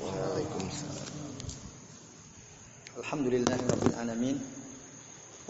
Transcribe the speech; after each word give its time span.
Waalaikumsalam. 0.00 1.08
Alhamdulillahirabbil 3.00 3.96
alamin. 3.96 4.36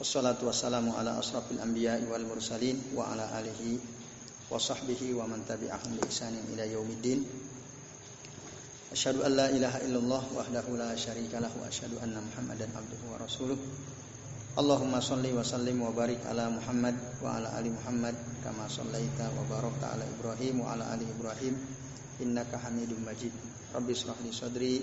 Wassalatu 0.00 0.48
wassalamu 0.48 0.96
ala 0.96 1.20
asrafil 1.20 1.60
anbiya'i 1.60 2.08
wal 2.08 2.24
mursalin 2.24 2.80
wa 2.96 3.12
ala 3.12 3.28
alihi 3.36 3.76
wa 4.48 4.56
sahbihi 4.56 5.12
wa 5.12 5.28
man 5.28 5.44
tabi'ahum 5.44 5.92
bi 5.94 6.02
ihsanin 6.08 6.40
ila 6.56 6.64
yaumiddin. 6.64 7.20
Asyhadu 8.90 9.22
an 9.22 9.38
la 9.38 9.46
ilaha 9.52 9.78
illallah 9.86 10.22
wahdahu 10.34 10.74
la 10.74 10.96
syarika 10.98 11.38
lahu 11.38 11.62
wa 11.62 11.68
asyhadu 11.68 12.00
anna 12.02 12.18
Muhammadan. 12.18 12.74
Allahumma 14.58 14.98
salli 14.98 15.30
wa 15.30 15.46
sallim 15.46 15.78
wa 15.78 15.94
barik 15.94 16.26
ala 16.26 16.50
Muhammad 16.50 16.98
wa 17.22 17.38
ala 17.38 17.54
ali 17.54 17.70
Muhammad 17.70 18.18
kama 18.42 18.66
sallaita 18.66 19.30
wa 19.30 19.46
barakta 19.46 19.94
ala 19.94 20.02
Ibrahim 20.02 20.66
wa 20.66 20.74
ala 20.74 20.90
ali 20.90 21.06
Ibrahim 21.06 21.54
innaka 22.18 22.58
Hamidum 22.58 22.98
Majid. 23.06 23.30
Rabbi 23.70 23.94
israh 23.94 24.18
li 24.26 24.34
sadri 24.34 24.82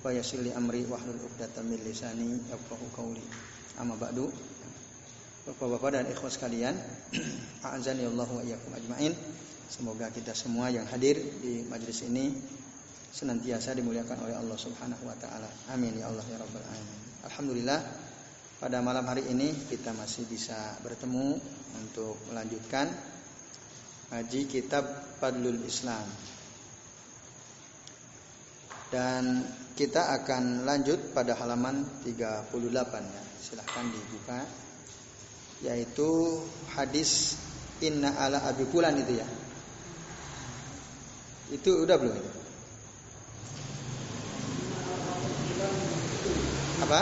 wa 0.00 0.08
yassir 0.08 0.40
li 0.40 0.48
amri 0.56 0.88
wahlul 0.88 1.20
'uqdatam 1.20 1.68
min 1.68 1.84
lisani 1.84 2.40
yafqahu 2.48 2.88
qawli. 2.96 3.20
Amma 3.76 4.00
ba'du. 4.00 4.32
Bapak-bapak 5.44 5.90
dan 5.92 6.08
ikhwas 6.08 6.40
sekalian, 6.40 6.72
a'azani 7.68 8.08
Allah 8.08 8.28
wa 8.32 8.40
iyyakum 8.40 8.72
ajmain. 8.72 9.12
Semoga 9.68 10.08
kita 10.08 10.32
semua 10.32 10.72
yang 10.72 10.88
hadir 10.88 11.20
di 11.44 11.68
majelis 11.68 12.00
ini 12.08 12.32
senantiasa 13.12 13.76
dimuliakan 13.76 14.24
oleh 14.24 14.40
Allah 14.40 14.56
Subhanahu 14.56 15.04
wa 15.04 15.12
taala. 15.20 15.52
Amin 15.68 16.00
ya 16.00 16.08
Allah 16.08 16.24
ya 16.32 16.40
rabbal 16.40 16.64
alamin. 16.64 17.00
Alhamdulillah 17.28 18.01
pada 18.62 18.78
malam 18.78 19.02
hari 19.02 19.26
ini 19.26 19.50
kita 19.66 19.90
masih 19.90 20.22
bisa 20.30 20.78
bertemu 20.86 21.34
untuk 21.82 22.14
melanjutkan 22.30 22.86
ngaji 24.14 24.46
kitab 24.46 24.86
Fadlul 25.18 25.66
Islam. 25.66 26.06
Dan 28.86 29.42
kita 29.74 30.14
akan 30.14 30.62
lanjut 30.62 31.10
pada 31.10 31.34
halaman 31.34 31.82
38 32.06 32.54
ya. 33.02 33.22
Silahkan 33.42 33.82
dibuka. 33.90 34.46
Yaitu 35.66 36.38
hadis 36.70 37.34
Inna 37.82 38.14
ala 38.14 38.46
Abi 38.46 38.62
Fulan 38.70 38.94
itu 38.94 39.18
ya. 39.18 39.26
Itu 41.50 41.82
udah 41.82 41.98
belum? 41.98 42.14
Apa? 46.86 47.00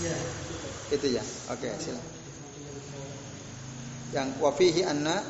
Ya. 0.00 0.43
Itu 0.92 1.06
ya. 1.08 1.24
Oke, 1.48 1.72
silakan. 1.80 2.12
Yang 4.12 4.28
wafihi 4.38 4.82
anna 4.84 5.24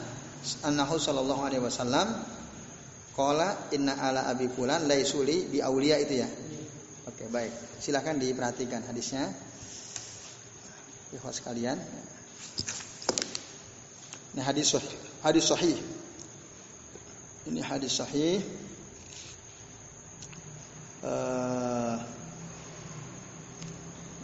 annahu 0.66 1.00
sallallahu 1.00 1.41
alaihi 1.47 1.62
wasallam 1.64 2.20
qala 3.16 3.70
inna 3.72 3.97
ala 3.97 4.28
abi 4.28 4.50
fulan 4.50 4.84
laisuli 4.84 5.48
bi 5.48 5.62
aulia 5.62 5.97
itu 6.02 6.20
ya. 6.20 6.28
Oke, 7.08 7.30
baik. 7.30 7.52
Silakan 7.80 8.19
diperhatikan 8.19 8.84
hadisnya. 8.84 9.30
Ikhwas 11.14 11.38
sekalian. 11.38 11.78
Ini 14.34 14.42
hadis 14.42 14.75
sahih. 14.75 14.94
Hadis 15.22 15.44
sahih. 15.47 15.78
Ini 17.47 17.60
hadis 17.62 17.92
sahih. 18.02 18.42
Uh, 21.05 22.00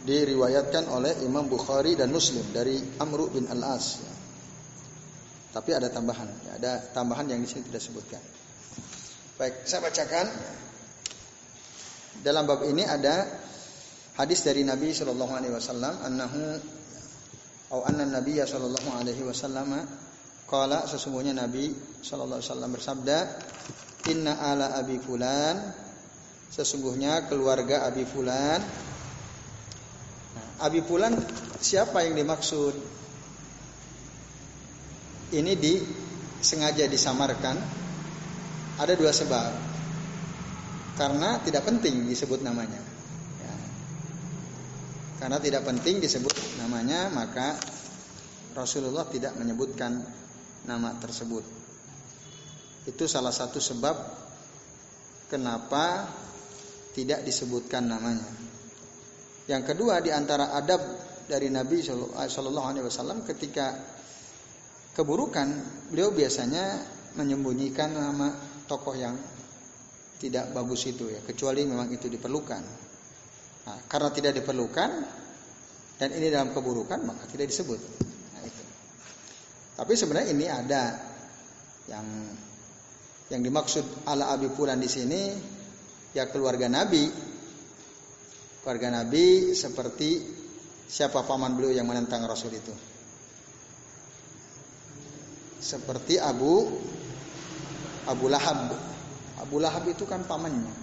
diriwayatkan 0.01 0.89
oleh 0.89 1.21
Imam 1.21 1.45
Bukhari 1.45 1.93
dan 1.93 2.09
Muslim 2.09 2.41
dari 2.49 2.81
Amr 2.97 3.29
bin 3.29 3.45
Al-As. 3.45 4.01
Tapi 5.51 5.69
ada 5.75 5.91
tambahan, 5.91 6.31
ya, 6.47 6.51
ada 6.57 6.71
tambahan 6.95 7.27
yang 7.27 7.43
di 7.43 7.47
sini 7.47 7.67
tidak 7.67 7.83
sebutkan. 7.83 8.23
Baik, 9.35 9.67
saya 9.67 9.83
bacakan. 9.83 10.27
Dalam 12.21 12.45
bab 12.45 12.63
ini 12.63 12.85
ada 12.85 13.27
hadis 14.15 14.45
dari 14.45 14.63
Nabi 14.63 14.95
Shallallahu 14.95 15.33
Alaihi 15.33 15.53
Wasallam, 15.53 15.93
annahu 16.05 16.43
atau 17.71 17.87
anna 17.87 18.03
Nabi 18.03 18.35
Shallallahu 18.39 18.89
Alaihi 18.99 19.23
Wasallam 19.23 19.79
kala 20.47 20.83
sesungguhnya 20.87 21.31
Nabi 21.35 21.71
Shallallahu 22.03 22.39
Alaihi 22.39 22.51
Wasallam 22.51 22.71
bersabda, 22.75 23.17
Inna 24.11 24.39
ala 24.39 24.75
Abi 24.75 24.99
Fulan, 24.99 25.55
sesungguhnya 26.51 27.27
keluarga 27.31 27.87
Abi 27.87 28.03
Fulan 28.03 28.59
Abi 30.61 30.85
Fulan 30.85 31.17
siapa 31.57 32.05
yang 32.05 32.13
dimaksud? 32.13 32.73
Ini 35.31 35.53
di 35.57 35.81
sengaja 36.37 36.85
disamarkan. 36.85 37.57
Ada 38.77 38.93
dua 38.93 39.09
sebab. 39.09 39.51
Karena 41.01 41.41
tidak 41.41 41.65
penting 41.65 42.05
disebut 42.05 42.45
namanya. 42.45 42.77
Ya. 43.41 43.55
Karena 45.17 45.37
tidak 45.41 45.65
penting 45.65 45.97
disebut 45.97 46.61
namanya, 46.61 47.09
maka 47.09 47.57
Rasulullah 48.53 49.07
tidak 49.09 49.33
menyebutkan 49.39 50.03
nama 50.67 50.93
tersebut. 51.01 51.41
Itu 52.85 53.05
salah 53.09 53.33
satu 53.33 53.57
sebab 53.57 53.95
kenapa 55.31 56.09
tidak 56.91 57.23
disebutkan 57.23 57.87
namanya. 57.87 58.50
Yang 59.51 59.75
kedua 59.75 59.99
di 59.99 60.15
antara 60.15 60.55
adab 60.55 60.79
dari 61.27 61.51
Nabi 61.51 61.83
Shallallahu 61.83 62.67
Alaihi 62.71 62.87
Wasallam 62.87 63.27
ketika 63.27 63.75
keburukan, 64.95 65.47
beliau 65.91 66.15
biasanya 66.15 66.79
menyembunyikan 67.19 67.91
nama 67.91 68.31
tokoh 68.63 68.95
yang 68.95 69.19
tidak 70.23 70.55
bagus 70.55 70.87
itu 70.87 71.11
ya, 71.11 71.19
kecuali 71.19 71.67
memang 71.67 71.91
itu 71.91 72.07
diperlukan. 72.07 72.63
Nah, 73.67 73.77
karena 73.91 74.09
tidak 74.15 74.39
diperlukan 74.39 74.89
dan 75.99 76.09
ini 76.15 76.31
dalam 76.31 76.55
keburukan 76.55 77.03
maka 77.03 77.27
tidak 77.27 77.51
disebut. 77.51 77.79
Nah, 78.31 78.43
itu. 78.47 78.63
Tapi 79.75 79.93
sebenarnya 79.99 80.29
ini 80.31 80.45
ada 80.47 80.83
yang 81.91 82.07
yang 83.27 83.41
dimaksud 83.43 84.07
ala 84.07 84.31
Abi 84.31 84.47
Fulan 84.47 84.79
di 84.79 84.87
sini 84.87 85.21
ya 86.15 86.27
keluarga 86.31 86.71
Nabi 86.71 87.30
keluarga 88.61 89.01
Nabi 89.01 89.57
seperti 89.57 90.21
siapa 90.85 91.25
paman 91.25 91.57
beliau 91.57 91.73
yang 91.73 91.89
menentang 91.89 92.25
Rasul 92.29 92.53
itu? 92.53 92.73
Seperti 95.61 96.17
Abu 96.17 96.69
Abu 98.09 98.25
Lahab. 98.29 98.73
Abu 99.41 99.57
Lahab 99.61 99.85
itu 99.89 100.05
kan 100.09 100.25
pamannya. 100.25 100.73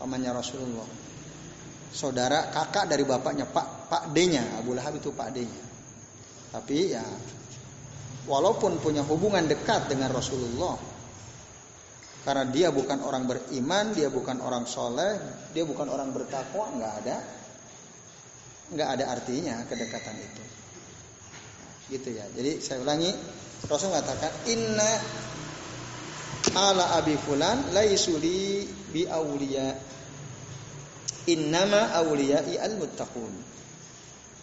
Pamannya 0.00 0.32
Rasulullah. 0.36 0.88
Saudara 1.94 2.50
kakak 2.50 2.90
dari 2.90 3.06
bapaknya 3.06 3.48
Pak 3.48 3.88
Pak 3.88 4.04
D-nya. 4.12 4.60
Abu 4.60 4.76
Lahab 4.76 4.96
itu 5.00 5.12
Pak 5.12 5.32
D-nya. 5.32 5.64
Tapi 6.52 6.78
ya 6.92 7.04
walaupun 8.28 8.80
punya 8.80 9.04
hubungan 9.04 9.44
dekat 9.44 9.88
dengan 9.88 10.12
Rasulullah, 10.12 10.76
karena 12.24 12.48
dia 12.48 12.72
bukan 12.72 13.04
orang 13.04 13.28
beriman, 13.28 13.92
dia 13.92 14.08
bukan 14.08 14.40
orang 14.40 14.64
soleh, 14.64 15.20
dia 15.52 15.68
bukan 15.68 15.92
orang 15.92 16.08
bertakwa, 16.08 16.72
nggak 16.72 16.92
ada, 17.04 17.16
nggak 18.72 18.88
ada 18.96 19.04
artinya 19.12 19.60
kedekatan 19.68 20.16
itu. 20.16 20.44
Gitu 21.92 22.08
ya. 22.16 22.24
Jadi 22.32 22.64
saya 22.64 22.80
ulangi, 22.80 23.12
Rasul 23.68 23.92
mengatakan 23.92 24.32
Inna 24.48 24.90
ala 26.56 26.96
abi 26.96 27.12
fulan 27.20 27.76
laisuli 27.76 28.64
bi 28.88 29.04
auliya. 29.04 29.92
Innama 31.28 31.92
auliyai 32.04 32.56
al 32.60 32.76
muttaqun. 32.76 33.32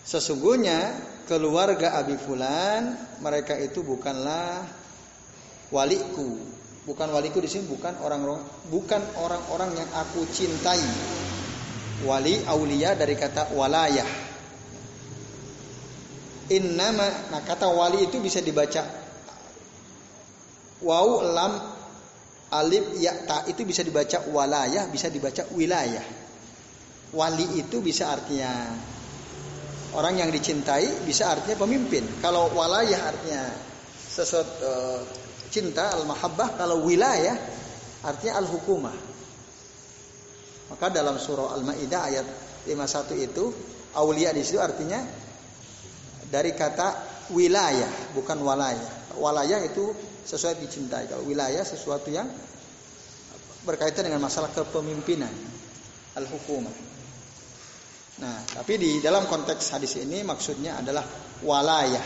Sesungguhnya 0.02 0.98
keluarga 1.30 1.94
Abi 2.02 2.18
Fulan 2.18 2.98
mereka 3.22 3.54
itu 3.54 3.86
bukanlah 3.86 4.66
waliku, 5.70 6.42
bukan 6.82 7.14
waliku 7.14 7.38
di 7.38 7.50
sini 7.50 7.70
bukan 7.70 8.02
orang 8.02 8.42
bukan 8.70 9.02
orang-orang 9.18 9.78
yang 9.78 9.90
aku 9.94 10.26
cintai. 10.30 10.82
Wali 12.02 12.42
aulia 12.50 12.98
dari 12.98 13.14
kata 13.14 13.54
walayah. 13.54 14.10
Innama 16.50 17.08
nah 17.30 17.46
kata 17.46 17.70
wali 17.70 18.10
itu 18.10 18.18
bisa 18.18 18.42
dibaca 18.42 18.82
waw 20.82 21.22
lam 21.22 21.54
alif 22.52 22.98
ya 22.98 23.14
ta 23.24 23.46
itu 23.46 23.62
bisa 23.64 23.86
dibaca 23.86 24.26
walayah, 24.34 24.90
bisa 24.90 25.08
dibaca 25.14 25.46
wilayah. 25.54 26.04
Wali 27.14 27.62
itu 27.62 27.80
bisa 27.86 28.10
artinya 28.10 28.50
orang 29.94 30.20
yang 30.26 30.30
dicintai, 30.34 31.06
bisa 31.06 31.30
artinya 31.30 31.62
pemimpin. 31.62 32.04
Kalau 32.20 32.50
walayah 32.52 33.00
artinya 33.00 33.44
sesuatu 34.12 34.52
uh, 34.66 35.00
cinta 35.52 35.92
al-mahabbah 35.94 36.56
kalau 36.58 36.88
wilayah 36.88 37.36
artinya 38.02 38.40
al-hukumah. 38.42 38.96
Maka 40.72 40.88
dalam 40.88 41.20
surah 41.20 41.52
Al-Maidah 41.60 42.02
ayat 42.08 42.26
51 42.64 43.28
itu 43.28 43.52
aulia 44.00 44.32
di 44.32 44.40
situ 44.40 44.64
artinya 44.64 45.04
dari 46.32 46.56
kata 46.56 46.96
wilayah 47.36 48.16
bukan 48.16 48.40
walayah. 48.40 49.20
Walayah 49.20 49.68
itu 49.68 49.92
sesuatu 50.24 50.64
dicintai. 50.64 51.12
Kalau 51.12 51.28
wilayah 51.28 51.60
sesuatu 51.68 52.08
yang 52.08 52.32
berkaitan 53.68 54.08
dengan 54.08 54.24
masalah 54.24 54.50
kepemimpinan 54.56 55.30
al-hukumah. 56.16 56.74
Nah, 58.22 58.38
tapi 58.54 58.78
di 58.78 58.92
dalam 59.04 59.26
konteks 59.26 59.76
hadis 59.76 59.98
ini 60.00 60.24
maksudnya 60.24 60.80
adalah 60.80 61.04
walayah. 61.44 62.06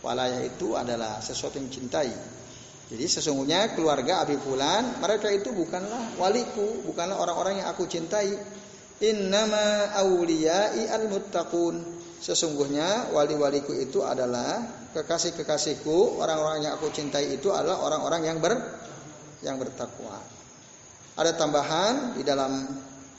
Walayah 0.00 0.40
itu 0.46 0.78
adalah 0.78 1.18
sesuatu 1.18 1.58
yang 1.58 1.68
cintai. 1.68 2.35
Jadi 2.86 3.04
sesungguhnya 3.10 3.74
keluarga 3.74 4.22
Abi 4.22 4.38
Fulan 4.38 5.02
mereka 5.02 5.26
itu 5.26 5.50
bukanlah 5.50 6.14
waliku, 6.22 6.86
bukanlah 6.86 7.18
orang-orang 7.18 7.58
yang 7.62 7.68
aku 7.74 7.90
cintai. 7.90 8.30
Innama 9.02 9.92
awliyai 9.98 10.86
al-muttaqun. 10.88 11.98
Sesungguhnya 12.22 13.12
wali-waliku 13.12 13.74
itu 13.76 14.00
adalah 14.00 14.64
kekasih-kekasihku, 14.96 16.16
orang-orang 16.16 16.64
yang 16.64 16.72
aku 16.80 16.88
cintai 16.88 17.36
itu 17.36 17.52
adalah 17.52 17.84
orang-orang 17.84 18.22
yang 18.24 18.38
ber 18.40 18.56
yang 19.44 19.60
bertakwa. 19.60 20.16
Ada 21.18 21.36
tambahan 21.36 22.16
di 22.16 22.22
dalam 22.24 22.64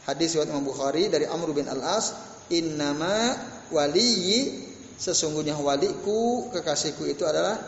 hadis 0.10 0.34
riwayat 0.34 0.50
Imam 0.50 0.66
Bukhari 0.66 1.12
dari 1.14 1.30
Amr 1.30 1.54
bin 1.54 1.70
Al-As, 1.70 2.16
"Innama 2.50 3.36
waliyi 3.70 4.66
sesungguhnya 4.98 5.60
waliku, 5.60 6.50
kekasihku 6.50 7.06
itu 7.06 7.22
adalah 7.28 7.60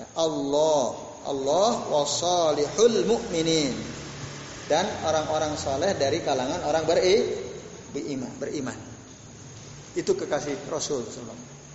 ya 0.00 0.06
Allah, 0.16 1.09
Allah 1.26 1.90
wasalihul 1.90 3.08
mu'minin." 3.08 3.74
Dan 4.70 4.86
orang-orang 5.02 5.58
soleh 5.58 5.98
dari 5.98 6.22
kalangan 6.22 6.62
orang 6.62 6.86
beri, 6.86 7.26
beriman, 7.90 8.30
beriman. 8.38 8.78
Itu 9.98 10.14
kekasih 10.14 10.70
Rasul 10.70 11.02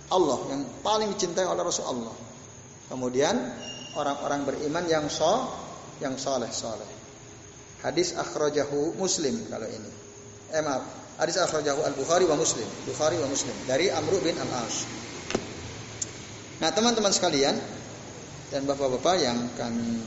Allah 0.08 0.38
yang 0.48 0.64
paling 0.80 1.12
dicintai 1.12 1.44
oleh 1.44 1.60
Rasul 1.60 1.84
Allah. 1.84 2.16
Kemudian 2.88 3.36
orang-orang 4.00 4.48
beriman 4.48 4.88
yang 4.88 5.12
so, 5.12 5.44
yang 6.00 6.16
soleh 6.16 6.48
soleh. 6.48 6.88
Hadis 7.84 8.16
akhrajahu 8.16 8.96
Muslim 8.96 9.44
kalau 9.52 9.68
ini 9.68 10.06
eh 10.54 10.62
maaf, 10.62 10.84
hadis 11.18 11.36
akhrajahu 11.42 11.82
Al-Bukhari 11.82 12.24
wa 12.28 12.38
Muslim, 12.38 12.66
Bukhari 12.86 13.18
wa 13.18 13.26
Muslim 13.26 13.54
dari 13.66 13.90
Amr 13.90 14.14
bin 14.22 14.36
Al-As. 14.38 14.86
Nah, 16.62 16.70
teman-teman 16.72 17.10
sekalian 17.12 17.58
dan 18.50 18.62
bapak-bapak 18.62 19.16
yang 19.18 19.38
kami 19.58 19.98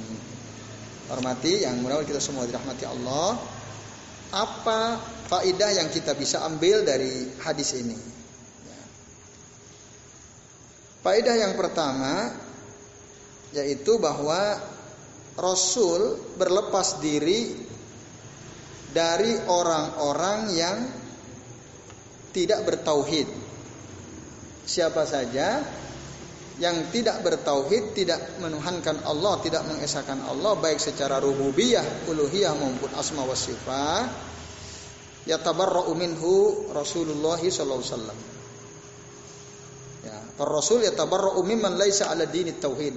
hormati, 1.12 1.66
yang 1.66 1.82
mudah 1.82 2.06
kita 2.06 2.22
semua 2.22 2.46
dirahmati 2.46 2.86
Allah, 2.88 3.36
apa 4.30 5.02
faidah 5.28 5.74
yang 5.74 5.90
kita 5.90 6.14
bisa 6.14 6.46
ambil 6.46 6.86
dari 6.86 7.28
hadis 7.42 7.74
ini? 7.76 7.98
Ya. 8.64 8.82
Faidah 11.02 11.36
yang 11.36 11.54
pertama 11.58 12.32
yaitu 13.50 13.98
bahwa 13.98 14.62
Rasul 15.34 16.22
berlepas 16.38 17.02
diri 17.02 17.58
dari 18.94 19.34
orang-orang 19.50 20.40
yang 20.54 20.78
tidak 22.30 22.62
bertauhid. 22.66 23.26
Siapa 24.70 25.02
saja 25.10 25.66
yang 26.60 26.92
tidak 26.92 27.24
bertauhid, 27.24 27.96
tidak 27.96 28.20
menuhankan 28.44 29.00
Allah, 29.08 29.40
tidak 29.40 29.64
mengesahkan 29.64 30.20
Allah 30.28 30.60
baik 30.60 30.76
secara 30.76 31.24
rububiyah, 31.24 32.12
uluhiyah 32.12 32.52
maupun 32.60 32.92
asma 33.00 33.24
wa 33.24 33.32
sifat, 33.32 34.12
yatabarra'u 35.24 35.96
minhu 35.96 36.68
Rasulullah 36.76 37.40
sallallahu 37.40 37.80
alaihi 37.80 37.96
wasallam. 37.96 38.20
Ya, 40.00 40.20
para 40.36 40.52
rasul 40.52 40.84
yatabarra'u 40.84 41.40
mimman 41.48 41.80
laisa 41.80 42.12
ala 42.12 42.28
dini 42.28 42.56
tauhid. 42.60 42.96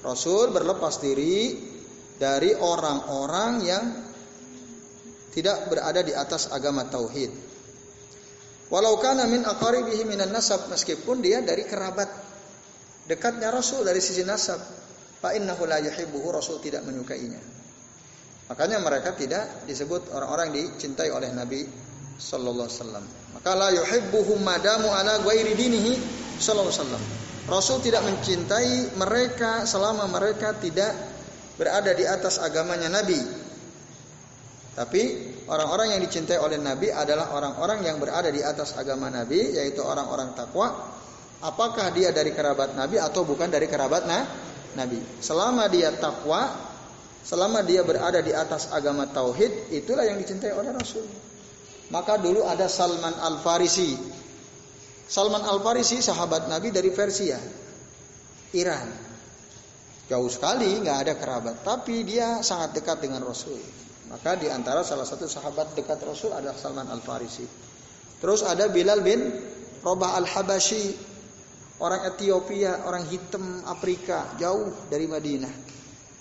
Rasul 0.00 0.48
berlepas 0.48 0.96
diri 1.04 1.52
dari 2.16 2.56
orang-orang 2.56 3.52
yang 3.60 3.84
tidak 5.36 5.68
berada 5.68 6.00
di 6.00 6.16
atas 6.16 6.48
agama 6.48 6.88
tauhid. 6.88 7.32
Walau 8.72 8.96
kana 8.96 9.28
min 9.28 9.44
aqaribihi 9.44 10.08
minan 10.08 10.32
nasab 10.32 10.64
meskipun 10.72 11.20
dia 11.20 11.44
dari 11.44 11.68
kerabat 11.68 12.31
dekatnya 13.06 13.50
Rasul 13.50 13.86
dari 13.86 13.98
sisi 13.98 14.22
nasab, 14.26 14.58
fa 15.18 15.34
innahu 15.34 15.64
la 15.66 15.78
Rasul 15.80 16.58
tidak 16.62 16.86
menyukainya. 16.86 17.40
Makanya 18.50 18.82
mereka 18.82 19.16
tidak 19.16 19.64
disebut 19.64 20.12
orang-orang 20.12 20.52
dicintai 20.52 21.08
oleh 21.08 21.32
Nabi 21.32 21.64
sallallahu 22.20 22.68
alaihi 22.68 22.78
wasallam. 22.78 23.04
Maka 23.38 23.50
la 23.56 23.68
yuhibbuhum 23.72 24.44
madamu 24.44 24.92
ala 24.92 25.22
ghairi 25.24 25.56
dinihi 25.56 25.96
sallallahu 26.36 26.68
alaihi 26.68 26.80
wasallam. 26.82 27.04
Rasul 27.48 27.78
tidak 27.82 28.06
mencintai 28.06 28.94
mereka 28.98 29.66
selama 29.66 30.06
mereka 30.06 30.54
tidak 30.60 30.94
berada 31.58 31.90
di 31.96 32.04
atas 32.06 32.38
agamanya 32.38 32.86
Nabi 32.86 33.18
tapi 34.72 35.02
orang-orang 35.52 35.96
yang 35.96 36.00
dicintai 36.00 36.40
oleh 36.40 36.56
Nabi 36.56 36.88
adalah 36.88 37.36
orang-orang 37.36 37.84
yang 37.84 38.00
berada 38.00 38.32
di 38.32 38.40
atas 38.40 38.72
agama 38.72 39.12
Nabi, 39.12 39.52
yaitu 39.52 39.84
orang-orang 39.84 40.32
takwa. 40.32 40.91
Apakah 41.42 41.90
dia 41.90 42.14
dari 42.14 42.30
kerabat 42.30 42.78
Nabi 42.78 43.02
atau 43.02 43.26
bukan 43.26 43.50
dari 43.50 43.66
kerabat 43.66 44.06
nah? 44.06 44.22
Nabi? 44.78 45.02
Selama 45.18 45.66
dia 45.66 45.90
takwa, 45.90 46.54
selama 47.26 47.66
dia 47.66 47.82
berada 47.82 48.22
di 48.22 48.30
atas 48.30 48.70
agama 48.70 49.10
tauhid, 49.10 49.74
itulah 49.74 50.06
yang 50.06 50.22
dicintai 50.22 50.54
oleh 50.54 50.70
Rasul. 50.70 51.02
Maka 51.90 52.22
dulu 52.22 52.46
ada 52.46 52.70
Salman 52.70 53.18
Al 53.18 53.42
Farisi. 53.42 53.98
Salman 55.10 55.42
Al 55.42 55.58
Farisi 55.60 55.98
sahabat 55.98 56.46
Nabi 56.46 56.70
dari 56.70 56.94
Persia, 56.94 57.36
Iran. 58.54 58.88
Jauh 60.06 60.30
sekali 60.30 60.78
nggak 60.78 60.98
ada 61.04 61.14
kerabat, 61.18 61.66
tapi 61.66 62.06
dia 62.06 62.38
sangat 62.46 62.78
dekat 62.78 63.02
dengan 63.02 63.26
Rasul. 63.26 63.58
Maka 64.08 64.38
di 64.38 64.46
antara 64.46 64.86
salah 64.86 65.08
satu 65.08 65.26
sahabat 65.26 65.74
dekat 65.74 65.98
Rasul 66.06 66.30
adalah 66.30 66.54
Salman 66.54 66.86
Al 66.86 67.02
Farisi. 67.02 67.44
Terus 68.22 68.46
ada 68.46 68.70
Bilal 68.70 69.02
bin 69.02 69.26
Robah 69.82 70.14
Al 70.14 70.28
Habashi, 70.30 71.11
orang 71.82 72.06
Ethiopia, 72.06 72.86
orang 72.86 73.04
hitam 73.10 73.66
Afrika, 73.66 74.38
jauh 74.38 74.86
dari 74.86 75.10
Madinah. 75.10 75.54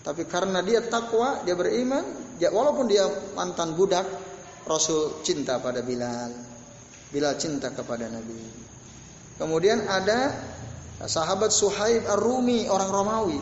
Tapi 0.02 0.26
karena 0.26 0.66
dia 0.66 0.82
takwa, 0.82 1.46
dia 1.46 1.54
beriman, 1.54 2.02
dia, 2.42 2.50
walaupun 2.50 2.90
dia 2.90 3.06
mantan 3.38 3.78
budak, 3.78 4.10
Rasul 4.66 5.22
cinta 5.22 5.62
pada 5.62 5.86
Bilal. 5.86 6.34
Bilal 7.14 7.38
cinta 7.38 7.70
kepada 7.70 8.10
Nabi. 8.10 8.42
Kemudian 9.38 9.86
ada 9.86 10.34
sahabat 11.06 11.54
Suhaib 11.54 12.10
Ar-Rumi, 12.10 12.66
orang 12.66 12.90
Romawi 12.90 13.40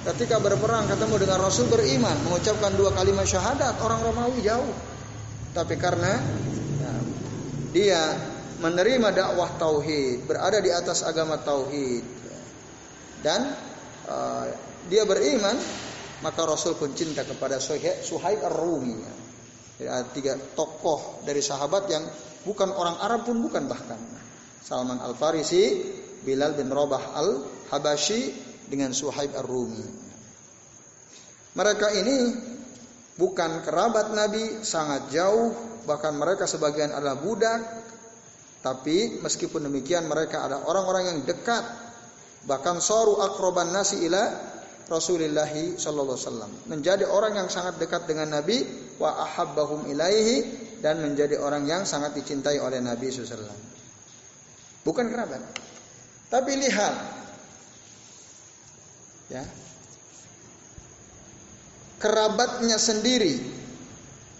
ketika 0.00 0.40
berperang 0.40 0.88
ketemu 0.88 1.28
dengan 1.28 1.38
Rasul 1.44 1.68
beriman 1.68 2.16
mengucapkan 2.24 2.72
dua 2.72 2.88
kalimat 2.96 3.28
syahadat 3.28 3.76
orang 3.84 4.00
Romawi 4.00 4.40
jauh 4.40 4.72
tapi 5.52 5.76
karena 5.76 6.16
ya, 6.80 6.92
dia 7.76 8.02
menerima 8.60 9.08
dakwah 9.10 9.56
tauhid 9.56 10.28
berada 10.28 10.60
di 10.60 10.68
atas 10.68 11.02
agama 11.02 11.40
tauhid. 11.40 12.04
Dan 13.20 13.40
uh, 14.08 14.46
dia 14.88 15.04
beriman 15.08 15.56
maka 16.20 16.44
Rasul 16.44 16.76
pun 16.76 16.92
cinta 16.92 17.24
kepada 17.24 17.56
Suhaib 18.04 18.44
Ar-Rumi. 18.44 18.96
Ya, 19.80 20.04
tiga 20.12 20.36
tokoh 20.36 21.24
dari 21.24 21.40
sahabat 21.40 21.88
yang 21.88 22.04
bukan 22.44 22.68
orang 22.68 23.00
Arab 23.00 23.24
pun 23.24 23.40
bukan 23.40 23.64
bahkan. 23.64 23.96
Salman 24.60 25.00
Al-Farisi 25.00 25.80
Bilal 26.20 26.52
bin 26.52 26.68
Rabah 26.68 27.16
Al-Habashi 27.16 28.28
dengan 28.68 28.92
Suhaib 28.92 29.32
Ar-Rumi. 29.32 30.12
Mereka 31.56 31.88
ini 31.96 32.16
bukan 33.16 33.64
kerabat 33.64 34.12
Nabi, 34.12 34.60
sangat 34.62 35.08
jauh, 35.08 35.56
bahkan 35.88 36.12
mereka 36.14 36.44
sebagian 36.44 36.92
adalah 36.92 37.18
budak, 37.18 37.60
tapi 38.60 39.24
meskipun 39.24 39.72
demikian 39.72 40.04
mereka 40.04 40.44
ada 40.44 40.60
orang-orang 40.68 41.16
yang 41.16 41.18
dekat, 41.24 41.64
bahkan 42.44 42.76
soru 42.84 43.16
akroban 43.24 43.72
nasi 43.72 44.04
ila 44.04 44.20
Rasulullah 44.90 45.48
sallallahu 45.48 46.18
alaihi 46.18 46.26
wasallam. 46.28 46.52
Menjadi 46.68 47.04
orang 47.08 47.40
yang 47.40 47.48
sangat 47.48 47.80
dekat 47.80 48.04
dengan 48.04 48.28
Nabi 48.36 48.60
wa 49.00 49.22
ahabbahum 49.24 49.88
ilaihi 49.88 50.44
dan 50.84 51.00
menjadi 51.00 51.40
orang 51.40 51.64
yang 51.64 51.88
sangat 51.88 52.12
dicintai 52.18 52.60
oleh 52.60 52.84
Nabi 52.84 53.08
sallallahu 53.08 53.70
Bukan 54.84 55.06
kerabat. 55.08 55.40
Tapi 56.28 56.52
lihat. 56.58 56.94
Ya. 59.30 59.44
Kerabatnya 62.00 62.80
sendiri 62.80 63.60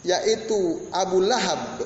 yaitu 0.00 0.88
Abu 0.90 1.20
Lahab 1.20 1.84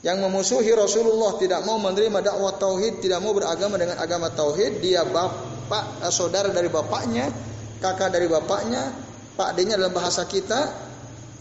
yang 0.00 0.16
memusuhi 0.20 0.72
Rasulullah 0.72 1.36
tidak 1.36 1.60
mau 1.68 1.76
menerima 1.76 2.24
dakwah 2.24 2.56
tauhid, 2.56 3.04
tidak 3.04 3.20
mau 3.20 3.36
beragama 3.36 3.76
dengan 3.76 4.00
agama 4.00 4.32
tauhid, 4.32 4.80
dia 4.80 5.04
bapak 5.04 6.04
eh, 6.04 6.12
saudara 6.12 6.48
dari 6.48 6.72
bapaknya, 6.72 7.28
kakak 7.84 8.12
dari 8.12 8.24
bapaknya, 8.28 8.92
pak 9.36 9.52
pakdenya 9.52 9.76
dalam 9.76 9.92
bahasa 9.92 10.24
kita, 10.24 10.60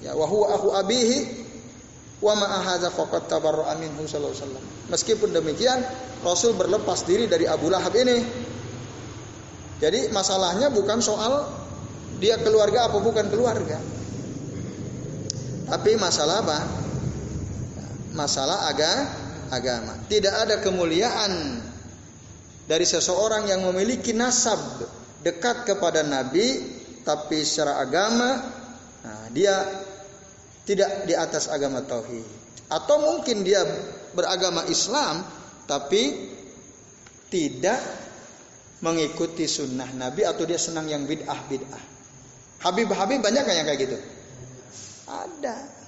ya 0.04 0.12
wa 0.16 0.28
huwa 0.28 0.60
akhu 0.60 0.75
abihi 0.75 1.18
wa 2.20 2.36
ma 2.36 2.68
hadza 2.68 2.92
faqad 2.92 3.32
tabarra'a 3.32 3.80
minhu 3.80 4.04
sallallahu. 4.04 4.92
Meskipun 4.92 5.32
demikian, 5.32 5.80
Rasul 6.20 6.60
berlepas 6.60 7.08
diri 7.08 7.32
dari 7.32 7.48
Abu 7.48 7.72
Lahab 7.72 7.96
ini 7.96 8.50
jadi 9.80 10.12
masalahnya 10.12 10.68
bukan 10.70 11.00
soal 11.00 11.48
dia 12.20 12.36
keluarga 12.36 12.92
apa 12.92 13.00
bukan 13.00 13.32
keluarga. 13.32 13.80
Tapi 15.72 15.92
masalah 15.96 16.44
apa? 16.44 16.60
Masalah 18.13 18.70
aga, 18.70 18.94
agama. 19.54 19.94
Tidak 20.10 20.34
ada 20.34 20.62
kemuliaan 20.62 21.62
dari 22.70 22.86
seseorang 22.86 23.50
yang 23.50 23.66
memiliki 23.66 24.13
nasab 24.13 24.60
dekat 25.25 25.66
kepada 25.66 26.06
Nabi, 26.06 26.62
tapi 27.01 27.42
secara 27.42 27.82
agama 27.82 28.30
nah, 29.01 29.25
dia 29.34 29.66
tidak 30.70 31.10
di 31.10 31.18
atas 31.18 31.50
agama 31.50 31.82
tauhid. 31.82 32.25
Atau 32.70 33.01
mungkin 33.01 33.42
dia 33.42 33.66
beragama 34.13 34.70
Islam, 34.70 35.25
tapi 35.66 36.30
tidak 37.34 37.82
mengikuti 38.86 39.50
sunnah 39.50 39.89
Nabi 39.98 40.24
atau 40.24 40.46
dia 40.46 40.62
senang 40.62 40.86
yang 40.86 41.10
bid'ah 41.10 41.42
bid'ah. 41.50 41.84
Habib-habib 42.60 43.24
banyak 43.24 43.44
kan 43.44 43.56
yang 43.56 43.68
kayak 43.68 43.82
gitu? 43.88 43.98
Ada. 45.10 45.79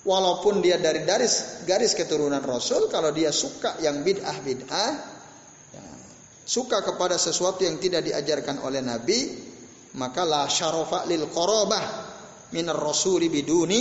Walaupun 0.00 0.64
dia 0.64 0.80
dari 0.80 1.04
garis 1.04 1.64
garis 1.68 1.92
keturunan 1.92 2.40
Rasul, 2.40 2.88
kalau 2.88 3.12
dia 3.12 3.28
suka 3.28 3.76
yang 3.84 4.00
bid'ah 4.00 4.38
bid'ah, 4.40 4.92
ya, 5.76 5.84
suka 6.40 6.80
kepada 6.80 7.20
sesuatu 7.20 7.68
yang 7.68 7.76
tidak 7.76 8.08
diajarkan 8.08 8.64
oleh 8.64 8.80
Nabi, 8.80 9.20
maka 10.00 10.24
la 10.24 10.48
syarafa 10.48 11.04
lil 11.04 11.28
qarabah 11.28 11.84
minar 12.56 12.80
rasuli 12.80 13.28
biduni 13.28 13.80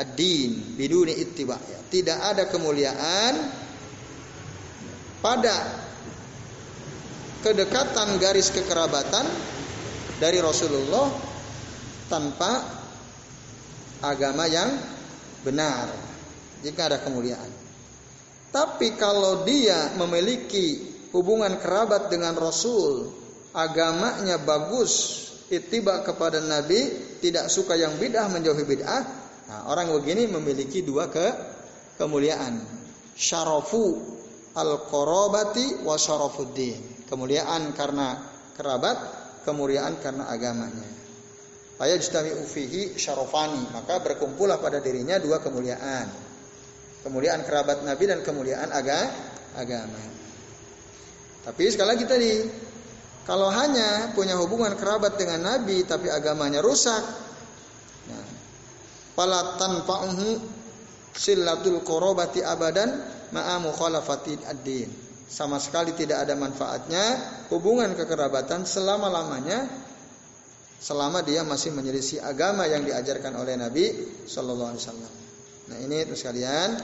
ad-din, 0.00 0.80
biduni 0.80 1.12
ittiba. 1.12 1.60
Ya, 1.60 1.80
tidak 1.92 2.18
ada 2.32 2.48
kemuliaan 2.48 3.34
pada 5.20 5.56
kedekatan 7.44 8.16
garis 8.16 8.48
kekerabatan 8.48 9.28
dari 10.16 10.40
Rasulullah 10.40 11.10
tanpa 12.08 12.50
agama 14.02 14.46
yang 14.46 14.70
benar 15.42 15.90
jika 16.62 16.88
ada 16.88 16.98
kemuliaan. 17.02 17.50
Tapi 18.52 18.94
kalau 19.00 19.42
dia 19.48 19.96
memiliki 19.96 20.92
hubungan 21.12 21.56
kerabat 21.60 22.12
dengan 22.12 22.36
Rasul, 22.36 23.08
agamanya 23.56 24.40
bagus, 24.40 25.24
ittiba 25.48 26.04
kepada 26.04 26.40
Nabi, 26.40 27.16
tidak 27.20 27.48
suka 27.48 27.76
yang 27.76 27.96
bid'ah 27.96 28.28
menjauhi 28.28 28.64
bid'ah, 28.64 29.02
nah, 29.48 29.60
orang 29.72 29.92
begini 29.96 30.28
memiliki 30.28 30.84
dua 30.84 31.08
ke 31.08 31.26
kemuliaan. 31.96 32.60
Syarafu 33.16 34.00
al-qarabati 34.52 35.84
wa 35.84 35.96
syarafuddin. 35.96 37.08
Kemuliaan 37.08 37.72
karena 37.76 38.20
kerabat, 38.56 38.96
kemuliaan 39.44 40.00
karena 40.00 40.28
agamanya. 40.28 41.01
Faya 41.82 41.98
jtami 41.98 42.30
ufihi 42.38 42.94
syarofani. 42.94 43.58
Maka 43.74 43.98
berkumpullah 43.98 44.62
pada 44.62 44.78
dirinya 44.78 45.18
dua 45.18 45.42
kemuliaan. 45.42 46.06
Kemuliaan 47.02 47.42
kerabat 47.42 47.82
Nabi 47.82 48.06
dan 48.06 48.22
kemuliaan 48.22 48.70
aga, 48.70 49.10
agama. 49.58 49.98
Tapi 51.42 51.62
sekali 51.74 51.88
lagi 51.90 52.06
tadi, 52.06 52.32
kalau 53.26 53.50
hanya 53.50 54.14
punya 54.14 54.38
hubungan 54.38 54.78
kerabat 54.78 55.18
dengan 55.18 55.42
Nabi 55.42 55.82
tapi 55.82 56.06
agamanya 56.06 56.62
rusak, 56.62 57.02
nah, 58.06 58.26
fala 59.18 59.58
tanfa'uhu 59.58 60.38
silatul 61.18 61.82
korobati 61.82 62.46
abadan 62.46 62.94
ma'a 63.34 63.58
mukhalafati 63.58 64.38
ad-din 64.46 64.86
sama 65.26 65.58
sekali 65.58 65.98
tidak 65.98 66.30
ada 66.30 66.38
manfaatnya 66.38 67.04
hubungan 67.50 67.98
kekerabatan 67.98 68.62
selama-lamanya 68.68 69.81
selama 70.82 71.22
dia 71.22 71.46
masih 71.46 71.70
menyelisih 71.70 72.18
agama 72.26 72.66
yang 72.66 72.82
diajarkan 72.82 73.38
oleh 73.38 73.54
Nabi 73.54 73.86
Shallallahu 74.26 74.74
Alaihi 74.74 74.82
Wasallam. 74.82 75.12
Nah 75.70 75.78
ini 75.78 76.02
terus 76.02 76.26
kalian 76.26 76.74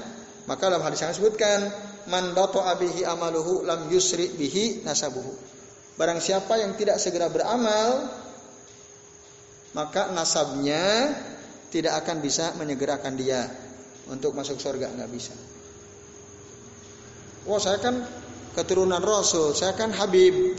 maka 0.46 0.70
dalam 0.70 0.86
hadis 0.86 1.02
yang 1.02 1.10
disebutkan 1.10 1.66
man 2.06 2.30
abihi 2.38 3.02
amaluhu 3.02 3.66
lam 3.66 3.90
yusri 3.90 4.30
bihi 4.38 4.86
nasabuhu. 4.86 5.34
Barang 5.98 6.22
siapa 6.22 6.62
yang 6.62 6.78
tidak 6.78 7.02
segera 7.02 7.26
beramal 7.26 8.06
maka 9.74 10.14
nasabnya 10.14 11.10
tidak 11.68 12.00
akan 12.06 12.22
bisa 12.22 12.54
menyegerakan 12.54 13.18
dia 13.18 13.50
untuk 14.08 14.32
masuk 14.32 14.62
surga 14.62 14.94
nggak 14.94 15.10
bisa. 15.10 15.34
Wah 17.44 17.60
saya 17.60 17.82
kan 17.82 18.06
keturunan 18.56 19.02
Rasul, 19.02 19.52
saya 19.52 19.76
kan 19.76 19.92
Habib. 19.92 20.56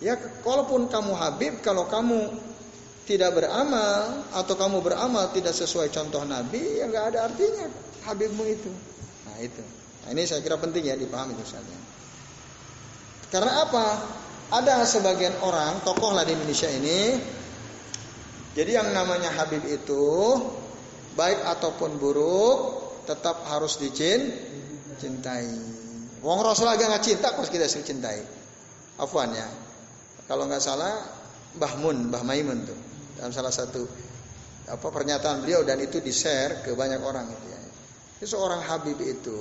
Ya, 0.00 0.16
kalaupun 0.16 0.88
kamu 0.88 1.12
Habib, 1.12 1.60
kalau 1.60 1.84
kamu 1.84 2.32
tidak 3.04 3.36
beramal 3.36 4.24
atau 4.32 4.54
kamu 4.56 4.80
beramal 4.80 5.28
tidak 5.34 5.52
sesuai 5.52 5.92
contoh 5.92 6.24
Nabi, 6.24 6.80
ya 6.80 6.88
nggak 6.88 7.04
ada 7.12 7.18
artinya 7.28 7.68
Habibmu 8.08 8.44
itu. 8.48 8.72
Nah 9.28 9.36
itu. 9.44 9.60
Nah, 10.06 10.08
ini 10.16 10.24
saya 10.24 10.40
kira 10.40 10.56
penting 10.56 10.88
ya 10.88 10.96
dipahami 10.96 11.36
itu 11.36 11.44
saja. 11.44 11.76
Karena 13.28 13.66
apa? 13.68 13.86
Ada 14.50 14.82
sebagian 14.88 15.36
orang 15.44 15.84
tokoh 15.86 16.10
lah 16.16 16.24
di 16.24 16.32
Indonesia 16.34 16.66
ini. 16.66 17.20
Jadi 18.56 18.70
yang 18.74 18.90
namanya 18.90 19.30
Habib 19.36 19.62
itu 19.68 20.34
baik 21.14 21.44
ataupun 21.44 22.00
buruk 22.00 22.58
tetap 23.06 23.46
harus 23.46 23.78
dicintai. 23.78 25.50
Wong 26.24 26.40
Rasul 26.42 26.66
aja 26.66 26.90
nggak 26.90 27.04
cinta, 27.04 27.30
kok 27.34 27.46
kita 27.46 27.70
sering 27.70 27.86
cintai. 27.86 28.22
Afwan 28.98 29.30
ya. 29.34 29.69
Kalau 30.30 30.46
nggak 30.46 30.62
salah, 30.62 30.94
Mbah 31.58 31.74
Mun, 31.82 32.06
Mbah 32.06 32.22
Maimun 32.22 32.62
tuh 32.62 32.78
dalam 33.18 33.34
salah 33.34 33.50
satu 33.50 33.82
apa 34.70 34.86
pernyataan 34.86 35.42
beliau 35.42 35.66
dan 35.66 35.82
itu 35.82 35.98
di 35.98 36.14
share 36.14 36.62
ke 36.62 36.78
banyak 36.78 37.02
orang 37.02 37.26
gitu 37.26 37.46
ya. 37.50 37.60
Jadi 38.22 38.26
seorang 38.30 38.62
Habib 38.62 38.94
itu 39.02 39.40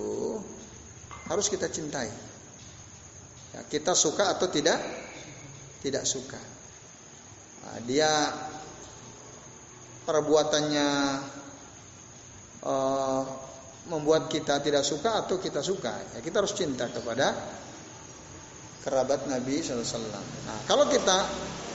harus 1.29 1.45
kita 1.45 1.69
cintai. 1.69 2.09
Ya, 3.53 3.61
kita 3.69 3.93
suka 3.93 4.33
atau 4.33 4.49
tidak? 4.49 4.81
Tidak 5.85 6.01
suka. 6.09 6.41
Nah, 7.69 7.77
dia 7.85 8.09
perbuatannya 10.09 10.89
uh, 12.65 13.23
membuat 13.93 14.25
kita 14.25 14.57
tidak 14.65 14.81
suka 14.81 15.21
atau 15.21 15.37
kita 15.37 15.61
suka. 15.61 16.17
Ya, 16.17 16.19
kita 16.25 16.41
harus 16.41 16.57
cinta 16.57 16.89
kepada 16.89 17.37
kerabat 18.83 19.27
Nabi 19.27 19.59
SAW. 19.59 19.83
Nah, 20.47 20.59
kalau 20.65 20.87
kita 20.87 21.27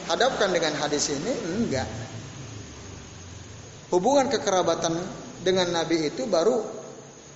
hadapkan 0.08 0.52
dengan 0.52 0.76
hadis 0.80 1.12
ini, 1.12 1.32
enggak. 1.56 1.88
Hubungan 3.92 4.32
kekerabatan 4.32 4.98
dengan 5.44 5.70
Nabi 5.70 6.08
itu 6.08 6.24
baru 6.26 6.64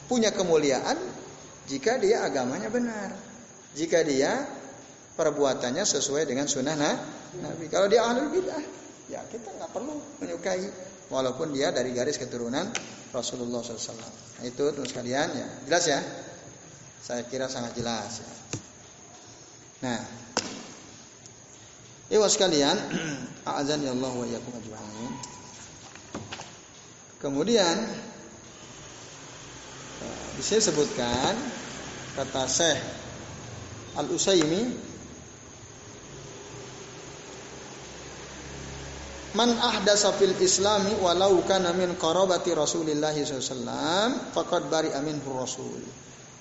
punya 0.08 0.32
kemuliaan 0.32 0.96
jika 1.68 2.00
dia 2.00 2.24
agamanya 2.24 2.72
benar. 2.72 3.12
Jika 3.76 4.00
dia 4.02 4.48
perbuatannya 5.14 5.84
sesuai 5.84 6.24
dengan 6.24 6.48
sunnah 6.48 6.74
Nabi. 6.74 7.68
Kalau 7.68 7.86
dia 7.86 8.02
ahli 8.08 8.26
bidah, 8.32 8.64
ya 9.12 9.20
kita 9.28 9.54
nggak 9.54 9.70
perlu 9.70 9.98
menyukai 10.24 10.64
walaupun 11.12 11.52
dia 11.52 11.68
dari 11.70 11.92
garis 11.92 12.16
keturunan 12.16 12.72
Rasulullah 13.12 13.60
SAW. 13.60 13.94
Nah, 13.94 14.44
itu 14.48 14.64
terus 14.72 14.90
kalian 14.96 15.28
ya 15.36 15.48
jelas 15.68 15.84
ya. 15.84 16.00
Saya 16.98 17.22
kira 17.28 17.46
sangat 17.46 17.76
jelas 17.76 18.24
ya. 18.24 18.32
Nah, 19.78 20.00
Iwas 22.08 22.40
sekalian, 22.40 22.72
azan 23.60 23.84
ya 23.84 23.92
Allah 23.92 24.12
wa 24.16 24.24
iyyakum 24.24 24.56
ajma'in. 24.56 25.12
Kemudian 27.20 27.76
di 30.38 30.42
sini 30.46 30.62
sebutkan 30.62 31.34
kata 32.14 32.46
Syekh 32.46 32.80
Al-Usaimi 33.98 34.86
Man 39.36 39.52
ahdasa 39.54 40.16
fil 40.16 40.32
islami 40.40 40.96
walau 41.04 41.44
kana 41.44 41.76
min 41.76 41.94
qarabati 42.00 42.56
Rasulillah 42.56 43.12
SAW 43.12 44.32
faqad 44.32 44.72
bari 44.72 44.88
amin 44.96 45.20
rasul. 45.20 45.84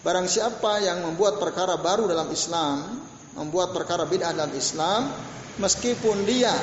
Barang 0.02 0.26
siapa 0.32 0.80
yang 0.80 1.04
membuat 1.04 1.36
perkara 1.36 1.76
baru 1.78 2.08
dalam 2.08 2.32
Islam, 2.32 3.04
membuat 3.38 3.72
perkara 3.72 4.10
bid'ah 4.10 4.34
dalam 4.34 4.52
Islam, 4.58 5.14
meskipun 5.62 6.26
dia 6.26 6.54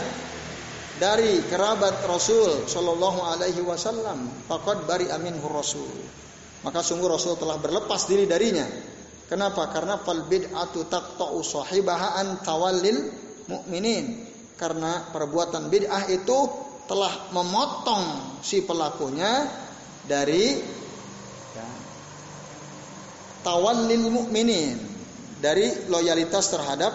dari 0.98 1.42
kerabat 1.46 2.02
Rasul 2.06 2.66
Shallallahu 2.66 3.20
Alaihi 3.22 3.62
Wasallam, 3.62 4.46
faqad 4.50 4.86
bari 4.86 5.06
amin 5.10 5.38
rasul. 5.42 5.90
Maka 6.66 6.80
sungguh 6.80 7.06
Rasul 7.06 7.36
telah 7.38 7.60
berlepas 7.60 8.08
diri 8.08 8.24
darinya. 8.24 8.64
Kenapa? 9.28 9.68
Karena 9.72 10.00
fal 10.00 10.26
bid'atu 10.26 10.84
taqta'u 10.88 11.40
sahibaha 11.40 12.20
an 12.20 12.40
tawallil 12.44 13.12
mu'minin 13.48 14.34
karena 14.54 15.10
perbuatan 15.10 15.68
bid'ah 15.68 16.08
itu 16.08 16.38
telah 16.84 17.32
memotong 17.32 18.36
si 18.44 18.60
pelakunya 18.62 19.48
dari 20.04 20.60
tawallil 23.44 24.08
mukminin 24.08 24.93
dari 25.38 25.88
loyalitas 25.90 26.50
terhadap 26.52 26.92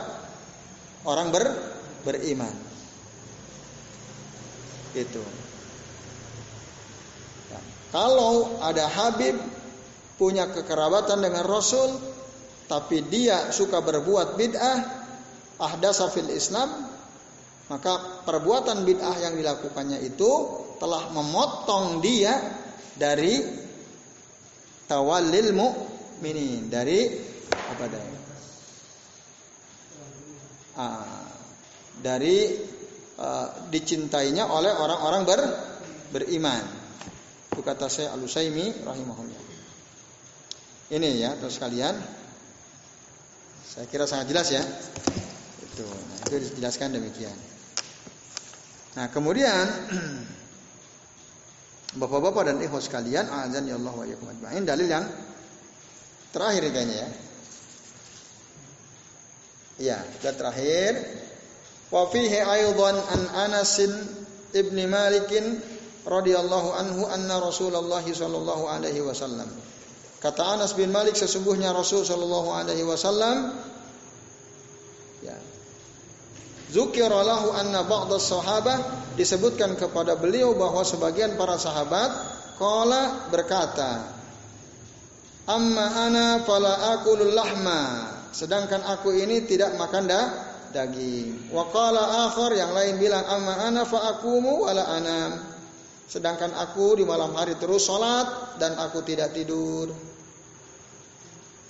orang 1.07 1.31
ber, 1.31 1.45
beriman. 2.03 2.53
Itu. 4.95 5.21
Ya. 7.51 7.59
Kalau 7.93 8.59
ada 8.63 8.89
Habib 8.89 9.37
punya 10.19 10.51
kekerabatan 10.51 11.23
dengan 11.23 11.45
Rasul, 11.47 11.95
tapi 12.67 13.05
dia 13.07 13.53
suka 13.55 13.79
berbuat 13.79 14.35
bid'ah, 14.35 14.79
ahdasa 15.59 16.11
fil 16.11 16.29
Islam, 16.33 16.89
maka 17.69 18.25
perbuatan 18.25 18.83
bid'ah 18.83 19.15
yang 19.21 19.33
dilakukannya 19.37 20.01
itu 20.03 20.31
telah 20.81 21.11
memotong 21.13 22.01
dia 22.01 22.33
dari 22.97 23.39
tawallil 24.89 25.53
mu'minin, 25.53 26.67
dari 26.67 27.07
apa 27.49 27.85
dari 27.85 28.18
ah, 30.79 31.27
dari 31.99 32.55
uh, 33.19 33.47
dicintainya 33.67 34.47
oleh 34.47 34.71
orang-orang 34.71 35.21
ber, 35.27 35.39
beriman. 36.15 36.63
Itu 37.51 37.59
kata 37.59 37.91
saya 37.91 38.15
Al-Usaimi 38.15 38.87
rahimahullah. 38.87 39.41
Ini 40.89 41.09
ya, 41.19 41.35
terus 41.35 41.59
kalian 41.59 41.93
saya 43.67 43.85
kira 43.91 44.07
sangat 44.07 44.31
jelas 44.31 44.47
ya. 44.49 44.63
Itu, 45.61 45.85
nah, 45.85 46.17
itu 46.25 46.35
dijelaskan 46.49 46.95
demikian. 46.95 47.35
Nah, 48.97 49.11
kemudian 49.11 49.67
Bapak-bapak 51.89 52.53
dan 52.53 52.57
ikhwas 52.61 52.85
sekalian, 52.85 53.25
azan 53.33 53.65
ya 53.65 53.73
Allah 53.73 53.93
wa. 53.97 54.05
Dalil 54.61 54.85
yang 54.85 55.09
terakhir 56.29 56.69
kayaknya 56.69 56.97
ya. 57.01 57.09
Iya, 59.79 60.03
dan 60.19 60.35
terakhir 60.35 60.99
Wa 61.89 62.05
fihi 62.05 62.37
aidan 62.37 63.01
an 63.01 63.21
Anas 63.33 63.81
ibn 64.53 64.77
Malik 64.85 65.33
radhiyallahu 66.05 66.69
anhu 66.77 67.01
anna 67.09 67.41
Rasulullah 67.41 68.01
sallallahu 68.05 68.69
alaihi 68.69 69.01
wasallam. 69.01 69.49
Kata 70.21 70.53
Anas 70.53 70.77
bin 70.77 70.93
Malik 70.93 71.17
sesungguhnya 71.17 71.73
Rasul 71.73 72.05
sallallahu 72.05 72.49
alaihi 72.53 72.85
wasallam 72.85 73.57
ya. 75.25 75.37
Zukira 76.69 77.25
lahu 77.25 77.49
anna 77.57 77.81
ba'd 77.81 78.13
sahabah 78.21 78.77
disebutkan 79.17 79.73
kepada 79.73 80.13
beliau 80.13 80.53
bahwa 80.53 80.85
sebagian 80.85 81.33
para 81.33 81.57
sahabat 81.57 82.13
qala 82.61 83.31
berkata 83.33 84.21
Amma 85.49 86.05
ana 86.05 86.45
fala 86.45 86.93
akulul 86.99 87.33
lahma 87.33 88.08
sedangkan 88.31 88.85
aku 88.85 89.13
ini 89.13 89.45
tidak 89.45 89.75
makan 89.75 90.09
dah 90.09 90.25
daging. 90.71 91.49
Wakala 91.49 92.29
akhar 92.29 92.53
yang 92.53 92.71
lain 92.73 93.01
bilang 93.01 93.25
amma 93.25 93.69
ana 93.69 93.83
fa 93.85 94.15
akumu 94.15 94.65
wala 94.65 94.85
anam. 94.85 95.31
Sedangkan 96.09 96.53
aku 96.57 96.97
di 96.97 97.05
malam 97.05 97.37
hari 97.37 97.53
terus 97.61 97.85
sholat 97.85 98.57
dan 98.57 98.73
aku 98.81 99.05
tidak 99.05 99.29
tidur. 99.33 99.93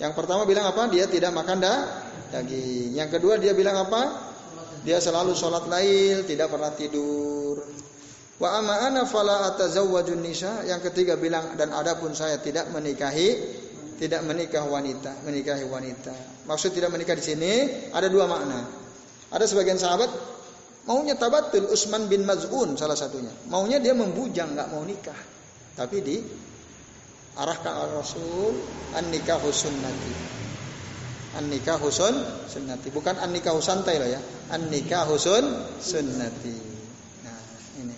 Yang 0.00 0.12
pertama 0.16 0.48
bilang 0.48 0.64
apa? 0.64 0.88
Dia 0.88 1.04
tidak 1.04 1.36
makan 1.36 1.60
dah 1.60 1.78
daging. 2.32 2.96
Yang 2.96 3.20
kedua 3.20 3.36
dia 3.36 3.52
bilang 3.52 3.76
apa? 3.76 4.32
Dia 4.80 4.96
selalu 4.96 5.36
sholat 5.36 5.68
lail, 5.68 6.24
tidak 6.24 6.48
pernah 6.48 6.72
tidur. 6.72 7.60
Wa 8.40 8.56
amma 8.56 8.88
ana 8.88 9.04
fala 9.04 9.52
atazawwajun 9.52 10.24
nisa. 10.24 10.64
Yang 10.64 10.88
ketiga 10.88 11.20
bilang 11.20 11.60
dan 11.60 11.76
adapun 11.76 12.16
saya 12.16 12.40
tidak 12.40 12.72
menikahi 12.72 13.59
tidak 14.00 14.24
menikah 14.24 14.64
wanita, 14.64 15.28
menikahi 15.28 15.68
wanita. 15.68 16.48
Maksud 16.48 16.72
tidak 16.72 16.88
menikah 16.88 17.12
di 17.12 17.20
sini 17.20 17.52
ada 17.92 18.08
dua 18.08 18.24
makna. 18.24 18.64
Ada 19.28 19.44
sebagian 19.44 19.76
sahabat 19.76 20.08
maunya 20.88 21.20
tabatul 21.20 21.68
Usman 21.68 22.08
bin 22.08 22.24
Maz'un 22.24 22.80
salah 22.80 22.96
satunya. 22.96 23.28
Maunya 23.52 23.76
dia 23.76 23.92
membujang 23.92 24.56
nggak 24.56 24.68
mau 24.72 24.80
nikah. 24.88 25.20
Tapi 25.76 25.96
di 26.00 26.16
arahkan 27.36 27.72
al 27.76 28.00
Rasul 28.00 28.56
an 28.96 29.04
nikahu 29.12 29.52
sunnati. 29.52 30.14
An 31.36 31.52
nikahu 31.52 31.92
sunnati. 31.92 32.88
Bukan 32.88 33.20
an 33.20 33.36
nikahu 33.36 33.60
santai 33.60 34.00
loh 34.00 34.08
ya. 34.08 34.20
An 34.48 34.72
nikahu 34.72 35.20
sunnati. 35.76 36.56
Nah, 37.20 37.38
ini. 37.84 37.96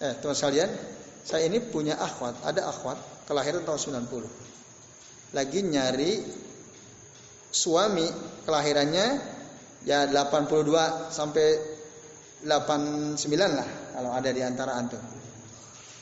Eh, 0.00 0.12
teman 0.16 0.32
sekalian, 0.32 0.72
saya 1.28 1.44
ini 1.44 1.60
punya 1.60 2.00
akhwat, 2.00 2.40
ada 2.40 2.72
akhwat 2.72 3.17
kelahiran 3.28 3.62
tahun 3.68 4.08
90. 4.08 5.36
Lagi 5.36 5.60
nyari 5.60 6.12
suami 7.52 8.08
kelahirannya 8.48 9.06
ya 9.84 10.08
82 10.08 11.12
sampai 11.12 11.46
89 12.48 13.20
lah 13.36 13.68
kalau 13.92 14.10
ada 14.16 14.30
di 14.32 14.40
antara 14.40 14.80
antum. 14.80 15.00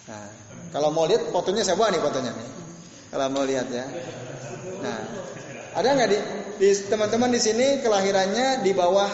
Nah, 0.06 0.30
kalau 0.70 0.94
mau 0.94 1.10
lihat 1.10 1.34
fotonya 1.34 1.66
saya 1.66 1.74
bawa 1.74 1.90
nih 1.90 1.98
fotonya 1.98 2.30
nih. 2.30 2.48
Kalau 3.10 3.26
mau 3.34 3.42
lihat 3.42 3.66
ya. 3.74 3.86
Nah, 4.86 4.98
ada 5.74 5.88
nggak 5.98 6.10
di, 6.62 6.68
teman-teman 6.86 7.34
di 7.34 7.40
sini 7.42 7.82
kelahirannya 7.82 8.62
di 8.62 8.70
bawah 8.70 9.10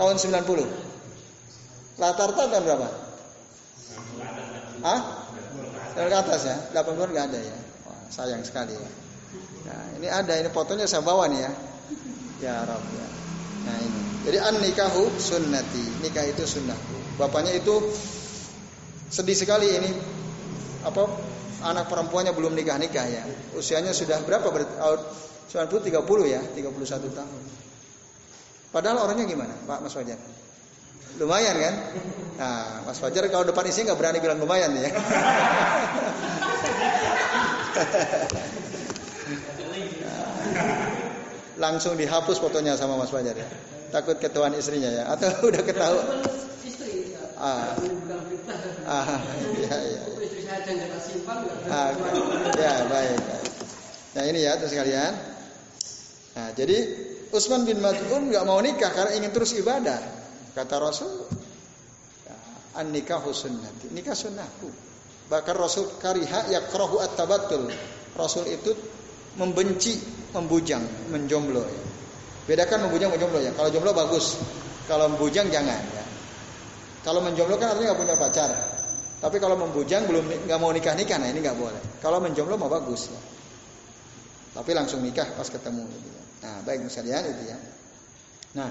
tahun 0.00 0.16
90? 0.16 2.00
Rata-rata 2.00 2.42
tahun 2.48 2.64
berapa? 2.64 2.88
Ah? 4.80 5.19
Tahun 5.94 6.08
ke 6.08 6.16
atas 6.16 6.40
ya? 6.46 6.56
80 6.74 7.14
nggak 7.14 7.26
ada 7.30 7.40
ya? 7.40 7.56
Wah, 7.86 8.00
sayang 8.12 8.42
sekali 8.46 8.74
ya. 8.74 8.90
Nah, 9.70 9.84
ini 10.00 10.08
ada 10.10 10.34
ini 10.38 10.48
fotonya 10.50 10.86
saya 10.88 11.04
bawa 11.04 11.30
nih 11.30 11.40
ya. 11.40 11.52
Ya 12.40 12.54
Rabb 12.64 12.84
ya. 12.96 13.08
Nah 13.68 13.76
ini. 13.78 14.00
Jadi 14.26 14.38
an 14.40 14.54
nikahu 14.60 15.12
sunnati. 15.20 16.04
Nikah 16.04 16.24
itu 16.24 16.44
sunnahku. 16.48 17.20
Bapaknya 17.20 17.56
itu 17.56 17.74
sedih 19.12 19.36
sekali 19.36 19.68
ini. 19.68 19.90
Apa 20.80 21.04
anak 21.60 21.92
perempuannya 21.92 22.32
belum 22.32 22.56
nikah-nikah 22.56 23.06
ya. 23.06 23.22
Usianya 23.52 23.92
sudah 23.92 24.24
berapa? 24.24 24.48
90 24.48 25.82
30 25.82 25.90
ya, 26.30 26.40
31 26.40 27.10
tahun. 27.10 27.42
Padahal 28.70 29.02
orangnya 29.02 29.26
gimana, 29.26 29.50
Pak 29.66 29.82
Mas 29.82 29.92
Fajar? 29.98 30.14
Lumayan 31.18 31.56
kan? 31.58 31.74
Nah, 32.40 32.86
Mas 32.88 32.96
Fajar 33.02 33.26
kalau 33.28 33.44
depan 33.44 33.66
isi 33.68 33.84
nggak 33.84 33.98
berani 33.98 34.18
bilang 34.22 34.40
lumayan 34.40 34.72
ya. 34.76 34.88
langsung 41.60 41.92
dihapus 42.00 42.40
fotonya 42.40 42.72
sama 42.80 42.96
Mas 42.96 43.12
Fajar 43.12 43.36
ya. 43.36 43.48
Takut 43.92 44.16
ketuaan 44.16 44.56
istrinya 44.56 44.88
ya 44.88 45.04
atau 45.12 45.28
udah 45.50 45.62
ketahui? 45.66 46.02
Ah. 47.40 47.76
Ah, 48.84 49.20
ya, 49.56 49.76
ya. 49.76 50.02
Ah, 51.68 51.92
ya, 52.56 52.72
baik. 52.88 53.20
Nah, 54.16 54.24
ini 54.26 54.42
ya 54.42 54.58
terus 54.58 54.74
kalian. 54.74 55.12
Nah, 56.34 56.50
jadi 56.56 56.78
Utsman 57.30 57.62
bin 57.62 57.78
Mad'un 57.78 58.32
nggak 58.32 58.44
mau 58.48 58.58
nikah 58.58 58.90
karena 58.90 59.14
ingin 59.14 59.30
terus 59.30 59.54
ibadah. 59.54 60.19
Kata 60.50 60.76
Rasul, 60.82 61.12
ya, 62.26 62.36
an 62.78 62.90
nikahu 62.90 63.30
sunnati. 63.30 63.90
Nikah 63.94 64.16
sunnahku. 64.16 64.68
Bahkan 65.30 65.54
Rasul 65.54 65.86
kariha 66.02 66.50
yakrahu 66.50 66.98
at-tabattul. 66.98 67.70
Rasul 68.18 68.50
itu 68.50 68.74
membenci 69.38 69.94
membujang, 70.34 70.82
menjomblo. 71.14 71.62
Ya. 71.62 71.82
Bedakan 72.50 72.90
membujang 72.90 73.14
menjomblo 73.14 73.38
ya. 73.38 73.54
Kalau 73.54 73.70
jomblo 73.70 73.94
bagus, 73.94 74.42
kalau 74.90 75.06
membujang 75.06 75.46
jangan 75.54 75.78
ya. 75.78 76.04
Kalau 77.06 77.22
menjomblo 77.22 77.54
kan 77.62 77.72
artinya 77.72 77.94
nggak 77.94 78.00
punya 78.02 78.16
pacar. 78.18 78.50
Tapi 79.20 79.36
kalau 79.38 79.54
membujang 79.54 80.08
belum 80.10 80.50
nggak 80.50 80.58
mau 80.58 80.72
nikah 80.74 80.96
nikah, 80.98 81.20
nah 81.20 81.30
ini 81.30 81.44
nggak 81.44 81.54
boleh. 81.54 82.02
Kalau 82.02 82.18
menjomblo 82.18 82.58
mah 82.58 82.66
bagus 82.72 83.12
ya. 83.12 83.20
Tapi 84.58 84.74
langsung 84.74 84.98
nikah 84.98 85.30
pas 85.38 85.46
ketemu. 85.46 85.86
Gitu 85.86 86.08
ya. 86.10 86.22
Nah 86.42 86.54
baik 86.66 86.90
sekalian 86.90 87.22
itu 87.30 87.42
ya. 87.54 87.58
Nah 88.58 88.70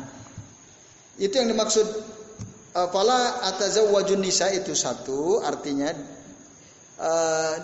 itu 1.19 1.35
yang 1.35 1.51
dimaksud 1.51 1.85
Fala 2.69 3.43
atazawwajun 3.49 4.21
nisa 4.21 4.53
itu 4.53 4.77
satu 4.77 5.41
artinya 5.41 5.89
uh, 7.01 7.55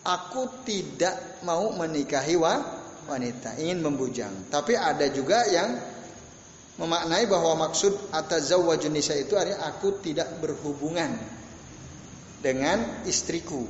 aku 0.00 0.64
tidak 0.64 1.44
mau 1.44 1.76
menikahi 1.76 2.40
wanita, 3.06 3.60
ingin 3.60 3.84
membujang. 3.84 4.48
Tapi 4.48 4.74
ada 4.74 5.04
juga 5.12 5.44
yang 5.46 5.76
memaknai 6.80 7.28
bahwa 7.28 7.68
maksud 7.68 8.16
atazawwajun 8.16 8.96
nisa 8.96 9.12
itu 9.12 9.36
artinya 9.36 9.68
aku 9.68 10.00
tidak 10.00 10.40
berhubungan 10.40 11.20
dengan 12.40 13.04
istriku. 13.04 13.68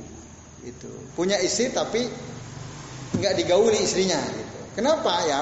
Itu. 0.63 0.89
Punya 1.19 1.35
istri 1.43 1.67
tapi 1.75 2.07
nggak 3.11 3.33
digauli 3.43 3.75
istrinya 3.83 4.17
gitu. 4.23 4.57
Kenapa 4.79 5.13
ya? 5.27 5.39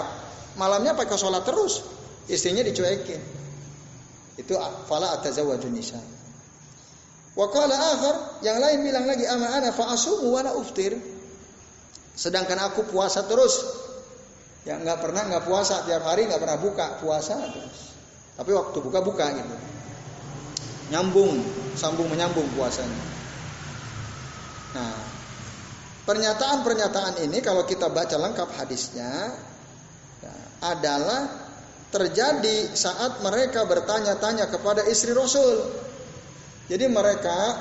Malamnya 0.58 0.98
pakai 0.98 1.20
sholat 1.20 1.46
terus, 1.46 1.86
istrinya 2.32 2.66
dicuekin. 2.66 3.35
Itu 4.36 4.60
fala 4.88 5.16
atazawwajun 5.20 5.72
nisa. 5.72 6.00
Wakala 7.36 7.76
akhar, 7.76 8.16
yang 8.48 8.64
lain 8.64 8.80
bilang 8.84 9.04
lagi 9.08 9.28
ama 9.28 9.52
ana 9.52 9.76
fa 9.76 9.92
asumu 9.92 10.32
wala 10.32 10.56
uftir. 10.56 10.96
Sedangkan 12.16 12.60
aku 12.64 12.88
puasa 12.88 13.28
terus. 13.28 13.60
Yang 14.64 14.88
nggak 14.88 15.00
pernah 15.04 15.22
nggak 15.28 15.44
puasa 15.44 15.84
tiap 15.84 16.08
hari 16.08 16.32
nggak 16.32 16.40
pernah 16.40 16.60
buka 16.60 17.00
puasa 17.04 17.36
terus. 17.52 17.96
Tapi 18.36 18.52
waktu 18.56 18.78
buka 18.80 19.00
buka 19.04 19.26
gitu. 19.36 19.56
nyambung, 20.86 21.42
sambung 21.74 22.06
menyambung 22.14 22.46
puasanya. 22.54 23.04
Nah, 24.78 24.94
pernyataan-pernyataan 26.06 27.26
ini 27.26 27.42
kalau 27.42 27.66
kita 27.66 27.90
baca 27.90 28.14
lengkap 28.22 28.50
hadisnya 28.54 29.34
ya, 30.22 30.36
adalah 30.62 31.45
terjadi 31.96 32.76
saat 32.76 33.24
mereka 33.24 33.64
bertanya-tanya 33.64 34.52
kepada 34.52 34.84
istri 34.84 35.16
Rasul. 35.16 35.72
Jadi 36.68 36.92
mereka 36.92 37.56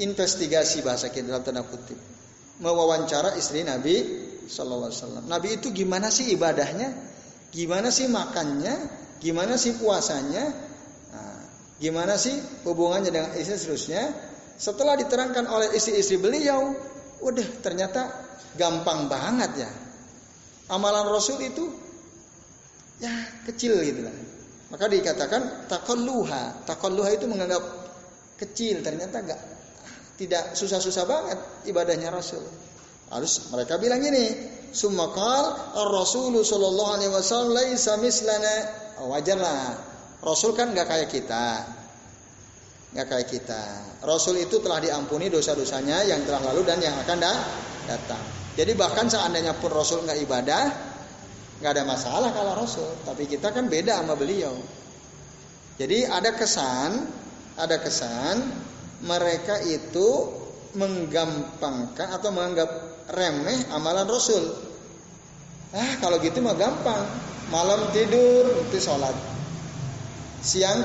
investigasi 0.00 0.80
bahasa 0.80 1.12
kita 1.12 1.28
dalam 1.28 1.44
tanda 1.44 1.60
kutip, 1.60 2.00
mewawancara 2.64 3.36
istri 3.36 3.60
Nabi 3.68 4.00
Shallallahu 4.48 4.88
Alaihi. 4.88 5.28
Nabi 5.28 5.48
itu 5.60 5.68
gimana 5.76 6.08
sih 6.08 6.32
ibadahnya? 6.32 6.96
Gimana 7.52 7.92
sih 7.92 8.08
makannya? 8.08 8.74
Gimana 9.20 9.60
sih 9.60 9.76
puasanya? 9.76 10.44
Nah, 11.12 11.40
gimana 11.76 12.16
sih 12.16 12.32
hubungannya 12.64 13.12
dengan 13.12 13.32
istri 13.36 13.60
seterusnya? 13.60 14.12
Setelah 14.56 14.96
diterangkan 14.96 15.44
oleh 15.48 15.68
istri-istri 15.76 16.16
beliau, 16.16 16.72
udah 17.20 17.46
ternyata 17.60 18.08
gampang 18.56 19.08
banget 19.08 19.68
ya. 19.68 19.70
Amalan 20.72 21.12
Rasul 21.12 21.44
itu 21.44 21.85
ya 23.00 23.12
kecil 23.48 23.80
gitu 23.82 24.04
lah. 24.06 24.16
Maka 24.72 24.90
dikatakan 24.90 25.70
takolluha. 25.70 26.66
Takolluha 26.66 27.10
itu 27.14 27.30
menganggap 27.30 27.62
kecil, 28.36 28.82
ternyata 28.82 29.22
enggak 29.22 29.40
tidak 30.16 30.56
susah-susah 30.56 31.04
banget 31.04 31.38
ibadahnya 31.68 32.08
Rasul. 32.08 32.40
Harus 33.12 33.52
mereka 33.52 33.78
bilang 33.78 34.02
gini, 34.02 34.32
Sumakal 34.74 35.76
Rasulullah 35.76 36.42
Shallallahu 36.42 36.90
Alaihi 36.98 37.12
Wasallam 37.12 37.54
laisa 37.54 37.94
mislana. 38.00 38.56
Oh, 38.98 39.12
wajarlah. 39.12 39.76
Rasul 40.24 40.56
kan 40.56 40.72
nggak 40.72 40.88
kayak 40.88 41.08
kita, 41.12 41.46
nggak 42.96 43.06
kayak 43.06 43.28
kita. 43.28 43.62
Rasul 44.02 44.40
itu 44.40 44.58
telah 44.58 44.80
diampuni 44.82 45.28
dosa-dosanya 45.28 46.02
yang 46.08 46.24
telah 46.24 46.42
lalu 46.50 46.64
dan 46.66 46.80
yang 46.80 46.96
akan 46.98 47.20
datang. 47.86 48.22
Jadi 48.56 48.72
bahkan 48.72 49.06
seandainya 49.06 49.54
pun 49.60 49.70
Rasul 49.70 50.02
nggak 50.08 50.18
ibadah, 50.24 50.62
nggak 51.60 51.72
ada 51.72 51.84
masalah 51.88 52.30
kalau 52.32 52.52
Rasul. 52.56 52.90
Tapi 53.04 53.24
kita 53.28 53.52
kan 53.52 53.68
beda 53.70 54.00
sama 54.00 54.16
beliau. 54.16 54.52
Jadi 55.76 56.08
ada 56.08 56.32
kesan, 56.32 57.04
ada 57.56 57.76
kesan 57.80 58.36
mereka 59.04 59.60
itu 59.60 60.32
menggampangkan 60.76 62.16
atau 62.16 62.28
menganggap 62.32 62.70
remeh 63.12 63.72
amalan 63.72 64.08
Rasul. 64.08 64.44
Ah, 65.76 66.00
kalau 66.00 66.16
gitu 66.20 66.40
mah 66.40 66.56
gampang. 66.56 67.04
Malam 67.46 67.94
tidur 67.94 68.66
itu 68.66 68.78
sholat. 68.82 69.14
Siang 70.42 70.82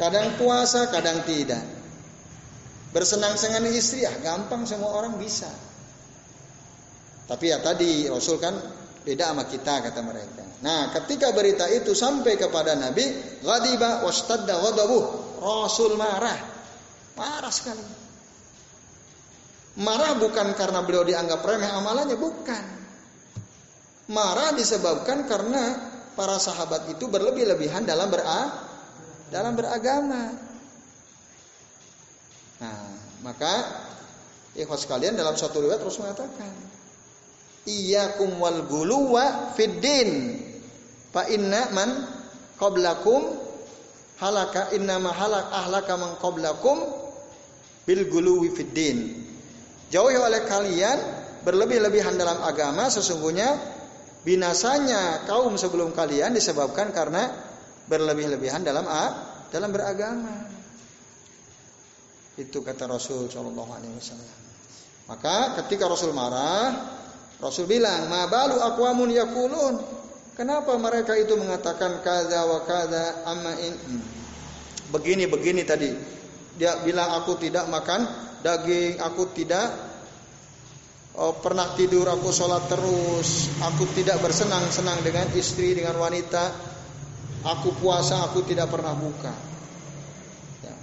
kadang 0.00 0.34
puasa, 0.34 0.90
kadang 0.90 1.22
tidak. 1.22 1.62
Bersenang-senang 2.90 3.68
istri 3.70 4.02
ya 4.02 4.12
gampang 4.24 4.64
semua 4.64 4.90
orang 4.96 5.20
bisa. 5.20 5.50
Tapi 7.28 7.52
ya 7.52 7.60
tadi 7.60 8.08
Rasul 8.08 8.40
kan 8.40 8.56
beda 9.02 9.34
sama 9.34 9.44
kita 9.46 9.74
kata 9.84 10.00
mereka. 10.02 10.44
Nah, 10.62 10.90
ketika 10.90 11.30
berita 11.30 11.70
itu 11.70 11.94
sampai 11.94 12.34
kepada 12.34 12.74
Nabi, 12.74 13.04
ghadiba 13.42 14.02
wastadda 14.02 14.58
ghadabuh. 14.58 15.02
Rasul 15.38 15.94
marah. 15.94 16.38
Marah 17.14 17.52
sekali. 17.54 17.82
Marah 19.78 20.18
bukan 20.18 20.58
karena 20.58 20.82
beliau 20.82 21.06
dianggap 21.06 21.38
remeh 21.46 21.70
amalannya, 21.70 22.18
bukan. 22.18 22.64
Marah 24.10 24.50
disebabkan 24.56 25.28
karena 25.30 25.78
para 26.18 26.40
sahabat 26.42 26.90
itu 26.90 27.06
berlebih-lebihan 27.06 27.86
dalam 27.86 28.10
bera 28.10 28.50
dalam 29.30 29.54
beragama. 29.54 30.34
Nah, 32.58 32.90
maka 33.22 33.54
ikhwas 34.58 34.88
kalian 34.90 35.14
dalam 35.14 35.38
satu 35.38 35.62
riwayat 35.62 35.78
terus 35.78 36.00
mengatakan, 36.02 36.50
Iyyakum 37.68 38.40
wal 38.40 38.64
guluwa 38.64 39.52
fiddin. 39.52 40.40
Fa 41.12 41.28
inna 41.28 41.68
man 41.76 42.08
qablakum 42.56 43.36
halaka 44.16 44.72
inna 44.72 44.96
ma 44.96 45.12
halak 45.12 45.52
ahlaka 45.52 45.92
man 46.00 46.16
qablakum 46.16 46.80
bil 47.84 48.02
guluwi 48.08 48.56
fiddin. 48.56 49.28
Jauhi 49.92 50.16
oleh 50.16 50.44
kalian 50.48 50.98
berlebih-lebihan 51.44 52.16
dalam 52.16 52.40
agama 52.44 52.88
sesungguhnya 52.88 53.56
binasanya 54.26 55.24
kaum 55.24 55.56
sebelum 55.56 55.96
kalian 55.96 56.36
disebabkan 56.36 56.92
karena 56.92 57.32
berlebih-lebihan 57.88 58.60
dalam 58.60 58.84
dalam 59.48 59.70
beragama. 59.72 60.48
Itu 62.38 62.62
kata 62.62 62.86
Rasul 62.86 63.26
Shallallahu 63.26 63.70
Alaihi 63.72 63.94
Wasallam. 63.98 64.38
Maka 65.08 65.56
ketika 65.64 65.88
Rasul 65.88 66.12
marah, 66.12 66.97
Rasul 67.38 67.70
bilang, 67.70 68.10
"Ma 68.10 68.26
balu 68.26 68.58
aqwamun 68.58 69.10
yakulun." 69.14 69.78
Kenapa 70.38 70.78
mereka 70.78 71.18
itu 71.18 71.34
mengatakan 71.34 71.98
kada 72.02 72.46
wa 72.46 72.62
kada 72.62 73.26
amma 73.26 73.58
in 73.58 73.74
begini 74.94 75.26
begini 75.26 75.66
tadi 75.66 75.90
dia 76.58 76.78
bilang 76.82 77.10
aku 77.22 77.38
tidak 77.38 77.66
makan 77.66 78.06
daging, 78.42 78.98
aku 79.02 79.30
tidak 79.34 79.70
oh, 81.18 81.38
pernah 81.38 81.74
tidur, 81.74 82.06
aku 82.06 82.30
sholat 82.30 82.70
terus, 82.70 83.50
aku 83.62 83.86
tidak 83.94 84.22
bersenang-senang 84.22 85.02
dengan 85.02 85.26
istri, 85.34 85.74
dengan 85.74 85.98
wanita, 85.98 86.50
aku 87.46 87.74
puasa, 87.78 88.26
aku 88.26 88.46
tidak 88.46 88.70
pernah 88.70 88.94
buka. 88.94 89.34
Ya. 90.62 90.74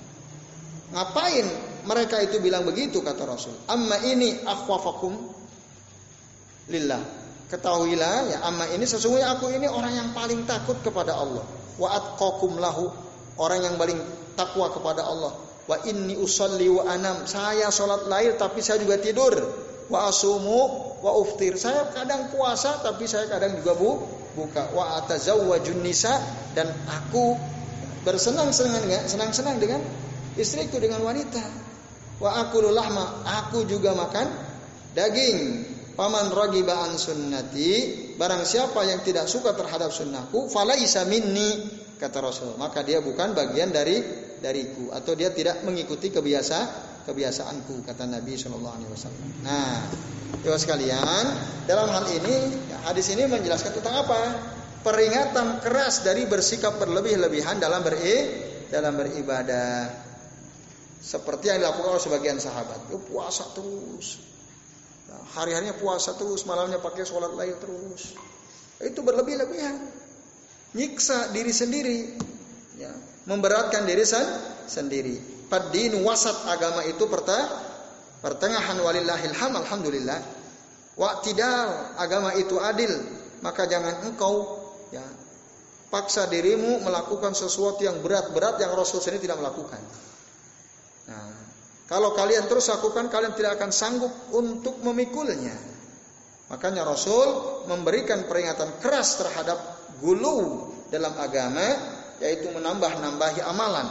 Ngapain 0.96 1.46
mereka 1.88 2.20
itu 2.24 2.40
bilang 2.40 2.68
begitu 2.68 3.00
kata 3.04 3.24
Rasul? 3.24 3.56
Amma 3.68 4.00
ini 4.04 4.44
akhwafakum 4.44 5.45
lillah. 6.70 7.02
Ketahuilah 7.46 8.16
ya 8.34 8.38
amma 8.42 8.66
ini 8.74 8.90
sesungguhnya 8.90 9.38
aku 9.38 9.54
ini 9.54 9.70
orang 9.70 9.94
yang 9.94 10.10
paling 10.18 10.50
takut 10.50 10.82
kepada 10.82 11.14
Allah. 11.14 11.46
Wa 11.78 11.94
atqakum 11.94 12.58
lahu, 12.58 12.90
orang 13.38 13.62
yang 13.62 13.76
paling 13.78 14.02
takwa 14.34 14.74
kepada 14.74 15.06
Allah. 15.06 15.38
Wa 15.70 15.82
inni 15.86 16.18
usalli 16.18 16.70
wa 16.70 16.90
anam. 16.90 17.30
Saya 17.30 17.70
sholat 17.70 18.10
lahir 18.10 18.38
tapi 18.38 18.66
saya 18.66 18.82
juga 18.82 18.98
tidur. 18.98 19.34
Wa 19.90 20.10
asumu 20.10 20.98
wa 21.06 21.12
uftir. 21.22 21.54
Saya 21.62 21.90
kadang 21.94 22.34
puasa 22.34 22.82
tapi 22.82 23.06
saya 23.06 23.30
kadang 23.30 23.62
juga 23.62 23.78
bu 23.78 24.02
buka. 24.34 24.74
Wa 24.74 25.06
atazawwajun 25.06 25.86
nisa 25.86 26.18
dan 26.58 26.70
aku 26.90 27.38
bersenang-senang 28.06 28.82
dengan 28.86 29.06
senang-senang 29.06 29.58
dengan 29.62 29.82
istriku 30.34 30.82
dengan 30.82 31.06
wanita. 31.06 31.42
Wa 32.18 32.42
aku 32.46 32.66
lahma. 32.74 33.22
Aku 33.46 33.70
juga 33.70 33.94
makan 33.94 34.34
daging. 34.98 35.75
Paman 35.96 36.32
ragiba 36.36 36.86
an 36.86 37.00
sunnati. 37.00 37.72
Barang 38.20 38.44
siapa 38.44 38.84
yang 38.84 39.00
tidak 39.02 39.32
suka 39.32 39.56
terhadap 39.56 39.96
sunnahku. 39.96 40.52
Falaisa 40.52 41.08
minni. 41.08 41.64
Kata 41.96 42.20
Rasul. 42.20 42.60
Maka 42.60 42.84
dia 42.84 43.00
bukan 43.00 43.32
bagian 43.32 43.72
dari 43.72 44.04
dariku 44.44 44.92
atau 44.92 45.16
dia 45.16 45.32
tidak 45.32 45.64
mengikuti 45.64 46.12
kebiasa 46.12 46.92
kebiasaanku 47.06 47.86
kata 47.86 48.10
Nabi 48.10 48.34
Shallallahu 48.36 48.76
Alaihi 48.82 48.92
Wasallam. 48.92 49.28
Nah, 49.46 49.88
ibu 50.42 50.58
sekalian, 50.58 51.24
dalam 51.70 51.88
hal 51.94 52.06
ini 52.10 52.36
hadis 52.84 53.14
ini 53.14 53.30
menjelaskan 53.30 53.78
tentang 53.78 54.06
apa? 54.06 54.22
Peringatan 54.82 55.66
keras 55.66 56.06
dari 56.06 56.30
bersikap 56.30 56.78
berlebih-lebihan 56.78 57.58
dalam 57.58 57.82
beri 57.82 58.18
dalam 58.70 58.98
beribadah. 58.98 60.04
Seperti 61.02 61.54
yang 61.54 61.62
dilakukan 61.62 61.96
oleh 61.96 62.02
sebagian 62.02 62.38
sahabat. 62.42 62.90
Puasa 62.90 63.54
terus. 63.54 64.35
Hari-harinya 65.36 65.78
puasa 65.80 66.16
terus, 66.20 66.44
malamnya 66.44 66.80
pakai 66.84 67.08
sholat 67.08 67.32
lain 67.34 67.56
terus. 67.62 68.16
Itu 68.82 69.02
berlebih-lebihan. 69.02 69.76
Nyiksa 70.76 71.32
diri 71.32 71.54
sendiri. 71.56 71.98
Ya 72.76 72.92
memberatkan 73.26 73.84
diri 73.86 74.06
sendiri. 74.66 75.18
Padin 75.50 76.02
wasat 76.02 76.34
agama 76.50 76.82
itu 76.86 77.06
perta, 77.06 77.38
pertengahan 78.22 78.78
walillahil 78.82 79.36
ham 79.36 79.54
alhamdulillah. 79.62 80.20
Wa 80.96 81.20
tidak 81.22 82.00
agama 82.00 82.34
itu 82.40 82.56
adil, 82.56 82.90
maka 83.44 83.68
jangan 83.68 84.08
engkau 84.08 84.64
ya 84.96 85.04
paksa 85.92 86.26
dirimu 86.32 86.82
melakukan 86.82 87.36
sesuatu 87.36 87.84
yang 87.84 88.00
berat-berat 88.00 88.64
yang 88.64 88.72
Rasul 88.74 89.04
sendiri 89.04 89.28
tidak 89.28 89.44
melakukan. 89.44 89.82
Kalau 91.86 92.18
kalian 92.18 92.50
terus 92.50 92.66
lakukan, 92.74 93.14
kalian 93.14 93.38
tidak 93.38 93.62
akan 93.62 93.70
sanggup 93.70 94.10
untuk 94.34 94.82
memikulnya. 94.82 95.54
Makanya 96.50 96.86
Rasul 96.86 97.62
memberikan 97.70 98.26
peringatan 98.26 98.82
keras 98.82 99.22
terhadap 99.22 99.58
gulu 100.02 100.70
dalam 100.90 101.14
agama 101.18 101.66
yaitu 102.22 102.50
menambah-nambahi 102.54 103.42
amalan. 103.46 103.90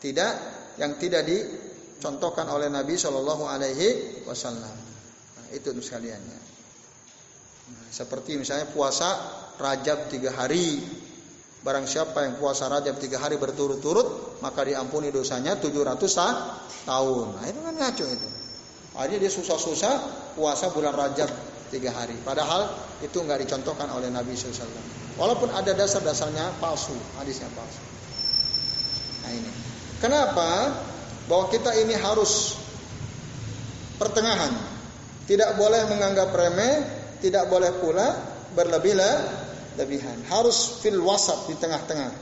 Tidak 0.00 0.32
yang 0.80 0.96
tidak 0.96 1.26
dicontohkan 1.26 2.48
oleh 2.48 2.72
Nabi 2.72 2.96
Shallallahu 2.96 3.44
Alaihi 3.44 4.22
Wasallam. 4.24 4.72
Nah, 5.36 5.46
itu 5.52 5.70
sekaliannya. 5.74 6.40
Nah, 7.70 7.86
seperti 7.92 8.40
misalnya 8.40 8.70
puasa 8.70 9.10
Rajab 9.60 10.08
tiga 10.08 10.32
hari, 10.32 10.80
Barang 11.60 11.84
siapa 11.84 12.24
yang 12.24 12.40
puasa 12.40 12.72
Rajab 12.72 12.96
tiga 12.96 13.20
hari 13.20 13.36
berturut-turut, 13.36 14.40
maka 14.40 14.64
diampuni 14.64 15.12
dosanya 15.12 15.60
700 15.60 16.00
tahun. 16.88 17.26
Nah 17.36 17.44
itu 17.44 17.60
kan 17.60 17.74
ngaco 17.76 18.04
itu. 18.08 18.28
Akhirnya 18.96 19.28
dia 19.28 19.32
susah-susah 19.32 19.94
puasa 20.40 20.72
bulan 20.72 20.96
Rajab 20.96 21.28
tiga 21.68 21.92
hari. 21.92 22.16
Padahal 22.24 22.72
itu 23.04 23.12
nggak 23.20 23.44
dicontohkan 23.44 23.92
oleh 23.92 24.08
Nabi 24.08 24.32
SAW. 24.32 24.64
Walaupun 25.20 25.52
ada 25.52 25.76
dasar-dasarnya 25.76 26.56
palsu, 26.64 26.96
hadisnya 27.20 27.52
palsu. 27.52 27.82
Nah 29.28 29.30
ini. 29.36 29.52
Kenapa? 30.00 30.72
Bahwa 31.28 31.52
kita 31.52 31.76
ini 31.76 31.92
harus 31.92 32.56
pertengahan. 34.00 34.56
Tidak 35.28 35.60
boleh 35.60 35.84
menganggap 35.92 36.32
remeh, 36.32 36.74
tidak 37.20 37.52
boleh 37.52 37.70
pula 37.78 38.08
berlebih-lebihan. 39.76 40.18
Harus 40.26 40.80
fil 40.82 40.98
wasat 41.02 41.46
di 41.50 41.54
tengah-tengah. 41.58 42.12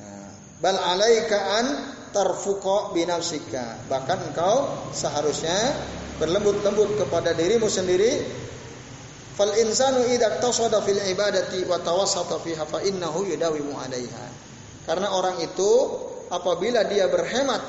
Nah, 0.00 0.28
bal 0.60 0.78
alaika 0.78 1.38
an 1.60 1.66
tarfuqa 2.12 2.96
binafsika. 2.96 3.86
Bahkan 3.88 4.32
engkau 4.32 4.54
seharusnya 4.96 5.56
berlembut-lembut 6.16 6.96
kepada 7.00 7.36
dirimu 7.36 7.68
sendiri. 7.68 8.44
Fal 9.36 9.52
insanu 9.60 10.00
idza 10.08 10.40
tasada 10.40 10.80
fil 10.80 11.00
ibadati 11.12 11.60
wa 11.68 11.76
tawassata 11.76 12.40
fiha 12.40 12.64
fa 12.64 12.80
innahu 12.80 13.28
yudawimu 13.28 13.76
'alaiha. 13.76 14.26
Karena 14.88 15.12
orang 15.12 15.44
itu 15.44 15.70
apabila 16.32 16.88
dia 16.88 17.10
berhemat 17.12 17.60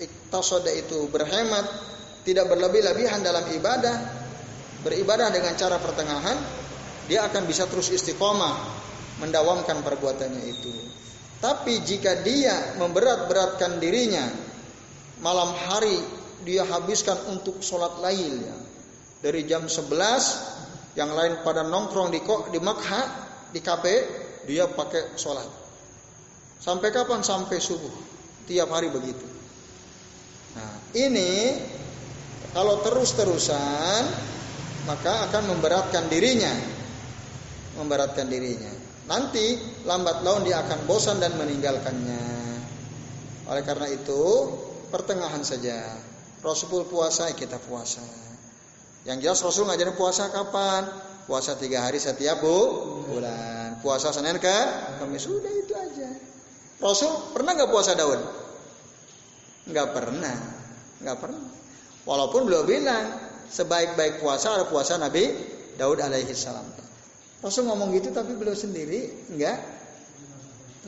iktasoda 0.00 0.72
itu 0.72 1.12
berhemat 1.12 1.64
tidak 2.24 2.48
berlebih-lebihan 2.48 3.20
dalam 3.20 3.44
ibadah 3.52 4.19
beribadah 4.80 5.28
dengan 5.32 5.54
cara 5.56 5.76
pertengahan 5.80 6.38
dia 7.06 7.26
akan 7.26 7.42
bisa 7.44 7.66
terus 7.66 7.90
istiqomah 7.90 8.54
mendawamkan 9.20 9.84
perbuatannya 9.84 10.44
itu 10.46 10.72
tapi 11.40 11.80
jika 11.80 12.20
dia 12.20 12.76
memberat-beratkan 12.76 13.80
dirinya 13.80 14.28
malam 15.24 15.52
hari 15.56 15.96
dia 16.44 16.64
habiskan 16.64 17.16
untuk 17.32 17.60
sholat 17.60 18.00
lail 18.00 18.40
ya. 18.40 18.56
dari 19.20 19.44
jam 19.44 19.68
11 19.68 20.96
yang 20.96 21.12
lain 21.12 21.44
pada 21.44 21.64
nongkrong 21.64 22.12
di 22.12 22.20
kok 22.24 22.52
di 22.52 22.60
makha 22.60 23.02
di 23.52 23.60
kafe 23.60 23.96
dia 24.48 24.66
pakai 24.66 25.16
sholat. 25.20 25.46
Sampai 26.60 26.92
kapan? 26.92 27.24
Sampai 27.24 27.60
subuh. 27.60 27.92
Tiap 28.48 28.68
hari 28.68 28.92
begitu. 28.92 29.24
Nah, 30.56 30.74
ini 30.96 31.56
kalau 32.52 32.82
terus-terusan 32.82 34.02
maka 34.90 35.30
akan 35.30 35.54
memberatkan 35.54 36.10
dirinya. 36.10 36.50
Memberatkan 37.78 38.26
dirinya. 38.26 38.74
Nanti 39.06 39.54
lambat 39.86 40.26
laun 40.26 40.42
dia 40.42 40.66
akan 40.66 40.82
bosan 40.90 41.22
dan 41.22 41.38
meninggalkannya. 41.38 42.26
Oleh 43.46 43.62
karena 43.62 43.86
itu, 43.86 44.22
pertengahan 44.90 45.46
saja. 45.46 45.94
Rasul 46.42 46.90
puasa, 46.90 47.30
kita 47.30 47.62
puasa. 47.62 48.02
Yang 49.06 49.18
jelas 49.30 49.40
Rasul 49.46 49.64
ngajarin 49.70 49.94
puasa 49.94 50.26
kapan? 50.34 50.90
Puasa 51.30 51.54
tiga 51.54 51.86
hari 51.86 52.02
setiap 52.02 52.42
bu, 52.42 52.58
bulan. 53.06 53.78
Puasa 53.86 54.10
Senin 54.10 54.42
ke 54.42 54.58
Kamis 54.98 55.30
sudah 55.30 55.52
itu 55.54 55.72
aja. 55.72 56.10
Rasul 56.82 57.30
pernah 57.30 57.54
nggak 57.54 57.70
puasa 57.70 57.94
Daud? 57.94 58.18
Nggak 59.70 59.88
pernah, 59.94 60.36
nggak 61.00 61.18
pernah. 61.22 61.48
Walaupun 62.04 62.40
beliau 62.50 62.66
bilang 62.66 63.29
sebaik-baik 63.50 64.22
puasa 64.22 64.54
adalah 64.54 64.70
puasa 64.70 64.96
Nabi 64.96 65.26
Daud 65.74 65.98
alaihi 65.98 66.30
salam. 66.32 66.64
Rasul 67.40 67.66
ngomong 67.66 67.90
gitu 67.96 68.14
tapi 68.14 68.36
beliau 68.36 68.54
sendiri 68.54 69.28
nggak 69.34 69.58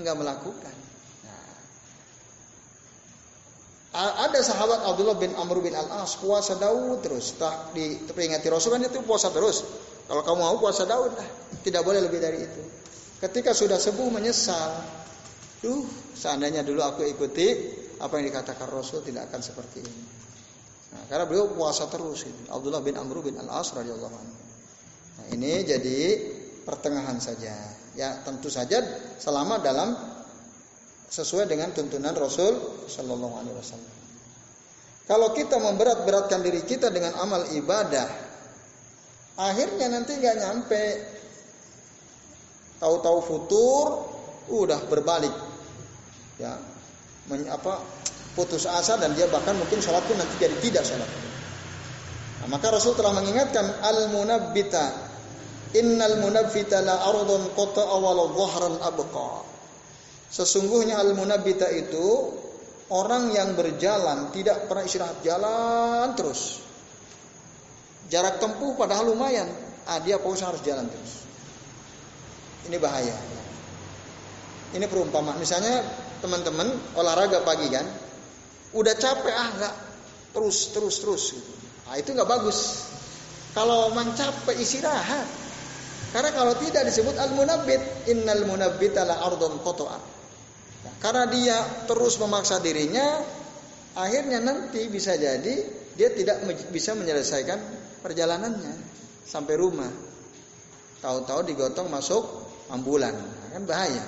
nggak 0.01 0.17
melakukan. 0.17 0.75
ada 3.93 4.41
sahabat 4.41 4.89
Abdullah 4.89 5.21
bin 5.21 5.37
Amr 5.37 5.61
bin 5.61 5.77
Al-As 5.77 6.17
puasa 6.17 6.57
Daud 6.57 7.05
terus. 7.05 7.37
Setelah 7.37 7.77
diperingati 7.77 8.49
Rasul 8.49 8.73
kan 8.73 8.81
itu 8.81 9.05
puasa 9.05 9.29
terus. 9.29 9.61
Kalau 10.09 10.25
kamu 10.25 10.39
mau 10.41 10.57
puasa 10.57 10.89
Daud 10.89 11.13
lah. 11.13 11.29
Tidak 11.61 11.85
boleh 11.85 12.01
lebih 12.01 12.17
dari 12.17 12.41
itu. 12.41 12.63
Ketika 13.21 13.53
sudah 13.53 13.77
sembuh 13.77 14.09
menyesal. 14.09 14.81
Duh, 15.61 15.85
seandainya 16.17 16.65
dulu 16.65 16.81
aku 16.81 17.05
ikuti 17.05 17.47
apa 18.01 18.19
yang 18.19 18.33
dikatakan 18.33 18.67
Rasul 18.67 19.05
tidak 19.05 19.29
akan 19.31 19.41
seperti 19.45 19.79
ini. 19.85 20.22
Nah, 20.93 21.03
karena 21.09 21.25
beliau 21.25 21.49
puasa 21.49 21.89
terus 21.89 22.29
ini. 22.29 22.53
Abdullah 22.53 22.85
bin 22.85 23.01
Amr 23.01 23.25
bin 23.25 23.41
Al-As 23.41 23.73
radhiyallahu 23.73 24.17
anhu. 24.17 24.37
Nah, 25.19 25.27
ini 25.33 25.65
jadi 25.65 25.99
pertengahan 26.69 27.17
saja. 27.19 27.57
Ya, 27.93 28.21
tentu 28.25 28.49
saja 28.49 28.81
selama 29.21 29.61
dalam 29.61 29.93
sesuai 31.13 31.45
dengan 31.45 31.77
tuntunan 31.77 32.17
Rasul 32.17 32.87
Shallallahu 32.89 33.35
Alaihi 33.37 33.57
Wasallam. 33.57 33.93
Kalau 35.05 35.29
kita 35.37 35.61
memberat-beratkan 35.61 36.41
diri 36.41 36.65
kita 36.65 36.89
dengan 36.89 37.13
amal 37.21 37.45
ibadah, 37.53 38.09
akhirnya 39.37 39.93
nanti 39.93 40.17
nggak 40.17 40.37
nyampe. 40.41 40.85
Tahu-tahu 42.81 43.19
futur, 43.23 43.87
udah 44.51 44.81
berbalik, 44.91 45.31
ya, 46.35 46.59
men, 47.31 47.47
apa 47.47 47.79
putus 48.33 48.65
asa 48.65 48.97
dan 48.97 49.13
dia 49.13 49.29
bahkan 49.29 49.57
mungkin 49.57 49.79
sholat 49.81 50.05
pun 50.09 50.17
nanti 50.17 50.35
jadi 50.41 50.57
tidak 50.61 50.85
sholat. 50.89 51.11
Nah, 52.43 52.49
maka 52.51 52.73
Rasul 52.73 52.97
telah 52.99 53.15
mengingatkan 53.15 53.85
al 53.85 54.11
munabbita 54.11 55.13
innal 55.77 56.21
munabbita 56.21 56.81
la 56.85 57.07
ardun 57.09 57.53
qata 57.55 57.83
awal 57.87 58.33
dhahran 58.35 58.81
abqa 58.83 59.53
Sesungguhnya 60.33 60.97
al-munabbita 60.97 61.69
itu 61.77 62.33
orang 62.89 63.37
yang 63.37 63.53
berjalan 63.53 64.33
tidak 64.33 64.65
pernah 64.65 64.89
istirahat, 64.89 65.21
jalan 65.21 66.09
terus. 66.17 66.65
Jarak 68.09 68.41
tempuh 68.41 68.73
padahal 68.73 69.13
lumayan, 69.13 69.45
ah 69.85 70.01
dia 70.01 70.17
pausa 70.17 70.49
harus 70.49 70.65
jalan 70.65 70.89
terus. 70.89 71.29
Ini 72.65 72.81
bahaya. 72.81 73.13
Ini 74.73 74.89
perumpamaan. 74.89 75.37
Misalnya 75.37 75.85
teman-teman 76.25 76.97
olahraga 76.97 77.45
pagi 77.45 77.69
kan, 77.69 77.85
udah 78.73 78.95
capek 78.97 79.35
ah 79.35 79.49
nggak 79.57 79.75
terus 80.33 80.73
terus 80.73 80.97
terus 81.05 81.25
gitu. 81.37 81.53
Ah 81.89 82.01
itu 82.01 82.13
nggak 82.13 82.29
bagus. 82.29 82.89
Kalau 83.53 83.93
memang 83.93 84.17
capek 84.17 84.57
istirahat. 84.57 85.29
Karena 86.13 86.29
kalau 86.33 86.53
tidak 86.61 86.93
disebut 86.93 87.17
al-munabbit, 87.17 87.81
innal 88.13 88.45
munabbita 88.45 89.01
la 89.09 89.25
ardun 89.25 89.65
qata'a. 89.65 89.97
Karena 91.01 91.25
dia 91.25 91.57
terus 91.89 92.21
memaksa 92.21 92.61
dirinya, 92.61 93.17
akhirnya 93.97 94.45
nanti 94.45 94.93
bisa 94.93 95.17
jadi 95.17 95.55
dia 95.97 96.09
tidak 96.13 96.45
bisa 96.69 96.93
menyelesaikan 96.93 97.59
perjalanannya 98.05 98.77
sampai 99.25 99.55
rumah. 99.57 99.89
Tahu-tahu 101.01 101.41
digotong 101.49 101.89
masuk 101.89 102.23
ambulan, 102.69 103.17
nah, 103.17 103.49
kan 103.57 103.63
bahaya. 103.65 104.05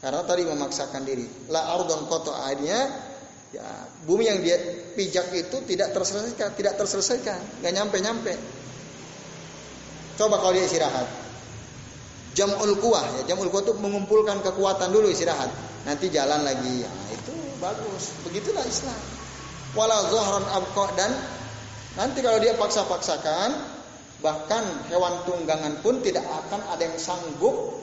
Karena 0.00 0.24
tadi 0.24 0.42
memaksakan 0.48 1.04
diri. 1.04 1.28
La 1.52 1.76
ardon 1.76 2.08
koto 2.08 2.32
akhirnya 2.32 3.09
ya, 3.54 3.66
bumi 4.06 4.26
yang 4.26 4.38
dia 4.42 4.56
pijak 4.94 5.30
itu 5.34 5.62
tidak 5.66 5.94
terselesaikan, 5.94 6.54
tidak 6.54 6.74
terselesaikan, 6.78 7.40
nggak 7.62 7.72
nyampe-nyampe. 7.74 8.34
Coba 10.18 10.36
kalau 10.42 10.52
dia 10.52 10.66
istirahat. 10.66 11.08
Jamul 12.30 12.78
kuah 12.78 13.02
ya, 13.20 13.34
jamul 13.34 13.50
kuah 13.50 13.66
itu 13.66 13.74
mengumpulkan 13.74 14.38
kekuatan 14.44 14.94
dulu 14.94 15.10
istirahat 15.10 15.50
nanti 15.84 16.12
jalan 16.12 16.46
lagi. 16.46 16.84
Nah, 16.84 17.08
itu 17.10 17.32
bagus. 17.58 18.14
Begitulah 18.28 18.62
Islam. 18.62 19.00
Wala 19.74 19.98
zohron 20.10 20.44
abqa 20.50 20.84
dan 20.98 21.10
nanti 21.94 22.22
kalau 22.22 22.42
dia 22.42 22.58
paksa-paksakan 22.58 23.78
bahkan 24.20 24.62
hewan 24.92 25.24
tunggangan 25.24 25.80
pun 25.80 26.02
tidak 26.04 26.26
akan 26.26 26.60
ada 26.74 26.82
yang 26.84 26.98
sanggup 26.98 27.80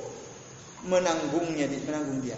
menanggungnya 0.86 1.66
menanggung 1.88 2.22
dia. 2.22 2.38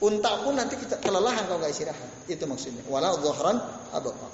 Unta 0.00 0.40
pun 0.40 0.56
nanti 0.56 0.80
kita 0.80 0.96
kelelahan 0.96 1.44
kalau 1.44 1.60
nggak 1.60 1.72
istirahat. 1.76 2.10
Itu 2.24 2.48
maksudnya. 2.48 2.80
Wala 2.88 3.12
zohron 3.20 3.60
abqa. 3.92 4.28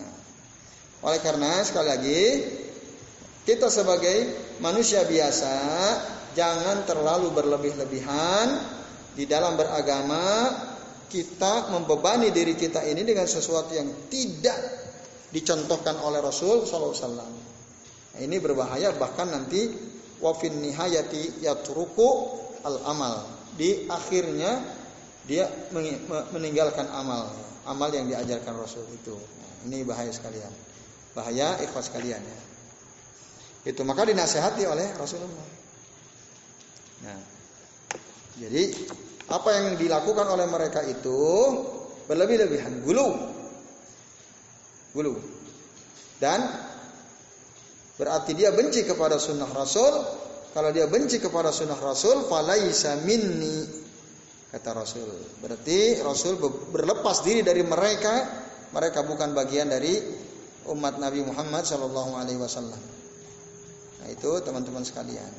Nah, 0.00 0.16
oleh 1.04 1.20
karena 1.20 1.60
sekali 1.60 1.88
lagi 1.92 2.22
kita 3.44 3.68
sebagai 3.68 4.16
manusia 4.64 5.04
biasa 5.04 5.54
jangan 6.32 6.88
terlalu 6.88 7.34
berlebih-lebihan 7.36 8.48
di 9.12 9.28
dalam 9.28 9.60
beragama 9.60 10.48
kita 11.12 11.68
membebani 11.68 12.32
diri 12.32 12.56
kita 12.56 12.80
ini 12.88 13.04
dengan 13.04 13.28
sesuatu 13.28 13.76
yang 13.76 14.08
tidak 14.08 14.56
dicontohkan 15.28 16.00
oleh 16.00 16.24
Rasul 16.24 16.64
SAW. 16.64 17.12
Nah, 18.12 18.20
ini 18.20 18.40
berbahaya 18.40 18.96
bahkan 18.96 19.28
nanti 19.28 19.68
wafin 20.24 20.60
nihayati 20.64 21.44
yatruku 21.44 22.08
al 22.64 22.80
amal. 22.88 23.16
Di 23.52 23.84
akhirnya 23.88 24.64
dia 25.28 25.46
meninggalkan 26.32 26.88
amal, 26.90 27.30
amal 27.68 27.90
yang 27.92 28.08
diajarkan 28.10 28.58
Rasul 28.58 28.82
itu. 28.90 29.14
Nah, 29.14 29.52
ini 29.70 29.86
bahaya 29.86 30.10
sekalian. 30.10 30.50
Bahaya 31.12 31.60
ikhlas 31.62 31.92
sekalian 31.92 32.18
ya. 32.18 32.38
Itu 33.68 33.86
maka 33.86 34.08
dinasehati 34.08 34.66
oleh 34.66 34.90
Rasulullah. 34.98 35.48
Nah, 37.06 37.18
jadi 38.42 38.62
apa 39.30 39.48
yang 39.54 39.66
dilakukan 39.78 40.26
oleh 40.26 40.46
mereka 40.50 40.82
itu 40.82 41.20
berlebih-lebihan, 42.10 42.82
gulu. 42.82 43.08
Gulu. 44.92 45.14
Dan 46.18 46.42
berarti 47.96 48.34
dia 48.34 48.50
benci 48.50 48.82
kepada 48.82 49.22
sunnah 49.22 49.50
Rasul. 49.50 49.94
Kalau 50.52 50.68
dia 50.68 50.84
benci 50.84 51.16
kepada 51.16 51.48
sunnah 51.48 51.80
Rasul, 51.80 52.28
falaisa 52.28 53.00
minni 53.08 53.64
kata 54.52 54.76
Rasul. 54.76 55.08
Berarti 55.40 56.04
Rasul 56.04 56.36
berlepas 56.68 57.24
diri 57.24 57.40
dari 57.40 57.64
mereka, 57.64 58.28
mereka 58.76 59.00
bukan 59.00 59.32
bagian 59.32 59.72
dari 59.72 59.96
umat 60.68 61.00
Nabi 61.00 61.24
Muhammad 61.24 61.64
Shallallahu 61.64 62.12
Alaihi 62.20 62.36
Wasallam. 62.36 62.82
Nah 64.04 64.08
itu 64.12 64.30
teman-teman 64.44 64.84
sekalian. 64.84 65.32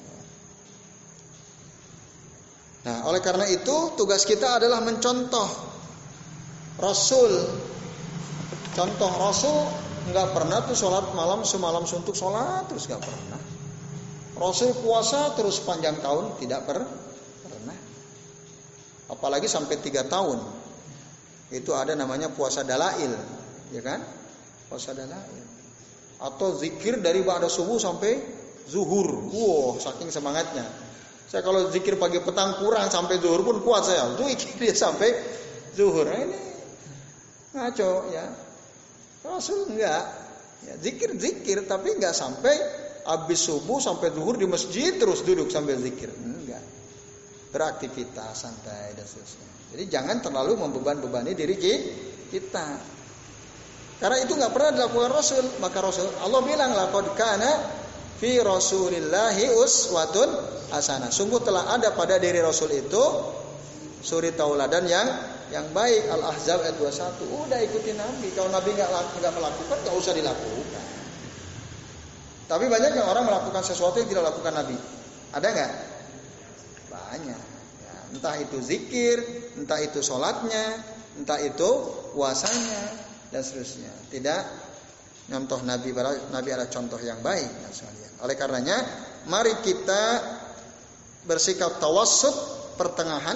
Nah 2.83 3.05
oleh 3.05 3.21
karena 3.21 3.45
itu 3.47 3.93
tugas 3.93 4.25
kita 4.25 4.57
adalah 4.57 4.81
mencontoh 4.81 5.49
Rasul. 6.81 7.31
Contoh 8.73 9.11
Rasul 9.13 9.57
nggak 10.09 10.27
pernah 10.33 10.65
tuh 10.65 10.73
sholat 10.73 11.13
malam 11.13 11.45
semalam 11.45 11.85
suntuk 11.85 12.17
sholat 12.17 12.65
terus 12.65 12.89
nggak 12.89 13.05
pernah. 13.05 13.52
Rasul 14.43 14.75
puasa 14.83 15.31
terus 15.39 15.63
panjang 15.63 16.03
tahun 16.03 16.35
tidak 16.43 16.67
per 16.67 16.83
pernah. 17.47 17.77
Apalagi 19.07 19.47
sampai 19.47 19.79
tiga 19.79 20.03
tahun. 20.03 20.43
Itu 21.47 21.71
ada 21.71 21.95
namanya 21.95 22.27
puasa 22.27 22.67
dalail, 22.67 23.15
ya 23.71 23.79
kan? 23.79 24.03
Puasa 24.67 24.91
dalail. 24.91 25.45
Atau 26.19 26.59
zikir 26.59 26.99
dari 26.99 27.23
ba'da 27.23 27.47
subuh 27.47 27.79
sampai 27.79 28.19
zuhur. 28.67 29.31
Wow, 29.31 29.79
saking 29.79 30.11
semangatnya. 30.11 30.67
Saya 31.31 31.39
kalau 31.39 31.71
zikir 31.71 31.95
pagi 31.95 32.19
petang 32.19 32.59
kurang 32.59 32.91
sampai 32.91 33.23
zuhur 33.23 33.47
pun 33.47 33.63
kuat 33.63 33.87
saya. 33.87 34.11
Zikir 34.19 34.59
dia 34.59 34.75
sampai 34.75 35.13
zuhur. 35.71 36.03
Nah, 36.03 36.19
ini 36.19 36.39
ngaco 37.55 37.91
ya. 38.11 38.25
Rasul 39.23 39.71
enggak. 39.71 40.03
Ya, 40.67 40.73
zikir 40.83 41.15
zikir 41.15 41.63
tapi 41.63 41.95
enggak 41.95 42.15
sampai 42.15 42.82
habis 43.07 43.39
subuh 43.43 43.79
sampai 43.79 44.11
zuhur 44.11 44.35
di 44.39 44.47
masjid 44.47 44.95
terus 44.95 45.23
duduk 45.23 45.51
sambil 45.51 45.79
zikir. 45.79 46.11
Enggak. 46.11 46.63
Beraktivitas 47.53 48.33
santai 48.33 48.97
dan 48.97 49.05
seterusnya. 49.05 49.49
Jadi 49.73 49.83
jangan 49.89 50.17
terlalu 50.21 50.57
membeban-bebani 50.57 51.33
diri 51.33 51.55
kita. 52.29 52.67
Karena 54.01 54.17
itu 54.19 54.33
nggak 54.35 54.51
pernah 54.51 54.71
dilakukan 54.73 55.09
Rasul. 55.13 55.45
Maka 55.61 55.77
Rasul 55.79 56.09
Allah 56.21 56.41
bilang 56.43 56.73
laqad 56.73 57.13
kana 57.15 57.51
fi 58.17 58.41
Rasulillahi 58.41 59.53
uswatun 59.53 60.29
hasanah. 60.73 61.13
Sungguh 61.13 61.41
telah 61.45 61.73
ada 61.73 61.93
pada 61.93 62.17
diri 62.17 62.41
Rasul 62.41 62.73
itu 62.73 63.03
suri 64.03 64.35
tauladan 64.35 64.83
yang 64.83 65.07
yang 65.53 65.69
baik 65.71 66.09
Al 66.09 66.33
Ahzab 66.33 66.65
ayat 66.65 66.75
21 66.81 67.23
udah 67.29 67.59
ikuti 67.61 67.93
Nabi 67.93 68.33
kalau 68.35 68.49
Nabi 68.49 68.73
nggak 68.73 68.89
nggak 68.89 69.33
melakukan 69.37 69.77
nggak 69.85 69.95
usah 69.95 70.13
dilakukan 70.17 70.82
tapi 72.45 72.67
banyak 72.67 72.91
yang 72.99 73.07
orang 73.07 73.23
melakukan 73.27 73.63
sesuatu 73.63 74.03
yang 74.03 74.09
tidak 74.11 74.33
lakukan 74.33 74.53
Nabi. 74.53 74.77
Ada 75.33 75.47
nggak? 75.49 75.71
Banyak. 76.91 77.41
Ya, 77.81 77.95
entah 78.13 78.35
itu 78.37 78.57
zikir 78.59 79.17
entah 79.57 79.79
itu 79.79 80.03
sholatnya 80.03 80.81
entah 81.17 81.39
itu 81.39 81.69
puasanya 82.13 82.81
dan 83.31 83.41
seterusnya. 83.41 83.91
Tidak 84.11 84.41
nyontoh 85.31 85.63
Nabi 85.63 85.95
Nabi 86.29 86.49
adalah 86.51 86.69
contoh 86.69 86.99
yang 86.99 87.23
baik 87.23 87.47
oleh 88.23 88.35
karenanya 88.39 88.77
mari 89.27 89.51
kita 89.59 90.23
bersikap 91.27 91.79
tawassut 91.79 92.35
pertengahan. 92.79 93.35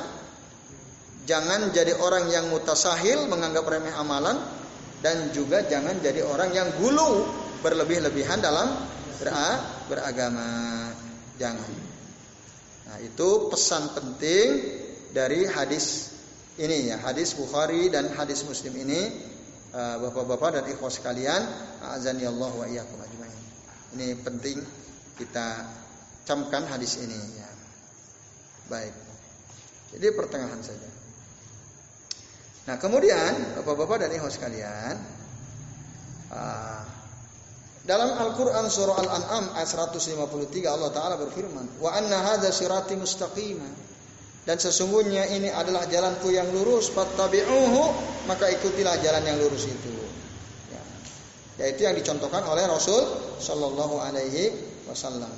Jangan 1.27 1.75
jadi 1.75 1.91
orang 1.99 2.31
yang 2.31 2.47
mutasahil 2.47 3.27
menganggap 3.27 3.67
remeh 3.67 3.91
amalan 3.91 4.39
dan 5.03 5.27
juga 5.35 5.67
jangan 5.67 5.99
jadi 5.99 6.23
orang 6.23 6.55
yang 6.55 6.71
gulu 6.79 7.27
berlebih-lebihan 7.61 8.39
dalam 8.41 8.73
beragama. 9.89 10.49
Jangan. 11.37 11.71
Nah, 12.87 12.97
itu 13.03 13.29
pesan 13.51 13.93
penting 13.93 14.47
dari 15.13 15.45
hadis 15.45 16.17
ini 16.57 16.89
ya, 16.89 16.97
hadis 16.97 17.37
Bukhari 17.37 17.93
dan 17.93 18.09
hadis 18.17 18.41
Muslim 18.41 18.73
ini 18.73 19.01
eh, 19.69 19.95
Bapak-bapak 20.01 20.57
dan 20.57 20.63
ikhwas 20.65 20.97
sekalian, 20.97 21.45
azani 21.85 22.25
Allah 22.25 22.49
wa. 22.49 22.65
Ini 22.65 24.07
penting 24.25 24.57
kita 25.17 25.47
camkan 26.25 26.65
hadis 26.65 26.97
ini 26.99 27.17
ya. 27.37 27.49
Baik. 28.67 28.93
Jadi 29.95 30.07
pertengahan 30.11 30.59
saja. 30.59 30.89
Nah 32.67 32.75
kemudian 32.75 33.55
bapak-bapak 33.55 34.03
dan 34.03 34.11
ibu 34.11 34.27
sekalian, 34.27 34.99
uh, 36.35 36.83
dalam 37.87 38.19
Al-Quran 38.19 38.67
surah 38.67 38.99
Al-An'am 38.99 39.55
ayat 39.55 39.71
153 39.71 40.11
Allah 40.67 40.91
Ta'ala 40.91 41.15
berfirman, 41.15 41.79
Wa 41.79 41.95
anna 41.95 42.19
hadha 42.19 42.51
sirati 42.51 42.99
mustaqima. 42.99 43.63
Dan 44.43 44.59
sesungguhnya 44.59 45.27
ini 45.31 45.47
adalah 45.47 45.87
jalanku 45.87 46.27
yang 46.31 46.51
lurus, 46.51 46.91
fattabi'uhu, 46.91 47.83
maka 48.27 48.51
ikutilah 48.51 48.99
jalan 48.99 49.23
yang 49.23 49.39
lurus 49.39 49.71
itu. 49.71 49.91
Ya. 50.71 50.83
Yaitu 51.63 51.87
yang 51.87 51.95
dicontohkan 51.95 52.43
oleh 52.47 52.67
Rasul 52.67 53.07
Shallallahu 53.39 54.03
Alaihi 54.03 54.51
Wasallam. 54.87 55.31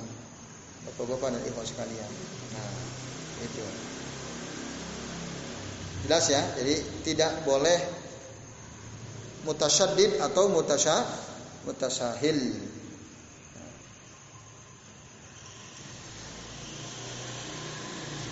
Bapak-bapak 0.90 1.30
dan 1.38 1.42
ibu 1.46 1.62
sekalian. 1.62 2.10
Nah, 2.54 2.70
itu. 3.46 3.62
Jelas 6.06 6.26
ya? 6.26 6.42
Jadi 6.58 6.74
tidak 7.06 7.46
boleh 7.46 7.78
mutasyaddid 9.46 10.18
atau 10.18 10.50
mutasya 10.50 11.29
mutasahil. 11.64 12.56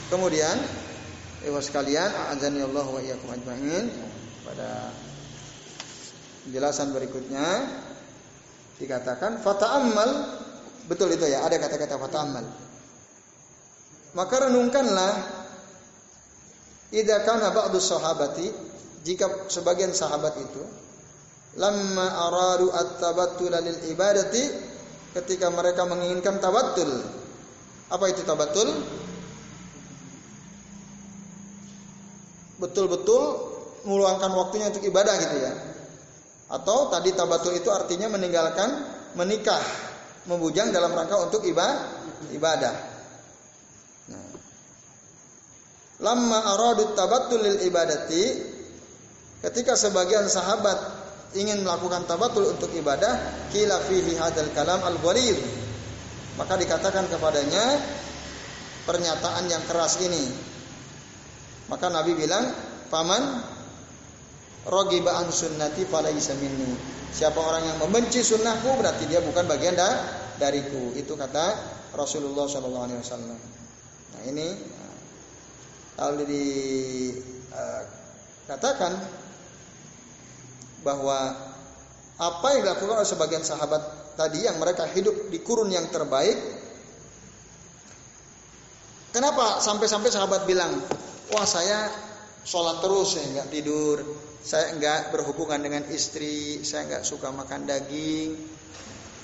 Kemudian, 0.09 0.57
ibu 1.45 1.61
sekalian, 1.61 2.09
a'adzani 2.09 2.65
Allah 2.65 2.87
wa 2.89 3.01
iyyakum 3.01 3.29
ajmain. 3.29 3.93
Pada 4.49 4.89
penjelasan 6.49 6.97
berikutnya 6.97 7.45
dikatakan 8.81 9.45
fata'ammal 9.45 10.41
betul 10.89 11.13
itu 11.13 11.29
ya, 11.29 11.45
ada 11.45 11.61
kata-kata 11.61 12.01
fata'ammal. 12.01 12.47
Maka 14.17 14.49
renungkanlah 14.49 15.39
Idza 16.89 17.21
kana 17.21 17.53
ba'du 17.53 17.77
sahabati 17.77 18.49
jika 19.05 19.53
sebagian 19.53 19.93
sahabat 19.93 20.41
itu 20.41 20.63
lamma 21.57 22.29
aradu 22.29 22.69
at-tabattul 22.75 23.55
lil 23.55 23.79
ibadati 23.89 24.43
ketika 25.17 25.49
mereka 25.49 25.89
menginginkan 25.89 26.43
tabattul. 26.43 26.91
Apa 27.89 28.05
itu 28.13 28.21
tabattul? 28.27 28.69
Betul-betul 32.59 33.23
meluangkan 33.87 34.35
waktunya 34.35 34.69
untuk 34.69 34.85
ibadah 34.85 35.15
gitu 35.17 35.37
ya. 35.41 35.53
Atau 36.53 36.93
tadi 36.93 37.15
tabatul 37.15 37.57
itu 37.57 37.71
artinya 37.73 38.13
meninggalkan 38.13 38.69
menikah, 39.17 39.63
membujang 40.29 40.75
dalam 40.75 40.93
rangka 40.93 41.17
untuk 41.29 41.45
ibadah. 41.49 42.75
Lama 45.99 46.39
aradu 46.55 46.95
tabatul 46.95 47.43
lil 47.43 47.59
ibadati 47.67 48.39
ketika 49.43 49.75
sebagian 49.75 50.31
sahabat 50.31 50.98
ingin 51.37 51.61
melakukan 51.61 52.09
tabatul 52.09 52.49
untuk 52.49 52.73
ibadah 52.73 53.49
kila 53.53 53.85
fihi 53.85 54.17
hadal 54.17 54.49
kalam 54.57 54.81
al 54.81 54.97
ghalid 55.03 55.37
maka 56.39 56.55
dikatakan 56.55 57.11
kepadanya 57.11 57.83
pernyataan 58.87 59.51
yang 59.51 59.61
keras 59.67 59.99
ini. 60.01 60.25
Maka 61.67 61.91
Nabi 61.91 62.15
bilang 62.15 62.49
paman 62.89 63.43
rogiba 64.71 65.19
an 65.19 65.35
sunnati 65.35 65.83
falaisa 65.85 66.39
minni. 66.39 66.73
Siapa 67.11 67.37
orang 67.43 67.67
yang 67.67 67.83
membenci 67.83 68.23
sunnahku 68.23 68.79
berarti 68.79 69.11
dia 69.11 69.19
bukan 69.19 69.51
bagian 69.51 69.75
dariku. 70.39 70.95
Itu 70.95 71.19
kata 71.19 71.59
Rasulullah 71.99 72.47
Shallallahu 72.47 72.87
Alaihi 72.87 73.03
Wasallam. 73.03 73.41
Nah 74.15 74.23
ini 74.31 74.55
lalu 75.99 76.23
dikatakan 78.47 78.93
eh, 78.95 79.28
bahwa 80.83 81.35
apa 82.19 82.47
yang 82.55 82.67
dilakukan 82.67 82.99
oleh 82.99 83.09
sebagian 83.09 83.45
sahabat 83.47 84.15
tadi 84.19 84.47
yang 84.47 84.59
mereka 84.59 84.87
hidup 84.91 85.31
di 85.31 85.39
kurun 85.43 85.71
yang 85.71 85.87
terbaik 85.91 86.35
kenapa 89.15 89.63
sampai-sampai 89.63 90.11
sahabat 90.11 90.43
bilang 90.47 90.83
wah 91.31 91.47
saya 91.47 91.87
sholat 92.43 92.83
terus 92.83 93.15
saya 93.15 93.27
nggak 93.39 93.49
tidur 93.55 94.03
saya 94.43 94.75
nggak 94.75 95.15
berhubungan 95.15 95.63
dengan 95.63 95.83
istri 95.91 96.67
saya 96.67 96.91
nggak 96.91 97.05
suka 97.07 97.31
makan 97.31 97.67
daging 97.71 98.35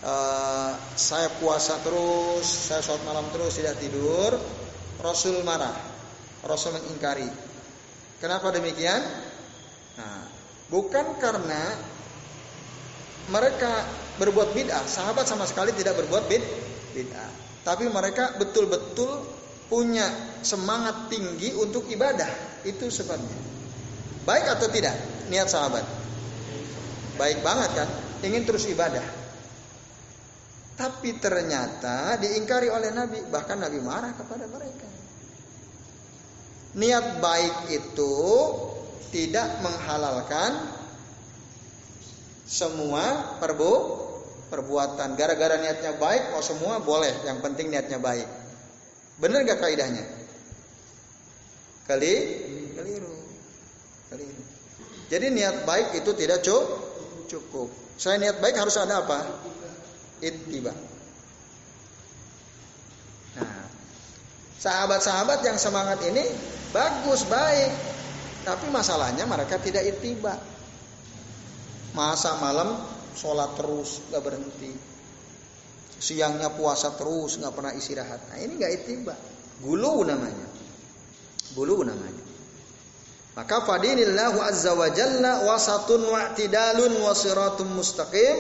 uh, 0.07 0.79
saya 0.95 1.31
puasa 1.43 1.83
terus 1.83 2.47
saya 2.47 2.79
sholat 2.79 3.03
malam 3.03 3.27
terus 3.35 3.59
tidak 3.59 3.79
tidur 3.83 4.39
Rasul 5.05 5.45
marah, 5.45 5.77
Rasul 6.49 6.81
mengingkari. 6.81 7.29
Kenapa 8.23 8.49
demikian? 8.55 9.05
Nah, 10.01 10.25
bukan 10.69 11.17
karena 11.21 11.63
mereka 13.33 13.85
berbuat 14.21 14.53
bid'ah, 14.53 14.85
sahabat 14.85 15.25
sama 15.25 15.49
sekali 15.49 15.73
tidak 15.73 15.97
berbuat 15.97 16.29
bid'ah. 16.29 17.31
Tapi 17.65 17.89
mereka 17.89 18.37
betul-betul 18.37 19.25
punya 19.73 20.05
semangat 20.45 21.09
tinggi 21.09 21.57
untuk 21.57 21.89
ibadah. 21.89 22.29
Itu 22.69 22.93
sebabnya. 22.93 23.41
Baik 24.29 24.57
atau 24.57 24.69
tidak 24.69 24.93
niat 25.33 25.49
sahabat? 25.49 25.85
Baik 27.17 27.41
banget 27.41 27.71
kan? 27.73 27.89
Ingin 28.25 28.45
terus 28.45 28.69
ibadah. 28.69 29.05
Tapi 30.75 31.17
ternyata 31.23 32.19
diingkari 32.19 32.67
oleh 32.67 32.91
Nabi, 32.91 33.25
bahkan 33.31 33.57
Nabi 33.63 33.79
marah 33.79 34.13
kepada 34.13 34.45
mereka. 34.51 34.89
Niat 36.75 37.23
baik 37.23 37.71
itu 37.71 38.15
tidak 39.15 39.63
menghalalkan 39.63 40.59
semua 42.45 43.37
perbu 43.41 43.73
perbuatan. 44.53 45.19
Gara-gara 45.19 45.59
niatnya 45.59 45.97
baik, 45.99 46.37
oh 46.39 46.45
semua 46.45 46.79
boleh. 46.79 47.11
Yang 47.27 47.39
penting 47.43 47.75
niatnya 47.75 47.99
baik. 47.99 48.29
Benar 49.19 49.43
gak 49.47 49.63
kaidahnya? 49.63 50.05
Kali 51.85 52.15
keliru. 52.75 53.15
Keliru. 54.11 54.43
Jadi 55.11 55.27
niat 55.31 55.69
baik 55.69 56.01
itu 56.01 56.11
tidak 56.17 56.43
cukup. 57.29 57.69
Saya 57.95 58.19
niat 58.19 58.43
baik 58.43 58.57
harus 58.59 58.75
ada 58.81 59.05
apa? 59.05 59.21
Ittiba. 60.19 60.73
Nah, 63.35 63.67
sahabat-sahabat 64.59 65.45
yang 65.45 65.59
semangat 65.61 66.01
ini 66.09 66.25
bagus 66.73 67.23
baik, 67.29 67.71
tapi 68.45 68.69
masalahnya 68.69 69.25
mereka 69.25 69.57
tidak 69.59 69.83
ittiba. 69.89 70.37
Masa 71.97 72.37
malam 72.39 72.77
sholat 73.17 73.57
terus 73.57 74.05
gak 74.13 74.23
berhenti. 74.23 74.71
Siangnya 75.99 76.53
puasa 76.53 76.93
terus 76.99 77.41
nggak 77.41 77.55
pernah 77.55 77.73
istirahat. 77.73 78.29
Nah 78.29 78.39
ini 78.43 78.61
nggak 78.61 78.73
ittiba. 78.83 79.15
Gulu 79.65 80.05
namanya. 80.05 80.49
Gulu 81.57 81.81
namanya. 81.87 82.25
Maka 83.35 83.67
fadinillahu 83.67 84.39
azza 84.43 84.77
wa 84.79 84.91
jalla 84.93 85.43
wasatun 85.49 86.07
wa'tidalun 86.07 86.93
wasiratun 87.03 87.73
mustaqim 87.75 88.37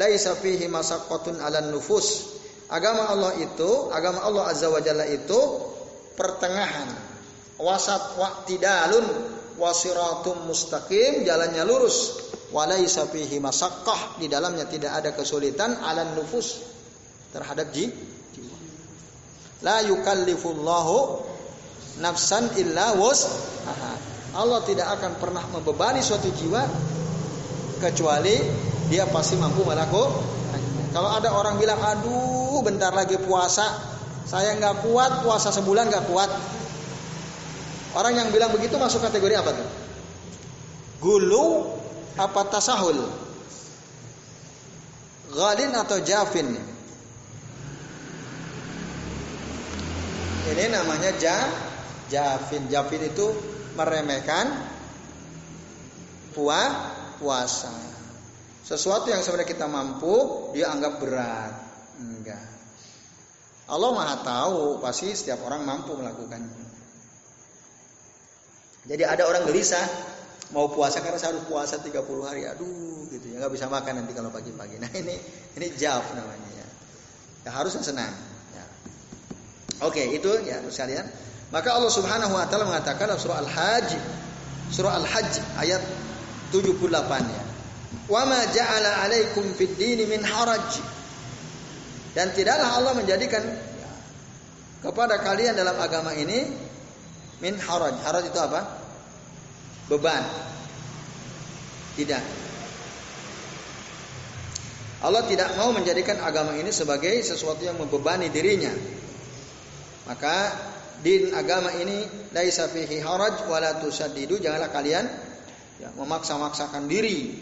laisa 0.00 0.32
fihi 0.38 0.64
masaqqatun 0.70 1.40
'alan 1.40 1.72
nufus. 1.74 2.38
Agama 2.70 3.10
Allah 3.10 3.34
itu, 3.42 3.90
agama 3.90 4.22
Allah 4.22 4.54
azza 4.54 4.70
wa 4.70 4.78
jalla 4.78 5.04
itu 5.04 5.40
pertengahan. 6.14 6.88
Wasat 7.60 8.16
wa'tidalun 8.16 9.04
wasiratun 9.60 10.48
mustaqim, 10.48 11.28
jalannya 11.28 11.62
lurus 11.68 12.16
walaisa 12.50 13.06
fihi 13.06 13.38
masakkah 13.38 14.18
di 14.18 14.26
dalamnya 14.26 14.66
tidak 14.66 14.96
ada 14.96 15.12
kesulitan 15.14 15.76
alan 15.84 16.16
nufus 16.18 16.64
terhadap 17.30 17.70
jiwa. 17.70 18.56
La 19.60 19.84
yukallifullahu 19.84 20.96
nafsan 22.00 22.56
illa 22.56 22.96
wus'aha. 22.96 23.92
Allah 24.30 24.62
tidak 24.64 24.88
akan 24.98 25.12
pernah 25.20 25.44
membebani 25.52 26.00
suatu 26.00 26.30
jiwa 26.32 26.62
kecuali 27.82 28.36
dia 28.90 29.06
pasti 29.10 29.38
mampu 29.38 29.62
melakukan. 29.62 30.38
Kalau 30.90 31.06
ada 31.06 31.30
orang 31.30 31.54
bilang, 31.54 31.78
aduh 31.78 32.66
bentar 32.66 32.90
lagi 32.90 33.14
puasa, 33.22 33.62
saya 34.26 34.58
nggak 34.58 34.82
kuat 34.90 35.22
puasa 35.22 35.54
sebulan 35.54 35.86
nggak 35.86 36.10
kuat. 36.10 36.30
Orang 37.90 38.14
yang 38.14 38.30
bilang 38.30 38.54
begitu 38.54 38.78
masuk 38.78 39.02
kategori 39.02 39.34
apa 39.34 39.50
tuh? 39.50 39.68
Gulu 41.02 41.46
apa 42.14 42.40
tasahul? 42.46 43.02
Ghalin 45.30 45.74
atau 45.74 45.98
jafin? 46.02 46.54
Ini 50.50 50.64
namanya 50.70 51.10
ja, 51.18 51.38
jafin. 52.10 52.70
Jafin 52.70 53.02
itu 53.10 53.26
meremehkan 53.74 54.50
puah, 56.34 56.70
puasa. 57.18 57.74
Sesuatu 58.62 59.10
yang 59.10 59.18
sebenarnya 59.18 59.50
kita 59.50 59.66
mampu, 59.66 60.50
dia 60.54 60.70
anggap 60.70 61.02
berat. 61.02 61.54
Enggak. 61.98 62.46
Allah 63.70 63.90
Maha 63.94 64.16
tahu, 64.22 64.78
pasti 64.78 65.10
setiap 65.14 65.42
orang 65.46 65.66
mampu 65.66 65.94
melakukannya. 65.94 66.69
Jadi 68.90 69.06
ada 69.06 69.22
orang 69.22 69.46
gelisah, 69.46 69.86
mau 70.50 70.66
puasa 70.66 70.98
karena 70.98 71.22
harus 71.22 71.46
puasa 71.46 71.78
30 71.78 71.94
hari. 72.26 72.42
Aduh 72.50 73.06
gitu 73.06 73.26
ya. 73.30 73.38
Nggak 73.38 73.52
bisa 73.54 73.66
makan 73.70 74.02
nanti 74.02 74.12
kalau 74.14 74.34
pagi-pagi. 74.34 74.82
Nah 74.82 74.90
ini 74.90 75.14
ini 75.54 75.66
jawab 75.78 76.10
namanya 76.14 76.50
ya, 76.58 76.66
ya 77.46 77.50
harusnya 77.54 77.86
senang 77.86 78.10
ya. 78.54 78.64
oke 79.86 80.02
itu 80.10 80.30
ya 80.42 80.58
sekalian. 80.66 81.06
Maka 81.50 81.74
Allah 81.74 81.90
Subhanahu 81.90 82.34
wa 82.34 82.46
taala 82.46 82.66
mengatakan 82.66 83.10
dalam 83.10 83.18
surah 83.18 83.42
Al-Hajj 83.42 83.88
surah 84.70 85.02
Al-Hajj 85.02 85.32
ayat 85.62 85.82
78 86.50 86.90
ya. 87.30 87.42
Wa 88.10 88.22
ma 88.26 88.42
ja'ala 88.50 89.06
'alaikum 89.06 89.46
fid 89.54 89.74
dini 89.78 90.06
min 90.06 90.22
haraj. 90.22 90.82
Dan 92.10 92.34
tidaklah 92.34 92.74
Allah 92.74 92.92
menjadikan 92.98 93.42
kepada 94.82 95.22
kalian 95.22 95.54
dalam 95.54 95.78
agama 95.78 96.10
ini 96.14 96.46
min 97.38 97.54
haraj. 97.58 97.94
Haraj 98.02 98.30
itu 98.30 98.38
apa 98.38 98.79
beban. 99.90 100.22
Tidak. 101.98 102.22
Allah 105.00 105.24
tidak 105.26 105.56
mau 105.58 105.74
menjadikan 105.74 106.22
agama 106.22 106.54
ini 106.54 106.70
sebagai 106.70 107.24
sesuatu 107.26 107.66
yang 107.66 107.74
membebani 107.80 108.30
dirinya. 108.30 108.70
Maka 110.06 110.54
din 111.00 111.32
agama 111.32 111.72
ini 111.74 112.30
laisa 112.30 112.68
fihi 112.68 113.00
haraj 113.00 113.48
wala 113.48 113.80
tusaddidu 113.80 114.36
janganlah 114.36 114.68
kalian 114.68 115.08
ya, 115.80 115.88
memaksa-maksakan 115.96 116.84
diri 116.84 117.40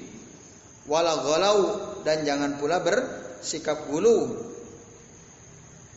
wala 0.87 1.19
ghalau 1.19 1.59
dan 2.07 2.23
jangan 2.23 2.57
pula 2.63 2.79
bersikap 2.79 3.91
gulu. 3.91 4.49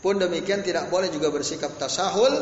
Pun 0.01 0.17
demikian 0.17 0.65
tidak 0.65 0.89
boleh 0.89 1.13
juga 1.13 1.29
bersikap 1.29 1.77
tasahul 1.77 2.33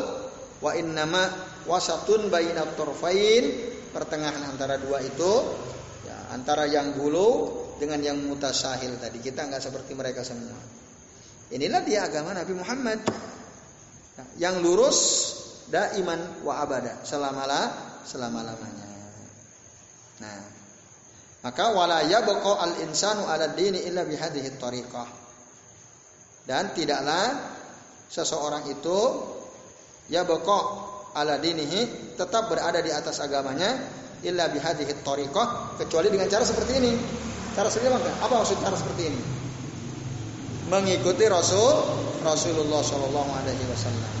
wa 0.64 0.72
innama 0.72 1.28
wasatun 1.68 2.32
bainat 2.32 2.72
turfain 2.72 3.76
pertengahan 3.90 4.42
antara 4.46 4.78
dua 4.78 5.02
itu 5.02 5.32
ya, 6.06 6.34
antara 6.34 6.66
yang 6.66 6.94
gulu 6.94 7.60
dengan 7.78 8.00
yang 8.02 8.18
mutasahil 8.22 8.96
tadi. 8.98 9.18
Kita 9.22 9.46
nggak 9.46 9.62
seperti 9.62 9.92
mereka 9.94 10.24
semua. 10.26 10.56
Inilah 11.50 11.82
dia 11.82 12.06
agama 12.06 12.30
Nabi 12.34 12.54
Muhammad. 12.54 12.98
Nah, 14.16 14.26
yang 14.38 14.62
lurus 14.62 14.98
daiman 15.70 16.42
wa 16.46 16.62
abada. 16.62 17.02
Selama 17.02 17.46
selama 18.04 18.42
lamanya 18.42 18.88
nah 20.20 20.40
maka 21.40 21.72
wala 21.72 22.04
al 22.04 22.74
insanu 22.84 23.24
ala 23.24 23.56
dini 23.56 23.88
illa 23.88 24.04
bihadhihi 24.04 24.60
tariqah 24.60 25.08
dan 26.44 26.76
tidaklah 26.76 27.56
seseorang 28.12 28.68
itu 28.68 28.98
ya 30.12 30.26
boko 30.28 30.89
ala 31.14 31.38
dinihi 31.38 32.14
tetap 32.14 32.50
berada 32.50 32.78
di 32.78 32.90
atas 32.94 33.18
agamanya 33.18 33.76
illa 34.22 34.52
bihadhihi 34.52 35.00
thariqah 35.00 35.78
kecuali 35.80 36.12
dengan 36.12 36.28
cara 36.28 36.44
seperti 36.44 36.72
ini. 36.76 36.92
Cara 37.56 37.66
seperti 37.66 37.90
apa? 37.90 38.10
Apa 38.24 38.34
maksud 38.44 38.58
cara 38.62 38.76
seperti 38.78 39.02
ini? 39.10 39.20
Mengikuti 40.70 41.26
Rasul 41.26 41.74
Rasulullah 42.22 42.84
Shallallahu 42.84 43.30
alaihi 43.34 43.64
wasallam. 43.66 44.12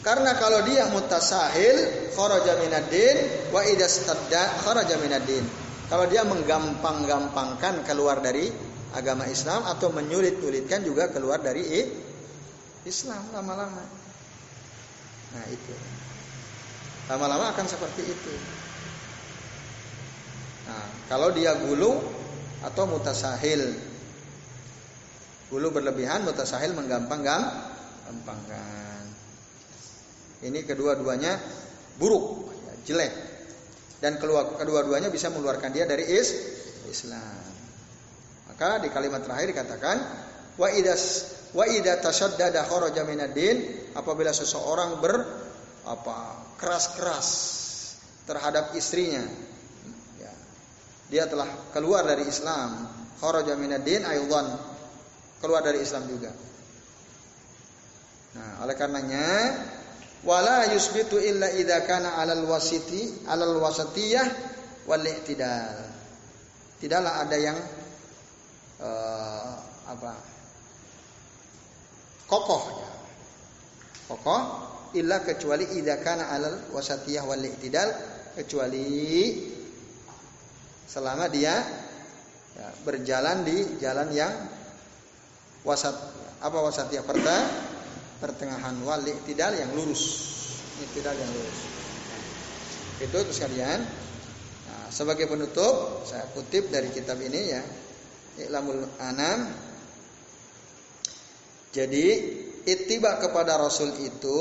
Karena 0.00 0.32
kalau 0.40 0.64
dia 0.64 0.88
mutasahil 0.88 2.08
kharaja 2.16 2.56
din 2.88 3.16
wa 3.52 3.60
idastadda 3.62 4.64
kharaja 4.64 4.96
din. 5.22 5.44
Kalau 5.92 6.06
dia 6.08 6.24
menggampang-gampangkan 6.24 7.84
keluar 7.84 8.24
dari 8.24 8.48
agama 8.96 9.28
Islam 9.28 9.66
atau 9.68 9.92
menyulit-nyulitkan 9.92 10.82
juga 10.82 11.12
keluar 11.12 11.44
dari 11.44 11.84
Islam 12.88 13.22
lama-lama. 13.36 13.99
Nah 15.34 15.44
itu. 15.50 15.74
Lama-lama 17.10 17.50
akan 17.50 17.66
seperti 17.66 18.06
itu. 18.06 18.34
Nah, 20.70 20.86
kalau 21.10 21.34
dia 21.34 21.58
gulu 21.58 21.98
atau 22.62 22.86
mutasahil. 22.86 23.74
Gulu 25.50 25.74
berlebihan, 25.74 26.22
mutasahil 26.22 26.70
menggampang 26.78 27.26
gampangkan. 27.26 29.02
Ini 30.46 30.62
kedua-duanya 30.62 31.42
buruk, 31.98 32.54
ya, 32.54 32.74
jelek. 32.86 33.12
Dan 33.98 34.22
kedua-duanya 34.22 35.10
bisa 35.10 35.28
mengeluarkan 35.28 35.74
dia 35.74 35.84
dari 35.84 36.06
is 36.06 36.30
Islam. 36.86 37.42
Maka 38.48 38.80
di 38.80 38.88
kalimat 38.88 39.26
terakhir 39.26 39.52
dikatakan 39.52 39.96
wa 40.56 40.68
idas 40.72 41.28
wa 41.54 41.64
idza 41.66 41.98
tashaddada 41.98 42.66
kharaja 42.66 43.02
din 43.30 43.64
apabila 43.94 44.30
seseorang 44.30 45.02
ber 45.02 45.14
apa 45.86 46.18
keras-keras 46.60 47.28
terhadap 48.28 48.76
istrinya. 48.76 49.24
Ya, 50.20 50.32
dia 51.10 51.24
telah 51.26 51.48
keluar 51.74 52.06
dari 52.06 52.28
Islam. 52.28 52.86
Kharaja 53.18 53.56
din 53.82 54.02
aydan 54.06 54.46
keluar 55.40 55.64
dari 55.64 55.80
Islam 55.80 56.04
juga. 56.08 56.30
Nah 58.36 58.62
oleh 58.62 58.76
karenanya 58.78 59.26
wala 60.22 60.70
yusbitu 60.70 61.18
illa 61.18 61.48
idza 61.50 61.82
kana 61.88 62.20
alal 62.20 62.44
wasiti 62.46 63.24
alal 63.26 63.58
wasatiyah 63.58 64.28
wal 64.84 65.00
i'tidal 65.00 65.90
tidaklah 66.78 67.24
ada 67.24 67.36
yang 67.36 67.58
uh, 68.84 69.52
apa 69.88 70.29
kokoh. 72.30 72.62
Kokoh 74.06 74.42
illa 74.94 75.22
kecuali 75.26 75.66
idza 75.74 75.98
kana 75.98 76.30
alal 76.30 76.70
wasatiyah 76.70 77.26
wal 77.26 77.42
i'tidal 77.42 77.90
kecuali 78.38 78.86
selama 80.86 81.26
dia 81.30 81.54
ya, 82.54 82.68
berjalan 82.86 83.42
di 83.42 83.78
jalan 83.82 84.08
yang 84.14 84.34
wasat 85.66 85.94
apa 86.42 86.58
wasatiyah 86.58 87.06
perta 87.06 87.36
pertengahan 88.22 88.78
wal 88.86 89.02
i'tidal 89.02 89.50
yang 89.54 89.70
lurus. 89.74 90.30
I'tidal 90.80 91.14
yang 91.14 91.30
lurus. 91.34 91.60
Itu 93.00 93.16
terus 93.26 93.38
kalian 93.38 93.80
nah, 94.66 94.86
sebagai 94.90 95.26
penutup 95.30 96.06
saya 96.06 96.26
kutip 96.34 96.70
dari 96.70 96.90
kitab 96.90 97.18
ini 97.22 97.40
ya 97.48 97.62
Ilamul 98.46 98.86
Anam 98.98 99.69
jadi 101.70 102.06
ittiba 102.66 103.22
kepada 103.22 103.54
Rasul 103.54 103.94
itu 104.02 104.40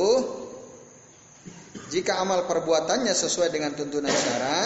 jika 1.94 2.22
amal 2.22 2.50
perbuatannya 2.50 3.14
sesuai 3.14 3.50
dengan 3.54 3.74
tuntunan 3.78 4.14
syara 4.14 4.62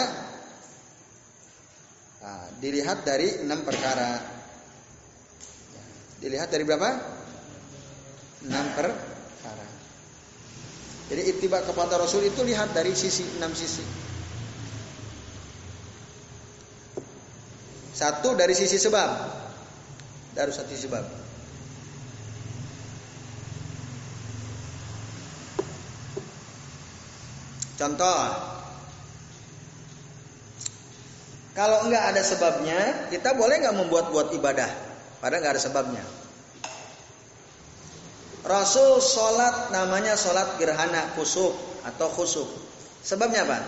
nah, 2.24 2.44
dilihat 2.60 3.04
dari 3.04 3.44
enam 3.44 3.64
perkara. 3.64 4.32
Dilihat 6.24 6.48
dari 6.48 6.64
berapa? 6.64 6.90
Enam 8.48 8.66
perkara. 8.72 9.12
Jadi 11.04 11.20
ittiba 11.36 11.60
kepada 11.60 12.00
Rasul 12.00 12.24
itu 12.24 12.40
lihat 12.40 12.72
dari 12.72 12.96
sisi 12.96 13.28
enam 13.36 13.52
sisi. 13.52 13.84
Satu 17.92 18.32
dari 18.32 18.56
sisi 18.56 18.80
sebab. 18.80 19.10
Dari 20.32 20.48
satu 20.48 20.72
sisi 20.72 20.88
sebab. 20.88 21.04
Contoh, 27.84 28.16
kalau 31.52 31.84
enggak 31.84 32.16
ada 32.16 32.22
sebabnya, 32.24 33.12
kita 33.12 33.36
boleh 33.36 33.60
nggak 33.60 33.76
membuat-buat 33.76 34.32
ibadah, 34.40 34.72
padahal 35.20 35.44
nggak 35.44 35.52
ada 35.52 35.60
sebabnya. 35.60 36.00
Rasul 38.40 39.04
sholat 39.04 39.68
namanya 39.68 40.16
sholat 40.16 40.56
gerhana 40.56 41.12
kusuk 41.12 41.52
atau 41.84 42.08
khusuk. 42.08 42.48
Sebabnya 43.04 43.44
apa? 43.44 43.60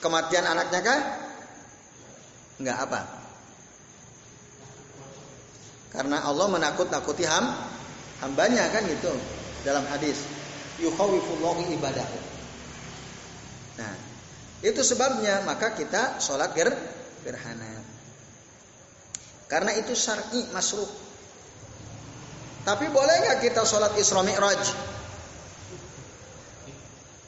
Kematian 0.00 0.48
anaknya 0.48 0.80
kah? 0.80 1.00
Enggak 2.56 2.78
apa? 2.88 3.00
Karena 5.92 6.24
Allah 6.24 6.48
menakut-nakuti 6.48 7.28
ham, 7.28 7.52
hambanya 8.24 8.72
kan 8.72 8.88
gitu 8.88 9.12
dalam 9.62 9.86
hadis 9.90 10.22
yukhawifullahu 10.82 11.70
ibadahu. 11.78 12.18
Nah, 13.78 13.94
itu 14.62 14.82
sebabnya 14.82 15.42
maka 15.42 15.74
kita 15.74 16.22
sholat 16.22 16.54
ger 16.54 16.70
gerhana. 17.22 17.82
Karena 19.50 19.76
itu 19.76 19.92
syar'i 19.92 20.48
masruh. 20.54 20.88
Tapi 22.62 22.86
boleh 22.88 23.14
nggak 23.26 23.38
kita 23.42 23.66
sholat 23.66 23.92
Isra 23.98 24.22
Mi'raj? 24.22 24.62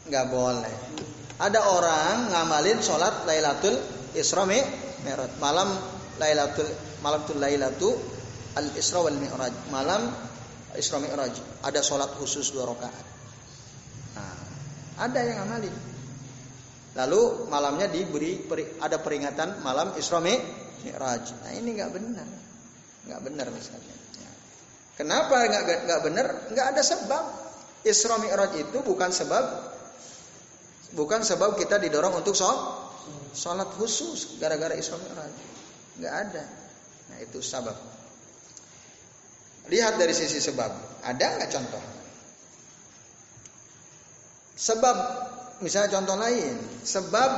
Nggak 0.08 0.26
boleh. 0.30 0.76
Ada 1.42 1.60
orang 1.74 2.30
ngamalin 2.30 2.78
sholat 2.80 3.26
Lailatul 3.26 3.76
Isra 4.14 4.46
Mi'raj. 4.46 5.36
Malam 5.42 5.74
Lailatul 6.22 6.70
malam 7.02 7.20
tul 7.28 7.36
Lailatu 7.36 7.92
Al 8.56 8.72
Isra 8.78 9.04
wal 9.04 9.18
Mi'raj. 9.18 9.52
Malam 9.68 10.08
Isra 10.74 10.98
Mi'raj. 10.98 11.34
Ada 11.62 11.80
sholat 11.80 12.14
khusus 12.18 12.50
dua 12.50 12.66
rakaat. 12.68 13.06
Nah, 14.14 14.38
ada 15.02 15.20
yang 15.22 15.42
amali. 15.46 15.70
Lalu 16.94 17.50
malamnya 17.50 17.90
diberi 17.90 18.38
peri, 18.38 18.78
ada 18.78 19.02
peringatan 19.02 19.62
malam 19.66 19.98
Isra 19.98 20.22
Mi'raj. 20.22 21.24
Nah 21.42 21.50
ini 21.50 21.74
nggak 21.74 21.90
benar, 21.90 22.28
nggak 23.10 23.20
benar 23.26 23.46
misalnya. 23.50 23.94
Ya. 24.22 24.30
Kenapa 24.94 25.42
nggak 25.42 25.90
nggak 25.90 26.00
benar? 26.06 26.26
Nggak 26.54 26.66
ada 26.74 26.82
sebab. 26.86 27.24
Isra 27.84 28.16
Mi'raj 28.16 28.56
itu 28.56 28.78
bukan 28.80 29.12
sebab, 29.12 29.44
bukan 30.96 31.20
sebab 31.20 31.58
kita 31.60 31.76
didorong 31.82 32.16
untuk 32.16 32.32
sholat, 32.32 32.88
sholat 33.36 33.68
khusus 33.76 34.38
gara-gara 34.38 34.72
Isra 34.78 34.96
Mi'raj. 35.02 35.34
Nggak 35.98 36.14
ada. 36.14 36.44
Nah 37.10 37.18
itu 37.20 37.42
sebab. 37.42 37.93
Lihat 39.68 39.96
dari 39.96 40.12
sisi 40.12 40.40
sebab. 40.40 41.02
Ada 41.04 41.26
nggak 41.40 41.50
contoh? 41.52 41.84
Sebab, 44.54 44.96
misalnya 45.64 45.90
contoh 45.98 46.16
lain, 46.16 46.54
sebab 46.84 47.30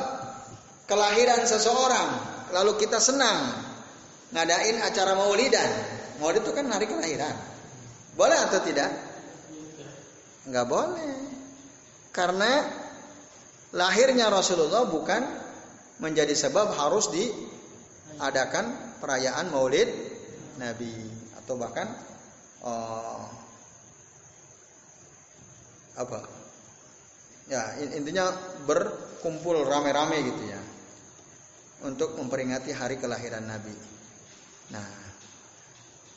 kelahiran 0.86 1.42
seseorang, 1.48 2.08
lalu 2.54 2.78
kita 2.78 2.98
senang 3.02 3.66
ngadain 4.34 4.82
acara 4.82 5.14
maulidan. 5.14 5.70
Maulid 6.16 6.42
itu 6.42 6.52
kan 6.56 6.66
hari 6.72 6.88
kelahiran. 6.88 7.36
Boleh 8.16 8.38
atau 8.40 8.60
tidak? 8.64 8.88
Nggak 10.48 10.66
boleh. 10.66 11.14
Karena 12.10 12.64
lahirnya 13.76 14.32
Rasulullah 14.32 14.88
bukan 14.88 15.20
menjadi 16.00 16.32
sebab 16.32 16.72
harus 16.72 17.12
diadakan 17.12 18.96
perayaan 19.00 19.52
maulid 19.52 19.88
Nabi 20.56 20.92
atau 21.36 21.60
bahkan 21.60 21.92
uh, 22.64 23.24
apa 25.96 26.18
ya 27.48 27.80
intinya 27.80 28.32
berkumpul 28.68 29.64
rame-rame 29.64 30.20
gitu 30.28 30.44
ya 30.44 30.60
untuk 31.84 32.16
memperingati 32.16 32.72
hari 32.72 32.96
kelahiran 32.96 33.44
Nabi. 33.44 33.74
Nah, 34.72 34.88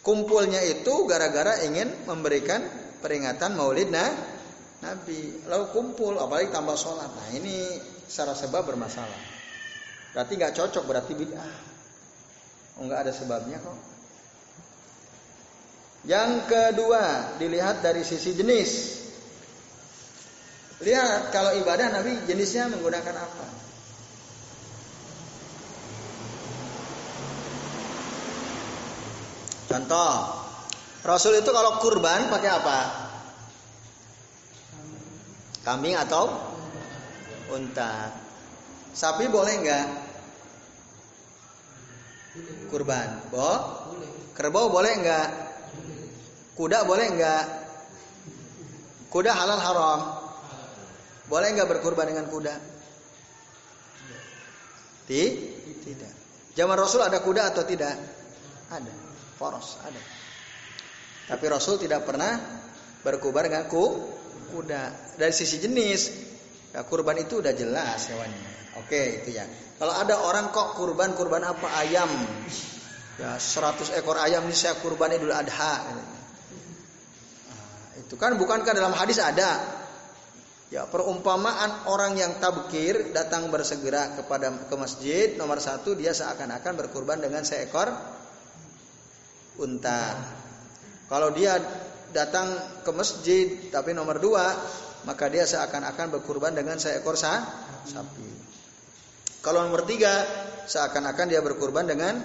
kumpulnya 0.02 0.64
itu 0.64 1.04
gara-gara 1.04 1.60
ingin 1.68 2.08
memberikan 2.08 2.64
peringatan 3.04 3.60
Maulid 3.60 3.92
nah, 3.92 4.08
Nabi. 4.82 5.44
Lalu 5.44 5.66
kumpul, 5.76 6.16
apalagi 6.16 6.54
tambah 6.54 6.80
sholat. 6.80 7.12
Nah 7.12 7.28
ini 7.36 7.76
secara 8.08 8.32
sebab 8.34 8.64
bermasalah. 8.64 9.22
Berarti 10.16 10.32
nggak 10.40 10.56
cocok, 10.56 10.84
berarti 10.88 11.12
bid'ah. 11.14 11.54
Oh, 12.80 12.88
nggak 12.88 13.06
ada 13.06 13.12
sebabnya 13.12 13.60
kok. 13.60 13.78
Yang 16.08 16.48
kedua, 16.48 17.36
dilihat 17.36 17.84
dari 17.84 18.08
sisi 18.08 18.32
jenis. 18.32 18.72
Lihat 20.80 21.36
kalau 21.36 21.52
ibadah 21.60 21.92
Nabi 21.92 22.24
jenisnya 22.24 22.72
menggunakan 22.72 23.16
apa? 23.20 23.46
Contoh, 29.68 30.12
Rasul 31.04 31.44
itu 31.44 31.52
kalau 31.52 31.84
kurban 31.84 32.32
pakai 32.32 32.50
apa? 32.50 32.80
Kambing 35.68 36.00
atau 36.00 36.32
unta? 37.52 38.16
Sapi 38.96 39.28
boleh 39.28 39.54
enggak? 39.60 39.88
Kurban, 42.72 43.28
bo? 43.28 43.52
Kerbau 44.32 44.72
boleh 44.72 44.96
enggak? 44.96 45.49
Kuda 46.60 46.84
boleh 46.84 47.08
enggak? 47.08 47.46
Kuda 49.08 49.32
halal 49.32 49.64
haram. 49.64 50.02
Boleh 51.32 51.56
enggak 51.56 51.72
berkurban 51.72 52.12
dengan 52.12 52.28
kuda? 52.28 52.52
Tidak. 55.08 56.14
Zaman 56.60 56.76
Rasul 56.76 57.00
ada 57.00 57.24
kuda 57.24 57.56
atau 57.56 57.64
tidak? 57.64 57.96
Ada. 58.76 58.94
Poros 59.40 59.80
ada. 59.88 60.04
Tapi 61.32 61.46
Rasul 61.48 61.80
tidak 61.80 62.04
pernah 62.04 62.36
berkurban 63.08 63.48
dengan 63.48 63.64
ku, 63.72 64.12
kuda. 64.52 65.16
Dari 65.16 65.32
sisi 65.32 65.64
jenis, 65.64 66.02
ya 66.76 66.84
kurban 66.84 67.24
itu 67.24 67.40
udah 67.40 67.56
jelas 67.56 68.12
hewannya. 68.12 68.84
Oke, 68.84 69.24
itu 69.24 69.32
ya. 69.32 69.48
Kalau 69.80 69.96
ada 69.96 70.28
orang 70.28 70.52
kok 70.52 70.76
kurban 70.76 71.16
kurban 71.16 71.40
apa 71.48 71.72
ayam? 71.80 72.12
Ya 73.16 73.40
100 73.40 73.96
ekor 73.96 74.20
ayam 74.20 74.44
ini 74.44 74.56
saya 74.60 74.76
kurban 74.84 75.16
Idul 75.16 75.32
Adha. 75.32 75.88
Itu 78.10 78.18
kan 78.18 78.34
bukankah 78.42 78.74
dalam 78.74 78.98
hadis 78.98 79.22
ada 79.22 79.80
Ya 80.70 80.86
perumpamaan 80.86 81.90
orang 81.90 82.14
yang 82.14 82.38
tabkir 82.38 83.10
datang 83.10 83.50
bersegera 83.50 84.14
kepada 84.14 84.54
ke 84.70 84.76
masjid 84.78 85.34
nomor 85.34 85.58
satu 85.58 85.98
dia 85.98 86.14
seakan-akan 86.14 86.78
berkurban 86.78 87.18
dengan 87.18 87.42
seekor 87.42 87.90
unta. 89.58 90.14
Kalau 91.10 91.34
dia 91.34 91.58
datang 92.14 92.54
ke 92.86 92.92
masjid 92.94 93.50
tapi 93.74 93.98
nomor 93.98 94.22
dua 94.22 94.46
maka 95.10 95.26
dia 95.26 95.50
seakan-akan 95.50 96.22
berkurban 96.22 96.54
dengan 96.54 96.78
seekor 96.78 97.18
sa 97.18 97.42
sapi. 97.90 98.30
Kalau 99.42 99.66
nomor 99.66 99.90
tiga 99.90 100.22
seakan-akan 100.70 101.34
dia 101.34 101.42
berkurban 101.42 101.90
dengan 101.90 102.22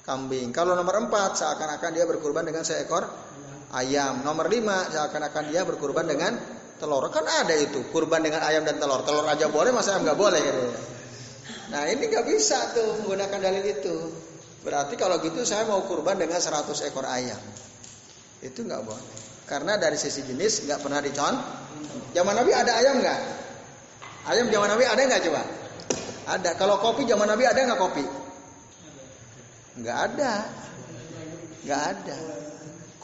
kambing. 0.00 0.48
Kalau 0.48 0.72
nomor 0.72 0.96
empat 0.96 1.44
seakan-akan 1.44 1.92
dia 1.92 2.08
berkurban 2.08 2.48
dengan 2.48 2.64
seekor 2.64 3.04
ayam. 3.74 4.22
Nomor 4.22 4.46
lima 4.46 4.86
seakan-akan 4.88 5.50
dia 5.50 5.66
berkurban 5.66 6.06
dengan 6.06 6.38
telur. 6.78 7.10
Kan 7.10 7.26
ada 7.26 7.54
itu 7.58 7.82
kurban 7.90 8.22
dengan 8.22 8.46
ayam 8.46 8.62
dan 8.62 8.78
telur. 8.78 9.02
Telur 9.02 9.26
aja 9.26 9.50
boleh 9.50 9.74
masa 9.74 9.98
ayam 9.98 10.06
nggak 10.06 10.18
boleh 10.18 10.40
gitu. 10.40 10.64
nah 11.64 11.90
ini 11.90 12.06
nggak 12.06 12.24
bisa 12.28 12.70
tuh 12.72 13.02
menggunakan 13.02 13.38
dalil 13.42 13.64
itu. 13.66 13.96
Berarti 14.64 14.94
kalau 14.96 15.20
gitu 15.20 15.44
saya 15.44 15.68
mau 15.68 15.84
kurban 15.84 16.16
dengan 16.16 16.38
100 16.38 16.88
ekor 16.88 17.04
ayam. 17.04 17.40
Itu 18.40 18.62
nggak 18.64 18.82
boleh. 18.86 19.12
Karena 19.44 19.76
dari 19.76 19.98
sisi 20.00 20.24
jenis 20.24 20.64
nggak 20.64 20.80
pernah 20.80 21.04
dicon 21.04 21.34
zaman 22.16 22.32
nabi 22.32 22.52
ada 22.54 22.72
ayam 22.80 22.96
nggak? 23.02 23.20
Ayam 24.24 24.46
zaman 24.48 24.68
nabi 24.72 24.84
ada 24.88 25.00
nggak 25.04 25.22
coba? 25.28 25.42
Ada. 26.24 26.50
Kalau 26.56 26.80
kopi 26.80 27.04
zaman 27.04 27.28
nabi 27.28 27.44
ada 27.44 27.60
nggak 27.60 27.80
kopi? 27.80 28.04
Nggak 29.82 29.98
ada. 30.12 30.32
Nggak 31.64 31.82
ada 31.92 32.43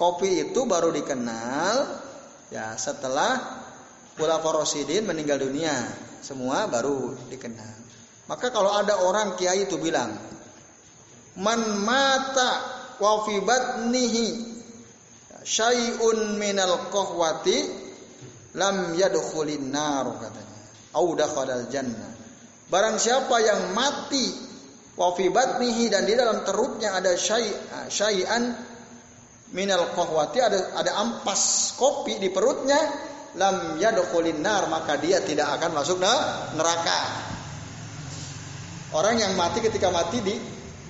kopi 0.01 0.49
itu 0.49 0.65
baru 0.65 0.89
dikenal 0.89 1.77
ya 2.49 2.73
setelah 2.81 3.61
Pula 4.21 4.37
Rasidin 4.37 5.09
meninggal 5.09 5.41
dunia, 5.41 5.73
semua 6.21 6.69
baru 6.69 7.17
dikenal. 7.33 7.73
Maka 8.29 8.53
kalau 8.53 8.69
ada 8.69 9.01
orang 9.01 9.33
kiai 9.41 9.65
itu 9.65 9.81
bilang, 9.81 10.13
"Man 11.41 11.61
mata 11.81 12.51
wa 13.01 13.25
fi 13.25 13.41
batnihi 13.41 14.27
syai'un 15.41 16.37
minal 16.37 16.93
qahwati 16.93 17.59
lam 18.61 18.93
yadkhulin 18.93 19.73
nar" 19.73 20.21
katanya. 20.21 20.61
Au 21.01 21.17
dakhalal 21.17 21.73
jannah. 21.73 22.13
Barang 22.69 23.01
siapa 23.01 23.41
yang 23.41 23.73
mati 23.73 24.37
wa 25.01 25.17
fi 25.17 25.33
batnihi 25.33 25.89
dan 25.89 26.05
di 26.05 26.13
dalam 26.13 26.45
perutnya 26.45 26.93
ada 26.93 27.17
syai'an 27.89 28.70
minal 29.51 29.91
qahwati 29.95 30.39
ada 30.39 30.59
ada 30.79 30.93
ampas 31.03 31.75
kopi 31.75 32.23
di 32.23 32.31
perutnya 32.31 32.79
lam 33.39 33.79
yadkhulin 33.79 34.43
maka 34.43 34.99
dia 34.99 35.23
tidak 35.23 35.59
akan 35.59 35.71
masuk 35.75 35.99
neraka. 36.55 37.01
Orang 38.91 39.23
yang 39.23 39.39
mati 39.39 39.63
ketika 39.63 39.87
mati 39.95 40.19
di 40.19 40.35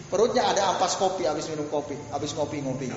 perutnya 0.09 0.49
ada 0.49 0.73
ampas 0.73 0.97
kopi 0.97 1.29
habis 1.29 1.53
minum 1.53 1.69
kopi, 1.69 1.97
habis 2.09 2.33
kopi 2.33 2.65
ngopi. 2.65 2.89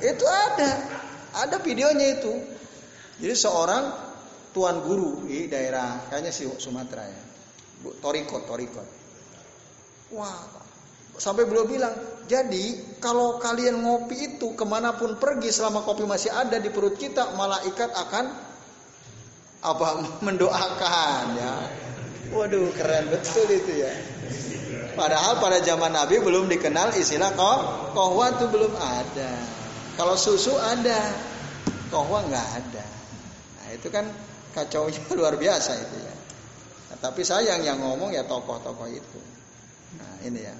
Itu 0.00 0.24
ada, 0.24 0.70
ada 1.44 1.56
videonya 1.60 2.20
itu. 2.20 2.32
Jadi 3.20 3.36
seorang 3.36 3.84
tuan 4.52 4.80
guru 4.84 5.28
di 5.28 5.48
daerah 5.48 6.08
kayaknya 6.08 6.32
si 6.32 6.48
Sumatera 6.60 7.04
ya. 7.04 7.22
Torikot, 8.00 8.44
Torikot. 8.44 8.88
Wah, 10.12 10.40
Sampai 11.20 11.44
beliau 11.44 11.68
bilang, 11.68 11.92
jadi 12.24 12.96
kalau 12.96 13.36
kalian 13.36 13.84
ngopi 13.84 14.32
itu 14.40 14.56
ke 14.56 14.64
mana 14.64 14.96
pun 14.96 15.20
pergi 15.20 15.52
selama 15.52 15.84
kopi 15.84 16.08
masih 16.08 16.32
ada 16.32 16.56
di 16.56 16.72
perut 16.72 16.96
kita, 16.96 17.36
malaikat 17.36 17.92
akan 17.92 18.24
apa 19.60 19.88
mendoakan 20.26 21.24
ya. 21.36 21.54
Waduh 22.32 22.72
keren 22.72 23.12
betul 23.12 23.44
itu 23.52 23.84
ya. 23.84 23.92
Padahal 24.96 25.44
pada 25.44 25.60
zaman 25.60 25.92
Nabi 25.92 26.24
belum 26.24 26.48
dikenal 26.48 26.96
istilah 26.96 27.36
koh, 27.36 27.92
kohwa 27.92 28.32
itu 28.32 28.48
belum 28.48 28.72
ada. 28.80 29.32
Kalau 30.00 30.16
susu 30.16 30.56
ada, 30.56 31.12
kohwa 31.92 32.24
nggak 32.24 32.48
ada. 32.64 32.86
Nah 33.60 33.68
itu 33.76 33.92
kan 33.92 34.08
kacau 34.56 34.88
luar 35.18 35.36
biasa 35.36 35.76
itu 35.76 35.96
ya. 36.00 36.14
Nah, 36.90 36.96
tapi 37.02 37.28
sayang 37.28 37.60
yang 37.60 37.76
ngomong 37.82 38.14
ya 38.14 38.24
tokoh-tokoh 38.24 38.88
itu. 38.88 39.20
Nah 40.00 40.24
ini 40.24 40.40
ya. 40.40 40.54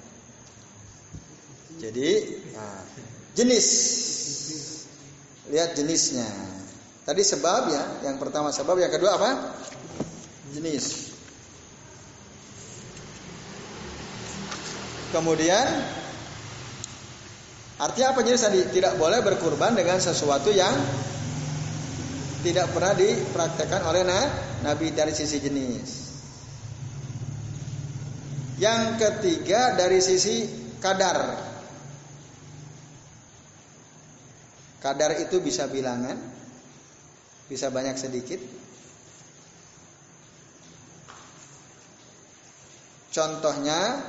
Jadi 1.80 2.10
nah, 2.52 2.84
jenis 3.32 3.66
lihat 5.50 5.74
jenisnya. 5.74 6.28
Tadi 7.04 7.26
sebab 7.26 7.72
ya, 7.74 7.84
yang 8.06 8.22
pertama 8.22 8.54
sebab, 8.54 8.78
yang 8.78 8.92
kedua 8.92 9.18
apa? 9.18 9.56
Jenis. 10.54 11.10
Kemudian 15.10 15.66
artinya 17.82 18.14
apa 18.14 18.20
jenis 18.22 18.46
tadi? 18.46 18.60
Tidak 18.70 18.94
boleh 18.94 19.26
berkurban 19.26 19.74
dengan 19.74 19.98
sesuatu 19.98 20.54
yang 20.54 20.70
tidak 22.46 22.70
pernah 22.70 22.94
dipraktekkan 22.94 23.82
oleh 23.90 24.06
Nabi 24.62 24.94
dari 24.94 25.10
sisi 25.10 25.42
jenis. 25.42 25.88
Yang 28.62 29.02
ketiga 29.02 29.74
dari 29.74 29.98
sisi 29.98 30.46
kadar. 30.78 31.49
Kadar 34.80 35.12
itu 35.20 35.44
bisa 35.44 35.68
bilangan, 35.68 36.16
bisa 37.52 37.68
banyak 37.68 38.00
sedikit. 38.00 38.40
Contohnya, 43.12 44.00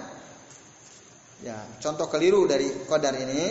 ya 1.44 1.60
contoh 1.84 2.08
keliru 2.08 2.48
dari 2.48 2.72
kadar 2.88 3.20
ini. 3.20 3.44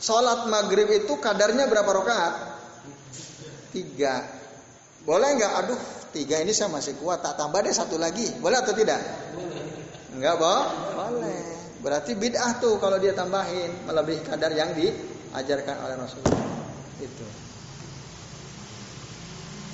Sholat 0.00 0.48
maghrib 0.48 0.88
itu 0.88 1.20
kadarnya 1.20 1.68
berapa 1.68 1.92
rakaat? 1.92 2.34
Tiga. 3.68 4.24
Boleh 5.04 5.36
nggak? 5.36 5.52
Aduh, 5.60 5.80
tiga 6.16 6.40
ini 6.40 6.56
saya 6.56 6.72
masih 6.72 6.96
kuat. 6.96 7.20
Tak 7.20 7.36
tambah 7.36 7.60
deh 7.60 7.74
satu 7.74 8.00
lagi. 8.00 8.32
Boleh 8.40 8.64
atau 8.64 8.72
tidak? 8.72 8.96
Enggak, 10.16 10.40
boh? 10.40 10.64
Boleh. 10.96 11.59
Berarti 11.80 12.12
bid'ah 12.12 12.60
tuh 12.60 12.76
kalau 12.76 13.00
dia 13.00 13.16
tambahin 13.16 13.88
melebihi 13.88 14.20
kadar 14.28 14.52
yang 14.52 14.76
diajarkan 14.76 15.76
oleh 15.80 15.96
Rasulullah. 15.96 16.44
Itu. 17.00 17.26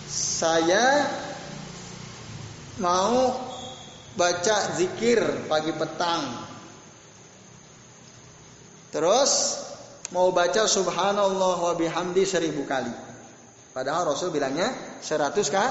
Saya 0.07 1.03
mau 2.79 3.35
baca 4.15 4.57
zikir 4.79 5.19
pagi 5.51 5.75
petang. 5.75 6.47
Terus 8.95 9.31
mau 10.15 10.31
baca 10.31 10.65
subhanallah 10.65 11.57
wa 11.59 11.75
bihamdi 11.75 12.23
seribu 12.23 12.63
kali. 12.65 12.95
Padahal 13.75 14.09
Rasul 14.15 14.33
bilangnya 14.33 14.73
seratus 15.03 15.53
kah? 15.53 15.69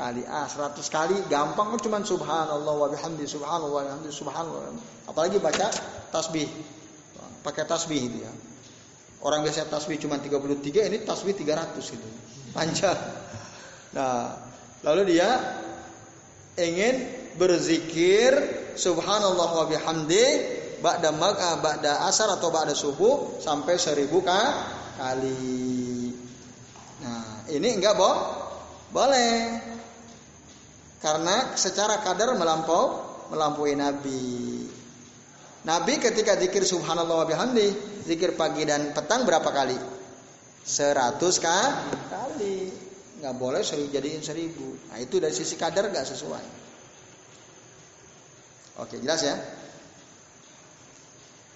Kali. 0.00 0.24
Ah, 0.24 0.48
100 0.48 0.80
kali 0.88 1.16
gampang 1.28 1.76
kan 1.76 1.80
cuma 1.84 2.00
subhanallah 2.00 2.72
wa 2.72 2.88
bihamdi 2.88 3.28
subhanallah 3.28 3.68
wa 3.68 3.84
bihamdi 3.84 4.08
subhanallah. 4.08 4.72
Apalagi 5.04 5.36
baca 5.36 5.68
tasbih. 6.08 6.48
Pakai 7.44 7.68
tasbih 7.68 8.00
itu 8.00 8.18
ya. 8.24 8.32
Orang 9.20 9.44
biasa 9.44 9.68
tasbih 9.68 10.00
cuma 10.00 10.16
33, 10.16 10.88
ini 10.88 11.04
tasbih 11.04 11.36
300 11.36 11.76
itu. 11.76 12.08
Panjang. 12.56 12.96
Nah, 13.92 14.40
lalu 14.80 15.12
dia 15.12 15.28
ingin 16.56 17.04
berzikir 17.36 18.32
subhanallah 18.80 19.48
wa 19.60 19.66
bihamdi 19.68 20.24
ba'da 20.80 21.12
mag 21.12 21.36
ah, 21.36 21.60
ba'da 21.60 22.08
asar 22.08 22.32
atau 22.32 22.48
ba'da 22.48 22.72
subuh 22.72 23.36
sampai 23.44 23.76
seribu 23.76 24.24
kali. 24.24 25.36
Nah, 27.04 27.44
ini 27.52 27.68
enggak 27.76 27.96
boh? 27.96 28.16
Boleh. 28.90 29.79
Karena 31.00 31.56
secara 31.56 32.04
kadar 32.04 32.36
melampau 32.36 33.08
melampaui 33.32 33.72
Nabi. 33.72 34.68
Nabi 35.64 35.92
ketika 35.96 36.36
zikir 36.36 36.64
subhanallah 36.64 37.24
wa 37.24 37.26
bihamdi, 37.28 37.68
zikir 38.04 38.36
pagi 38.36 38.68
dan 38.68 38.92
petang 38.92 39.24
berapa 39.24 39.48
kali? 39.48 39.76
Seratus 40.60 41.40
kali. 41.40 42.68
Nggak 43.20 43.34
boleh 43.36 43.60
seribu 43.64 43.88
jadiin 43.92 44.24
seribu. 44.24 44.92
Nah 44.92 45.00
itu 45.00 45.20
dari 45.20 45.32
sisi 45.32 45.56
kadar 45.56 45.88
nggak 45.88 46.04
sesuai. 46.04 46.46
Oke 48.80 48.96
jelas 49.00 49.20
ya. 49.24 49.36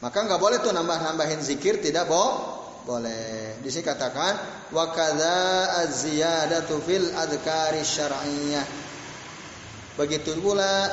Maka 0.04 0.18
nggak 0.28 0.40
boleh 0.40 0.60
tuh 0.60 0.72
nambah-nambahin 0.76 1.40
zikir 1.40 1.80
tidak 1.80 2.08
boh 2.08 2.60
boleh. 2.84 3.56
Di 3.64 3.72
sini 3.72 3.80
katakan 3.80 4.36
wa 4.76 4.92
kadza 4.92 5.80
az-ziyadatu 5.84 6.76
fil 6.84 7.08
adhkari 7.16 7.80
syar'iyyah 7.80 8.83
Begitu 9.94 10.34
pula 10.42 10.90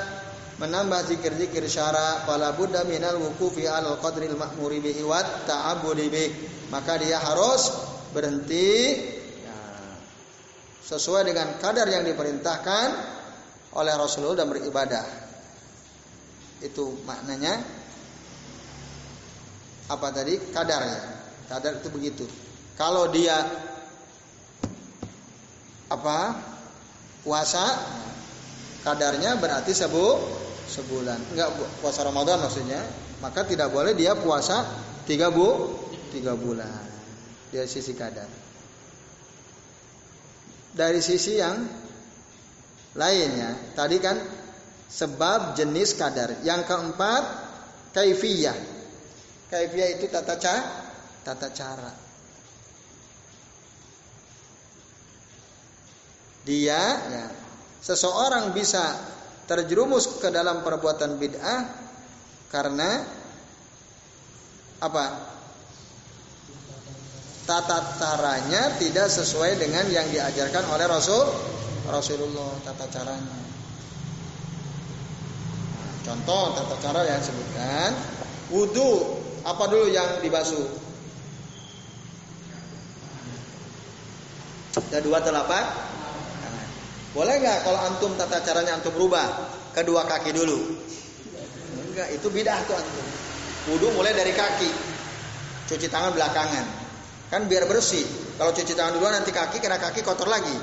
menambah 0.61 1.09
zikir-zikir 1.09 1.65
syara 1.65 2.21
fala 2.21 2.53
buddha 2.53 2.85
minal 2.85 3.17
wuqufi 3.17 3.65
al 3.65 3.97
qadril 3.97 4.37
ma'muri 4.37 4.77
bihi 4.77 5.01
wa 5.01 5.21
ta'abbudi 5.21 6.05
bih. 6.13 6.29
Maka 6.69 7.01
dia 7.01 7.17
harus 7.17 7.73
berhenti 8.13 8.93
ya, 9.41 9.57
sesuai 10.85 11.33
dengan 11.33 11.57
kadar 11.57 11.89
yang 11.89 12.05
diperintahkan 12.05 12.87
oleh 13.73 13.93
Rasulullah 13.97 14.45
dan 14.45 14.53
beribadah. 14.53 15.05
Itu 16.61 17.01
maknanya 17.09 17.57
apa 19.89 20.07
tadi? 20.13 20.37
Kadarnya. 20.53 21.01
Kadar 21.49 21.81
itu 21.81 21.89
begitu. 21.89 22.25
Kalau 22.77 23.09
dia 23.09 23.41
apa? 25.89 26.19
Puasa 27.21 27.65
kadarnya 28.81 29.37
berarti 29.37 29.73
sebu 29.73 30.05
sebulan. 30.71 31.35
Enggak 31.35 31.49
puasa 31.83 32.05
Ramadan 32.05 32.41
maksudnya. 32.41 32.81
Maka 33.21 33.45
tidak 33.45 33.69
boleh 33.69 33.93
dia 33.93 34.17
puasa 34.17 34.65
tiga 35.05 35.29
bu 35.29 35.77
tiga 36.09 36.33
bulan 36.33 36.81
dari 37.51 37.69
sisi 37.69 37.93
kadar. 37.93 38.25
Dari 40.71 41.03
sisi 41.03 41.35
yang 41.35 41.67
lainnya, 42.95 43.75
tadi 43.75 43.99
kan 43.99 44.15
sebab 44.87 45.59
jenis 45.59 45.99
kadar. 45.99 46.39
Yang 46.47 46.63
keempat, 46.67 47.23
kaifiyah. 47.91 48.55
Kaifiyah 49.51 49.89
itu 49.99 50.07
tata 50.07 50.39
cara, 50.39 50.63
tata 51.27 51.51
cara. 51.51 51.91
Dia 56.47 56.81
ya, 57.11 57.25
seseorang 57.81 58.53
bisa 58.53 58.95
terjerumus 59.49 60.21
ke 60.21 60.29
dalam 60.29 60.61
perbuatan 60.61 61.17
bid'ah 61.17 61.59
karena 62.47 62.89
apa? 64.81 65.05
Tata 67.41 67.97
caranya 67.97 68.77
tidak 68.77 69.09
sesuai 69.11 69.57
dengan 69.59 69.83
yang 69.89 70.07
diajarkan 70.07 70.71
oleh 70.71 70.85
Rasul 70.87 71.25
Rasulullah 71.89 72.53
tata 72.63 72.85
caranya. 72.87 73.39
Contoh 76.05 76.43
tata 76.55 76.75
cara 76.79 77.01
yang 77.03 77.19
disebutkan 77.19 77.89
wudhu 78.53 79.19
apa 79.41 79.63
dulu 79.67 79.89
yang 79.89 80.21
dibasuh? 80.21 80.79
Ada 84.91 85.03
dua 85.03 85.19
telapak 85.19 85.90
boleh 87.11 87.35
nggak 87.43 87.57
kalau 87.67 87.79
antum 87.91 88.11
tata 88.15 88.39
caranya 88.39 88.79
antum 88.79 88.95
berubah 88.95 89.27
kedua 89.75 90.07
kaki 90.07 90.31
dulu? 90.31 90.59
Enggak, 91.91 92.07
itu 92.15 92.27
bidah 92.31 92.55
tuh 92.63 92.75
antum. 92.79 93.05
Wudhu 93.67 93.91
mulai 93.93 94.15
dari 94.15 94.31
kaki, 94.31 94.71
cuci 95.67 95.87
tangan 95.91 96.15
belakangan, 96.15 96.65
kan 97.27 97.45
biar 97.51 97.67
bersih. 97.67 98.03
Kalau 98.39 98.55
cuci 98.55 98.73
tangan 98.73 98.95
dulu 98.95 99.05
nanti 99.11 99.29
kaki 99.29 99.59
kena 99.59 99.75
kaki 99.77 100.01
kotor 100.01 100.31
lagi. 100.31 100.55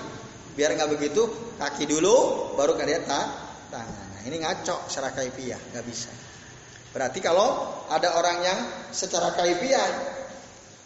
Biar 0.57 0.74
nggak 0.74 0.90
begitu, 0.90 1.55
kaki 1.61 1.86
dulu, 1.86 2.51
baru 2.59 2.74
kalian 2.74 3.07
tak 3.07 3.26
tangan. 3.70 4.07
Nah, 4.18 4.20
ini 4.26 4.42
ngaco 4.42 4.90
secara 4.90 5.14
kaifiah, 5.14 5.61
nggak 5.70 5.84
bisa. 5.86 6.11
Berarti 6.90 7.22
kalau 7.22 7.76
ada 7.86 8.18
orang 8.18 8.38
yang 8.42 8.59
secara 8.90 9.36
kaifiah 9.38 9.86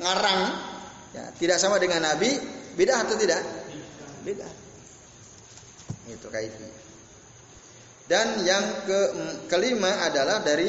ngarang, 0.03 0.41
ya, 1.17 1.25
tidak 1.41 1.57
sama 1.57 1.81
dengan 1.81 2.05
Nabi, 2.05 2.37
beda 2.77 3.07
atau 3.07 3.17
tidak? 3.17 3.41
Beda. 4.27 4.62
Itu 6.11 6.27
kaifi. 6.31 6.69
Dan 8.07 8.43
yang 8.43 8.83
ke, 8.83 9.01
kelima 9.47 10.03
adalah 10.03 10.43
dari 10.43 10.69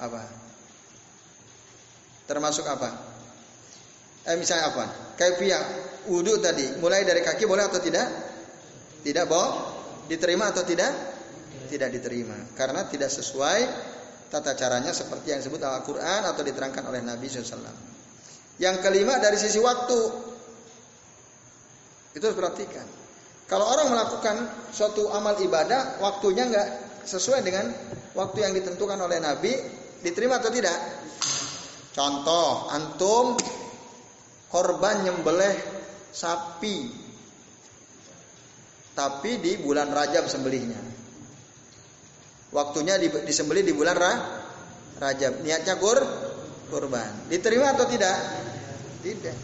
apa? 0.00 0.22
Termasuk 2.24 2.64
apa? 2.64 2.90
Eh 4.24 4.36
misalnya 4.38 4.72
apa? 4.72 4.84
Kaifiyah 5.18 5.62
wudhu 6.08 6.40
tadi, 6.40 6.80
mulai 6.80 7.04
dari 7.04 7.20
kaki 7.20 7.44
boleh 7.44 7.68
atau 7.68 7.78
tidak? 7.82 8.08
Tidak 9.02 9.24
boh? 9.28 9.48
Diterima 10.08 10.50
atau 10.50 10.64
tidak? 10.64 10.90
Tidak 11.68 11.88
diterima 11.92 12.56
karena 12.56 12.84
tidak 12.88 13.08
sesuai 13.08 13.60
tata 14.32 14.56
caranya 14.56 14.96
seperti 14.96 15.32
yang 15.32 15.44
disebut 15.44 15.60
Al-Qur'an 15.60 16.24
atau 16.24 16.40
diterangkan 16.40 16.88
oleh 16.88 17.04
Nabi 17.04 17.28
SAW. 17.28 17.60
Yang 18.56 18.76
kelima 18.80 19.20
dari 19.20 19.36
sisi 19.36 19.60
waktu. 19.60 20.00
Itu 22.16 22.24
harus 22.28 22.36
perhatikan. 22.36 23.01
Kalau 23.52 23.68
orang 23.68 23.92
melakukan 23.92 24.36
suatu 24.72 25.12
amal 25.12 25.36
ibadah, 25.36 26.00
waktunya 26.00 26.48
nggak 26.48 26.68
sesuai 27.04 27.44
dengan 27.44 27.68
waktu 28.16 28.48
yang 28.48 28.56
ditentukan 28.56 28.96
oleh 28.96 29.20
Nabi, 29.20 29.52
diterima 30.00 30.40
atau 30.40 30.48
tidak? 30.48 30.72
Contoh, 31.92 32.72
antum 32.72 33.36
korban 34.48 35.04
nyembelih 35.04 35.52
sapi, 36.08 36.88
tapi 38.96 39.36
di 39.36 39.60
bulan 39.60 39.92
Rajab 39.92 40.32
sembelihnya. 40.32 40.80
Waktunya 42.56 42.96
disembelih 43.04 43.68
di 43.68 43.76
bulan 43.76 44.00
Rajab. 44.96 45.44
Niatnya 45.44 45.76
kur 45.76 46.00
kurban. 46.72 47.28
Diterima 47.28 47.76
atau 47.76 47.84
tidak? 47.84 48.16
Tidak. 49.04 49.36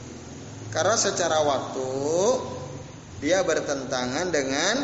Karena 0.73 0.97
secara 0.97 1.45
waktu 1.45 1.89
dia 3.19 3.43
bertentangan 3.43 4.31
dengan 4.31 4.77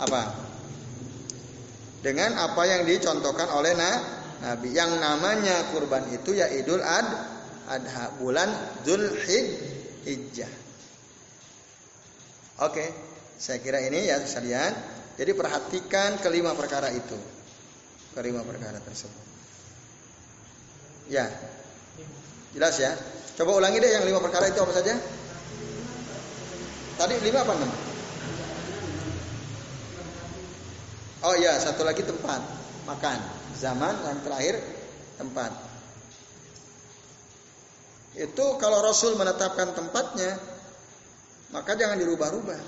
apa? 0.00 0.22
Dengan 2.00 2.32
apa 2.40 2.62
yang 2.64 2.88
dicontohkan 2.88 3.52
oleh 3.52 3.76
Nabi. 3.76 4.72
Yang 4.72 4.96
namanya 4.96 5.68
kurban 5.68 6.08
itu 6.08 6.32
ya 6.32 6.48
Idul 6.48 6.80
Ad 6.80 7.08
Adha 7.68 8.16
bulan 8.16 8.48
Zulhijjah. 8.88 10.48
Oke, 12.64 12.84
saya 13.36 13.60
kira 13.60 13.84
ini 13.84 14.08
ya 14.08 14.16
sekalian. 14.24 14.72
Jadi 15.20 15.36
perhatikan 15.36 16.16
kelima 16.24 16.56
perkara 16.56 16.88
itu. 16.88 17.16
Kelima 18.16 18.40
perkara 18.40 18.80
tersebut. 18.80 19.24
Ya. 21.12 21.28
Jelas 22.56 22.80
ya? 22.80 22.96
Coba 23.36 23.60
ulangi 23.60 23.76
deh 23.78 23.92
yang 23.92 24.08
lima 24.08 24.24
perkara 24.24 24.48
itu 24.48 24.56
apa 24.58 24.72
saja? 24.72 24.96
Tadi 27.00 27.16
lima 27.24 27.40
apa 27.40 27.56
enam? 27.56 27.72
Oh 31.24 31.32
iya, 31.40 31.56
satu 31.56 31.80
lagi 31.80 32.04
tempat 32.04 32.44
makan. 32.84 33.16
Zaman 33.56 34.04
yang 34.04 34.20
terakhir 34.20 34.60
tempat. 35.16 35.48
Itu 38.20 38.60
kalau 38.60 38.84
Rasul 38.84 39.16
menetapkan 39.16 39.72
tempatnya, 39.72 40.36
maka 41.56 41.72
jangan 41.72 41.96
dirubah-rubah. 41.96 42.60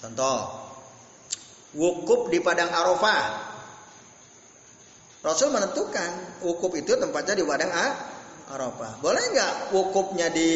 Contoh, 0.00 0.38
wukuf 1.76 2.32
di 2.32 2.40
padang 2.40 2.72
Arafah. 2.72 3.52
Rasul 5.20 5.52
menentukan 5.52 6.40
wukuf 6.40 6.72
itu 6.72 6.96
tempatnya 6.96 7.36
di 7.36 7.44
padang 7.44 7.68
Arafah 7.68 8.19
Arafah. 8.50 8.98
Boleh 8.98 9.22
nggak 9.30 9.52
wukufnya 9.70 10.26
di 10.34 10.48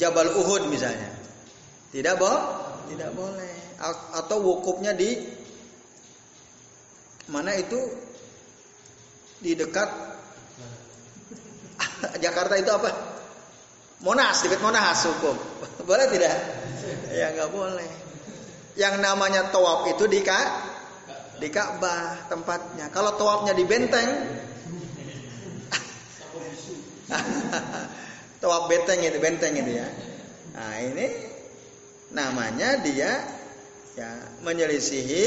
Jabal 0.00 0.32
Uhud 0.32 0.72
misalnya? 0.72 1.12
Tidak 1.92 2.14
boh? 2.16 2.38
Tidak 2.88 3.10
boleh. 3.12 3.76
Atau 4.16 4.40
wukufnya 4.40 4.96
di 4.96 5.20
mana 7.28 7.52
itu? 7.56 7.78
Di 9.40 9.56
dekat 9.56 9.88
Jakarta 12.24 12.56
itu 12.56 12.70
apa? 12.72 12.90
Monas, 14.00 14.40
dekat 14.40 14.60
Monas 14.64 15.00
wukuf. 15.04 15.36
Boleh 15.88 16.08
tidak? 16.08 16.36
Ya 17.12 17.32
nggak 17.36 17.50
boleh. 17.52 17.90
Yang 18.78 19.02
namanya 19.02 19.52
tawaf 19.52 19.84
itu 19.92 20.08
di 20.08 20.24
Ka 20.24 20.40
di 21.40 21.48
Ka'bah 21.48 22.28
tempatnya. 22.28 22.92
Kalau 22.92 23.16
tawafnya 23.16 23.56
di 23.56 23.64
benteng, 23.64 24.08
Tawaf 28.42 28.72
benteng 28.72 29.04
itu, 29.04 29.18
benteng 29.20 29.52
itu 29.52 29.76
ya. 29.76 29.88
Nah, 30.56 30.74
ini 30.80 31.06
namanya 32.10 32.80
dia 32.80 33.20
ya 33.94 34.10
menyelisihi 34.42 35.24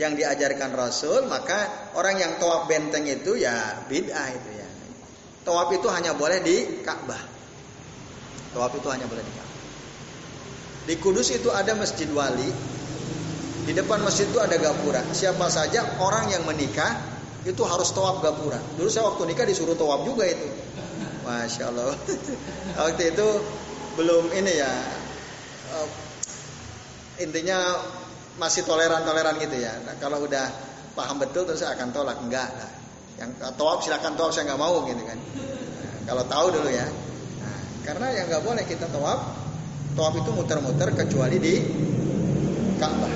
yang 0.00 0.16
diajarkan 0.16 0.72
Rasul, 0.72 1.28
maka 1.28 1.92
orang 1.92 2.16
yang 2.16 2.32
tawaf 2.40 2.64
benteng 2.64 3.04
itu 3.04 3.36
ya 3.36 3.84
bid'ah 3.84 4.28
itu 4.32 4.50
ya. 4.56 4.68
Tawaf 5.44 5.68
itu 5.76 5.88
hanya 5.92 6.16
boleh 6.16 6.40
di 6.40 6.80
Ka'bah. 6.80 7.20
Tawaf 8.56 8.72
itu 8.72 8.88
hanya 8.88 9.04
boleh 9.04 9.20
di 9.20 9.32
Ka'bah. 9.36 9.58
Di 10.88 10.94
Kudus 10.96 11.28
itu 11.36 11.52
ada 11.52 11.76
Masjid 11.76 12.08
Wali. 12.08 12.80
Di 13.60 13.76
depan 13.76 14.00
masjid 14.00 14.24
itu 14.24 14.40
ada 14.40 14.56
gapura. 14.56 15.04
Siapa 15.12 15.46
saja 15.52 16.00
orang 16.00 16.32
yang 16.32 16.48
menikah 16.48 16.96
itu 17.44 17.60
harus 17.62 17.92
tawaf 17.92 18.24
gapura. 18.24 18.56
Dulu 18.74 18.88
saya 18.88 19.06
waktu 19.12 19.30
nikah 19.30 19.44
disuruh 19.44 19.76
tawaf 19.76 20.08
juga 20.08 20.24
itu. 20.26 20.48
Masya 21.30 21.62
Allah. 21.70 21.94
Waktu 22.82 23.14
itu 23.14 23.28
belum 23.94 24.34
ini 24.34 24.52
ya. 24.58 24.72
Uh, 25.70 25.88
intinya 27.22 27.78
masih 28.42 28.66
toleran-toleran 28.66 29.38
gitu 29.38 29.62
ya. 29.62 29.78
Nah, 29.86 29.94
kalau 30.02 30.26
udah 30.26 30.50
paham 30.98 31.22
betul 31.22 31.46
terus 31.46 31.62
akan 31.62 31.94
tolak 31.94 32.18
enggak 32.18 32.50
lah. 32.50 32.70
Yang 33.20 33.30
tawaf 33.54 33.86
silakan 33.86 34.18
tawaf 34.18 34.34
saya 34.34 34.50
nggak 34.50 34.60
mau 34.60 34.82
gitu 34.90 35.02
kan. 35.06 35.18
Nah, 35.18 35.94
kalau 36.10 36.24
tahu 36.26 36.46
dulu 36.58 36.70
ya. 36.72 36.86
Nah, 37.38 37.58
karena 37.86 38.06
yang 38.16 38.26
nggak 38.26 38.42
boleh 38.42 38.64
kita 38.66 38.90
tawaf, 38.90 39.20
tawaf 39.94 40.14
itu 40.18 40.30
muter-muter 40.34 40.90
kecuali 40.96 41.36
di 41.38 41.54
Ka'bah. 42.80 43.14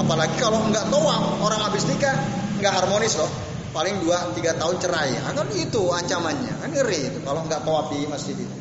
Apalagi 0.00 0.36
kalau 0.40 0.64
nggak 0.70 0.88
tawaf 0.88 1.44
orang 1.44 1.60
habis 1.68 1.84
nikah 1.84 2.14
nggak 2.62 2.72
harmonis 2.72 3.20
loh. 3.20 3.28
Paling 3.74 4.06
2 4.06 4.38
3 4.38 4.54
tahun 4.54 4.76
cerai. 4.78 5.18
Nah, 5.18 5.34
kan 5.34 5.50
itu 5.50 5.82
ancamannya. 5.90 6.62
Kan 6.62 6.70
ngeri 6.70 7.10
itu 7.10 7.18
kalau 7.26 7.42
nggak 7.42 7.66
tawaf 7.66 7.90
di 7.90 8.06
masjid 8.06 8.38
itu. 8.38 8.56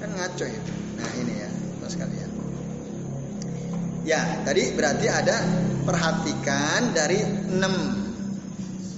Kan 0.00 0.08
ngaco 0.16 0.46
itu. 0.48 0.72
Nah, 0.96 1.10
ini 1.20 1.34
ya, 1.36 1.50
Mas 1.84 1.94
kalian. 2.00 2.30
Ya, 4.08 4.40
tadi 4.40 4.72
berarti 4.72 5.06
ada 5.06 5.36
perhatikan 5.84 6.96
dari 6.96 7.20
enam 7.22 7.74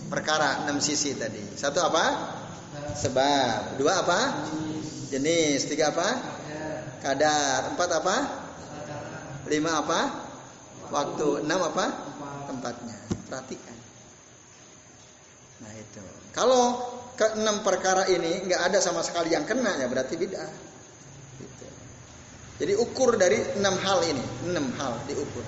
perkara, 0.06 0.64
enam 0.64 0.78
sisi 0.78 1.18
tadi. 1.18 1.42
Satu 1.58 1.82
apa? 1.82 2.04
Sebab. 2.94 3.74
Dua 3.74 4.06
apa? 4.06 4.20
Jenis. 5.10 5.66
Tiga 5.66 5.90
apa? 5.90 6.08
Kadar. 7.02 7.74
Empat 7.74 7.90
apa? 7.90 8.16
Lima 9.50 9.82
apa? 9.82 10.00
Waktu. 10.94 11.42
Enam 11.42 11.60
apa? 11.74 11.86
Tempatnya. 12.46 12.96
Perhatikan. 13.26 13.73
Nah 15.64 15.72
itu. 15.72 16.00
Kalau 16.36 16.62
keenam 17.16 17.64
perkara 17.64 18.04
ini 18.12 18.44
nggak 18.44 18.68
ada 18.68 18.78
sama 18.84 19.00
sekali 19.00 19.32
yang 19.32 19.48
kena 19.48 19.80
ya 19.80 19.88
berarti 19.88 20.14
bid'ah. 20.20 20.74
Jadi 22.54 22.70
ukur 22.78 23.18
dari 23.18 23.58
enam 23.58 23.74
hal 23.82 23.98
ini, 24.06 24.24
enam 24.46 24.70
hal 24.78 24.94
diukur. 25.10 25.42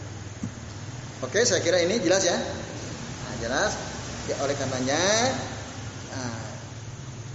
Oke, 1.23 1.47
saya 1.47 1.63
kira 1.63 1.79
ini 1.79 2.03
jelas 2.03 2.27
ya. 2.27 2.35
Nah, 2.35 3.35
jelas. 3.39 3.73
Ya, 4.27 4.35
oleh 4.43 4.59
karenanya, 4.59 4.99
nah, 6.11 6.43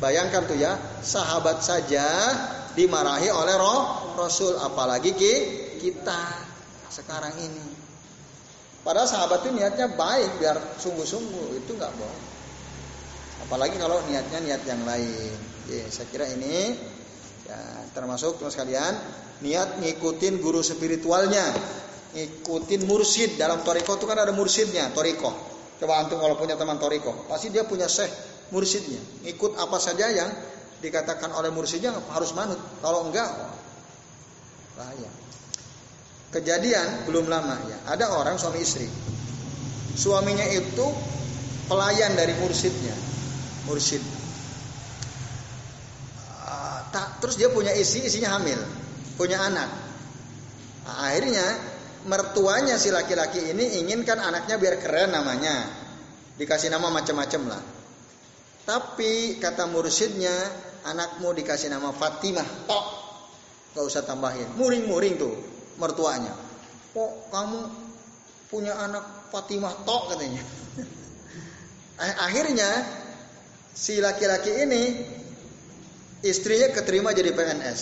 bayangkan 0.04 0.44
tuh 0.44 0.60
ya, 0.60 0.76
sahabat 1.00 1.64
saja 1.64 2.04
dimarahi 2.76 3.32
oleh 3.32 3.56
roh 3.56 4.12
Rasul, 4.20 4.60
apalagi 4.60 5.16
ki, 5.16 5.36
kita 5.80 6.20
sekarang 6.92 7.32
ini. 7.40 7.64
Padahal 8.84 9.08
sahabat 9.08 9.48
itu 9.48 9.56
niatnya 9.56 9.88
baik, 9.96 10.36
biar 10.44 10.60
sungguh-sungguh 10.84 11.64
itu 11.64 11.72
nggak 11.72 11.96
bohong. 11.96 12.31
Apalagi 13.52 13.76
kalau 13.84 14.00
niatnya 14.08 14.40
niat 14.40 14.64
yang 14.64 14.88
lain. 14.88 15.36
Ya, 15.68 15.84
saya 15.92 16.08
kira 16.08 16.24
ini 16.24 16.72
ya, 17.44 17.60
termasuk 17.92 18.40
teman 18.40 18.48
sekalian 18.48 18.96
niat 19.44 19.76
ngikutin 19.84 20.40
guru 20.40 20.64
spiritualnya. 20.64 21.44
Ngikutin 22.16 22.88
mursid 22.88 23.36
dalam 23.36 23.60
toriko 23.68 24.00
itu 24.00 24.08
kan 24.08 24.24
ada 24.24 24.32
mursidnya 24.32 24.88
toriko. 24.96 25.36
Coba 25.84 26.00
antum 26.00 26.24
kalau 26.24 26.40
punya 26.40 26.56
teman 26.56 26.80
toriko 26.80 27.28
pasti 27.28 27.52
dia 27.52 27.68
punya 27.68 27.92
syekh 27.92 28.08
mursidnya 28.56 29.04
ikut 29.28 29.60
apa 29.60 29.82
saja 29.84 30.08
yang 30.08 30.32
dikatakan 30.80 31.36
oleh 31.36 31.52
mursidnya 31.52 31.92
harus 32.16 32.32
manut. 32.32 32.60
Kalau 32.80 33.12
enggak 33.12 33.28
bahaya. 34.80 35.12
Kejadian 36.32 37.04
belum 37.04 37.28
lama 37.28 37.60
ya. 37.68 37.78
Ada 37.92 38.16
orang 38.16 38.40
suami 38.40 38.64
istri. 38.64 38.88
Suaminya 39.92 40.48
itu 40.48 40.88
pelayan 41.68 42.16
dari 42.16 42.32
mursidnya 42.40 43.11
mursid 43.70 44.02
ah, 46.42 46.88
tak 46.90 47.22
terus 47.22 47.36
dia 47.38 47.50
punya 47.54 47.74
istri 47.76 48.06
isinya 48.06 48.38
hamil 48.38 48.82
punya 49.22 49.38
anak. 49.38 49.70
Nah, 50.82 50.96
akhirnya 51.06 51.46
mertuanya 52.10 52.82
si 52.82 52.90
laki-laki 52.90 53.54
ini 53.54 53.86
inginkan 53.86 54.18
anaknya 54.18 54.58
biar 54.58 54.82
keren 54.82 55.14
namanya. 55.14 55.70
Dikasih 56.42 56.74
nama 56.74 56.90
macam-macam 56.90 57.42
lah. 57.54 57.62
Tapi 58.66 59.38
kata 59.38 59.70
mursidnya, 59.70 60.34
anakmu 60.90 61.38
dikasih 61.38 61.70
nama 61.70 61.94
Fatimah, 61.94 62.66
tok. 62.66 62.86
Gak 63.78 63.86
usah 63.86 64.02
tambahin. 64.02 64.50
Muring-muring 64.58 65.22
tuh 65.22 65.38
mertuanya. 65.78 66.34
Kok 66.98 67.30
kamu 67.30 67.60
punya 68.50 68.74
anak 68.74 69.30
Fatimah 69.30 69.86
tok 69.86 70.18
katanya. 70.18 70.42
Eh, 72.02 72.16
akhirnya 72.26 72.70
si 73.72 74.04
laki-laki 74.04 74.52
ini 74.68 74.84
istrinya 76.22 76.70
keterima 76.72 77.16
jadi 77.16 77.34
PNS. 77.34 77.82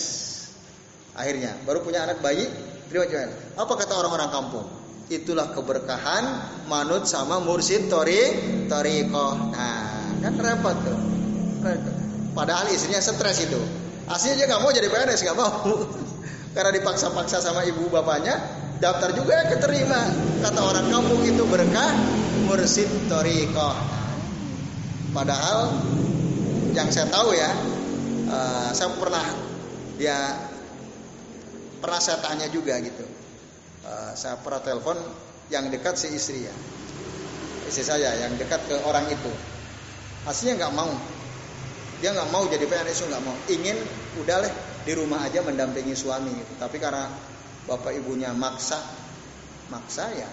Akhirnya 1.14 1.58
baru 1.66 1.84
punya 1.84 2.06
anak 2.06 2.22
bayi, 2.24 2.46
terima 2.88 3.06
kasih. 3.06 3.58
Apa 3.58 3.72
kata 3.76 3.92
orang-orang 3.98 4.30
kampung? 4.30 4.66
Itulah 5.10 5.50
keberkahan 5.50 6.24
manut 6.70 7.04
sama 7.04 7.42
mursid 7.42 7.90
tori 7.90 8.30
toriko. 8.70 9.50
Nah, 9.50 10.22
kan 10.22 10.34
repot 10.38 10.76
tuh. 10.86 10.98
Padahal 12.30 12.70
istrinya 12.70 13.02
stres 13.02 13.42
itu. 13.42 13.58
Aslinya 14.06 14.42
dia 14.42 14.46
nggak 14.50 14.62
mau 14.62 14.70
jadi 14.70 14.86
PNS, 14.86 15.20
nggak 15.26 15.38
mau. 15.38 15.54
Karena 16.54 16.70
dipaksa-paksa 16.74 17.42
sama 17.42 17.62
ibu 17.66 17.90
bapaknya, 17.90 18.38
daftar 18.78 19.14
juga 19.14 19.50
keterima. 19.50 20.10
Kata 20.42 20.60
orang 20.62 20.86
kampung 20.90 21.22
itu 21.26 21.42
berkah 21.46 21.90
mursid 22.46 22.90
toriko. 23.10 23.99
Padahal 25.10 25.74
yang 26.70 26.86
saya 26.94 27.10
tahu 27.10 27.34
ya, 27.34 27.50
uh, 28.30 28.70
saya 28.70 28.94
pernah 28.94 29.26
dia 29.98 30.16
pernah 31.82 31.98
saya 31.98 32.22
tanya 32.22 32.46
juga 32.46 32.78
gitu. 32.78 33.02
Uh, 33.82 34.12
saya 34.14 34.38
pernah 34.38 34.62
telepon 34.62 34.94
yang 35.50 35.66
dekat 35.66 35.98
si 35.98 36.14
istri 36.14 36.46
ya, 36.46 36.54
istri 37.66 37.82
saya 37.82 38.14
yang 38.22 38.38
dekat 38.38 38.62
ke 38.70 38.76
orang 38.86 39.10
itu. 39.10 39.32
Aslinya 40.30 40.62
nggak 40.68 40.74
mau, 40.78 40.92
dia 41.98 42.14
nggak 42.14 42.30
mau 42.30 42.44
jadi 42.46 42.64
PNS 42.68 43.08
nggak 43.10 43.24
mau, 43.24 43.34
ingin 43.50 43.76
udah 44.20 44.46
deh 44.46 44.54
di 44.86 44.92
rumah 44.94 45.26
aja 45.26 45.42
mendampingi 45.42 45.96
suami 45.96 46.30
gitu. 46.38 46.54
Tapi 46.60 46.78
karena 46.78 47.10
bapak 47.66 47.98
ibunya 47.98 48.30
maksa, 48.30 48.78
maksa 49.74 50.06
ya, 50.14 50.28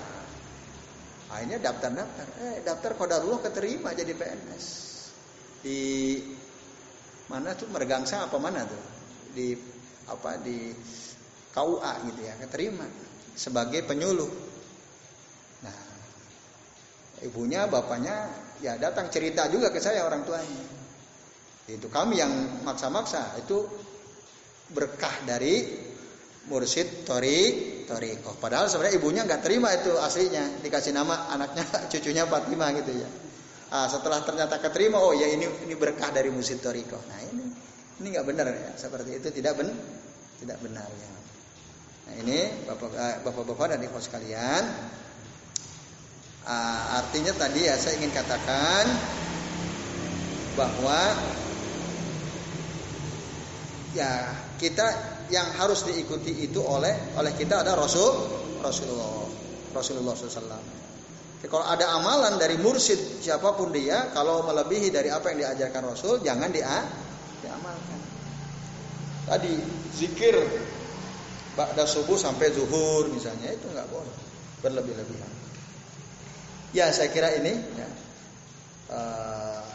akhirnya 1.31 1.59
daftar-daftar. 1.59 2.27
Eh 2.43 2.57
daftar 2.63 2.91
kodarullah 2.95 3.41
keterima 3.43 3.91
jadi 3.91 4.13
PNS 4.15 4.65
di 5.65 5.81
mana 7.27 7.51
tuh 7.57 7.67
Mergangsa 7.67 8.23
apa 8.23 8.37
mana 8.39 8.63
tuh 8.63 8.83
di 9.35 9.51
apa 10.07 10.39
di 10.39 10.71
KUA 11.51 11.93
gitu 12.13 12.21
ya, 12.21 12.33
keterima 12.37 12.85
sebagai 13.33 13.81
penyuluh. 13.83 14.29
Nah, 15.65 15.77
ibunya, 17.25 17.65
bapaknya 17.65 18.29
ya 18.61 18.77
datang 18.77 19.09
cerita 19.09 19.49
juga 19.49 19.73
ke 19.73 19.81
saya 19.81 20.05
orang 20.05 20.21
tuanya. 20.21 20.63
Itu 21.67 21.91
kami 21.91 22.21
yang 22.21 22.63
maksa-maksa 22.63 23.41
itu 23.43 23.67
berkah 24.71 25.25
dari 25.27 25.65
mursid 26.47 27.03
tori 27.03 27.75
toriko. 27.87 28.35
Padahal 28.35 28.67
sebenarnya 28.67 28.99
ibunya 28.99 29.21
nggak 29.23 29.41
terima 29.41 29.71
itu 29.71 29.95
aslinya 29.95 30.59
dikasih 30.59 30.91
nama 30.91 31.31
anaknya 31.31 31.63
cucunya 31.91 32.27
Fatimah 32.27 32.69
gitu 32.83 32.91
ya. 32.99 33.09
Ah, 33.67 33.87
setelah 33.87 34.23
ternyata 34.23 34.59
keterima, 34.63 34.99
oh 34.99 35.11
ya 35.11 35.27
ini 35.27 35.47
ini 35.67 35.75
berkah 35.75 36.11
dari 36.11 36.31
mursid 36.31 36.59
toriko. 36.59 36.99
Nah 37.07 37.19
ini 37.23 37.43
ini 38.03 38.07
nggak 38.11 38.25
benar 38.27 38.45
ya 38.51 38.71
seperti 38.75 39.17
itu 39.23 39.27
tidak 39.31 39.59
ben 39.59 39.71
tidak 40.43 40.59
benar 40.59 40.87
ya. 40.87 41.09
Nah 42.07 42.13
ini 42.23 42.39
eh, 42.47 43.15
bapak-bapak 43.23 43.75
dan 43.75 43.83
ibu 43.83 43.99
sekalian, 43.99 44.63
uh, 46.47 46.81
artinya 47.03 47.35
tadi 47.35 47.67
ya 47.67 47.75
saya 47.75 47.99
ingin 47.99 48.15
katakan 48.15 48.85
bahwa 50.55 51.01
ya 53.91 54.31
kita 54.57 55.16
yang 55.31 55.47
harus 55.55 55.83
diikuti 55.87 56.47
itu 56.47 56.63
oleh 56.63 57.15
oleh 57.19 57.33
kita 57.35 57.63
ada 57.63 57.75
Rasul 57.75 58.13
Rasulullah 58.63 59.27
Rasulullah 59.75 60.15
SAW. 60.15 60.85
Jadi 61.37 61.47
kalau 61.53 61.65
ada 61.69 61.93
amalan 61.93 62.41
dari 62.41 62.57
mursid 62.57 63.21
siapa 63.21 63.53
pun 63.53 63.69
dia, 63.69 64.09
kalau 64.09 64.41
melebihi 64.49 64.89
dari 64.89 65.13
apa 65.13 65.29
yang 65.29 65.45
diajarkan 65.45 65.93
Rasul, 65.93 66.17
jangan 66.25 66.49
dia 66.49 66.81
diamalkan. 67.45 67.99
Tadi 69.27 69.53
zikir 69.93 70.33
Ba'da 71.57 71.89
subuh 71.89 72.21
sampai 72.21 72.53
zuhur 72.53 73.09
misalnya 73.09 73.49
itu 73.49 73.65
nggak 73.73 73.89
boleh 73.89 74.13
berlebih-lebihan. 74.61 75.31
Ya 76.73 76.93
saya 76.93 77.09
kira 77.09 77.33
ini 77.33 77.53
ya. 77.53 77.89
Uh, 78.87 79.65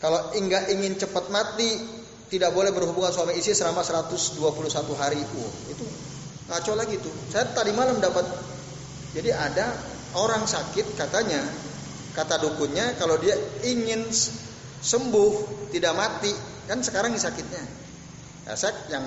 kalau 0.00 0.32
enggak 0.32 0.72
ingin 0.72 0.96
cepat 0.96 1.28
mati 1.28 1.76
tidak 2.32 2.50
boleh 2.56 2.72
berhubungan 2.72 3.12
suami 3.12 3.36
istri 3.36 3.52
selama 3.52 3.84
121 3.84 4.40
hari. 4.96 5.20
Oh, 5.20 5.52
itu 5.68 5.84
ngaco 6.48 6.72
lagi 6.76 6.96
tuh. 7.00 7.12
Saya 7.32 7.48
tadi 7.52 7.72
malam 7.72 8.00
dapat 8.00 8.24
jadi 9.16 9.32
ada 9.32 9.72
orang 10.16 10.44
sakit 10.44 10.98
katanya 10.98 11.40
kata 12.14 12.38
dukunnya 12.42 12.94
kalau 12.96 13.18
dia 13.18 13.34
ingin 13.66 14.06
sembuh, 14.84 15.32
tidak 15.72 15.96
mati, 15.96 16.30
kan 16.68 16.84
sekarang 16.84 17.16
sakitnya. 17.16 17.64
Ya, 18.44 18.54
yang 18.92 19.04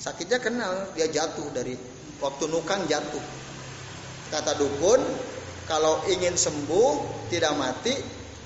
sakitnya 0.00 0.40
kenal, 0.40 0.88
dia 0.96 1.06
jatuh 1.12 1.52
dari 1.52 1.76
waktu 2.18 2.48
nukang 2.48 2.88
jatuh. 2.88 3.20
Kata 4.32 4.56
dukun, 4.56 5.04
kalau 5.68 6.00
ingin 6.08 6.32
sembuh, 6.40 7.28
tidak 7.28 7.52
mati, 7.60 7.92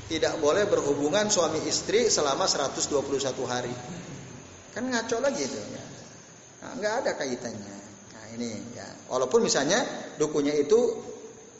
tidak 0.06 0.38
boleh 0.38 0.70
berhubungan 0.70 1.26
suami 1.26 1.66
istri 1.66 2.06
selama 2.06 2.46
121 2.46 2.86
hari. 3.46 3.74
Kan 4.70 4.86
ngaco 4.86 5.18
lagi 5.18 5.42
itu 5.42 5.58
ya. 5.58 5.84
Nah, 6.62 6.72
nggak 6.78 6.94
ada 7.02 7.10
kaitannya. 7.18 7.76
Nah 8.14 8.24
ini 8.38 8.50
ya. 8.76 8.86
Walaupun 9.10 9.42
misalnya 9.42 9.82
dukunya 10.14 10.54
itu 10.54 10.78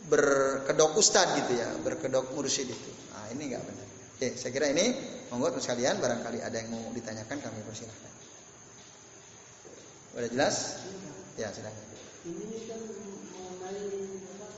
berkedok 0.07 0.94
ustad 0.94 1.34
gitu 1.42 1.59
ya, 1.59 1.74
berkedok 1.82 2.30
mursyid 2.38 2.70
itu. 2.70 2.90
Nah 3.11 3.26
ini 3.34 3.51
nggak 3.51 3.62
benar. 3.66 3.86
Oke, 4.16 4.28
saya 4.38 4.49
kira 4.55 4.70
ini 4.70 4.97
monggo 5.28 5.53
sekalian 5.59 5.99
barangkali 5.99 6.40
ada 6.40 6.57
yang 6.57 6.70
mau 6.72 6.88
ditanyakan 6.94 7.36
kami 7.42 7.61
persilahkan. 7.66 8.12
Sudah 10.16 10.30
jelas? 10.32 10.57
Ya, 11.36 11.53
silakan. 11.53 11.84
Ini 12.24 12.59
kan 12.64 12.80
mengenai 13.36 13.92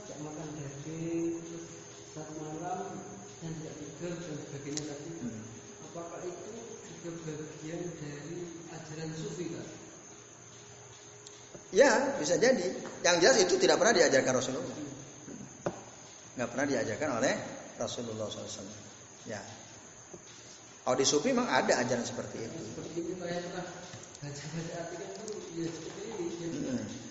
tidak 0.07 0.18
makan 0.22 0.49
daging 0.55 1.43
saat 2.14 2.30
malam 2.39 3.09
tidur 3.99 4.14
dan 4.14 4.38
sebagainya 4.46 4.82
tadi. 4.86 5.11
Hmm. 5.26 5.42
Apakah 5.90 6.22
itu 6.22 6.51
juga 6.86 7.11
bagian 7.34 7.82
dari 7.99 8.36
ajaran 8.70 9.11
sufi 9.18 9.51
kan? 9.51 9.66
Ya, 11.74 12.14
bisa 12.22 12.38
jadi. 12.38 12.78
Yang 13.03 13.16
jelas 13.18 13.36
itu 13.42 13.55
tidak 13.59 13.82
pernah 13.82 13.99
diajarkan 13.99 14.32
Rasulullah. 14.38 14.78
Nggak 16.38 16.49
pernah 16.55 16.66
diajarkan 16.70 17.11
oleh 17.18 17.34
Rasulullah 17.74 18.30
SAW. 18.30 18.70
Ya. 19.26 19.42
Kalau 20.86 20.96
di 20.96 21.05
Sufi 21.05 21.36
memang 21.36 21.51
ada 21.51 21.84
ajaran 21.84 22.07
seperti 22.07 22.49
itu. 22.49 22.62
Ya 25.59 25.66
itu 25.68 27.07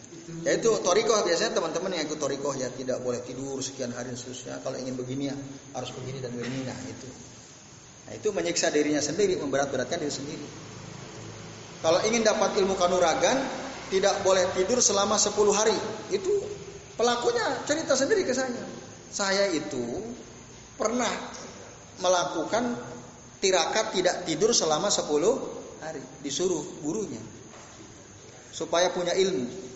torikoh 0.83 1.23
biasanya 1.23 1.55
teman-teman 1.55 1.95
yang 1.95 2.03
ikut 2.03 2.19
torikoh 2.19 2.51
ya 2.59 2.67
tidak 2.75 2.99
boleh 2.99 3.23
tidur 3.23 3.63
sekian 3.63 3.95
hari 3.95 4.11
seterusnya. 4.11 4.59
Kalau 4.59 4.75
ingin 4.75 4.99
begini 4.99 5.31
ya 5.31 5.35
harus 5.71 5.95
begini 5.95 6.19
dan 6.19 6.35
begini. 6.35 6.67
Nah 6.67 6.79
itu. 6.83 7.07
Nah 8.07 8.13
itu 8.15 8.27
menyiksa 8.35 8.67
dirinya 8.71 8.99
sendiri, 8.99 9.39
memberat-beratkan 9.39 10.03
diri 10.03 10.11
sendiri. 10.11 10.47
Kalau 11.79 12.03
ingin 12.03 12.27
dapat 12.27 12.59
ilmu 12.59 12.75
kanuragan, 12.75 13.39
tidak 13.87 14.19
boleh 14.23 14.43
tidur 14.51 14.83
selama 14.83 15.15
10 15.15 15.31
hari. 15.55 15.77
Itu 16.11 16.43
pelakunya 16.99 17.63
cerita 17.63 17.95
sendiri 17.95 18.27
ke 18.27 18.35
saya. 18.35 18.63
Saya 19.07 19.47
itu 19.55 20.03
pernah 20.75 21.09
melakukan 22.03 22.75
tirakat 23.39 23.95
tidak 23.95 24.27
tidur 24.27 24.51
selama 24.51 24.91
10 24.91 25.07
hari. 25.79 26.03
Disuruh 26.19 26.83
gurunya. 26.83 27.21
Supaya 28.51 28.91
punya 28.91 29.15
ilmu. 29.15 29.67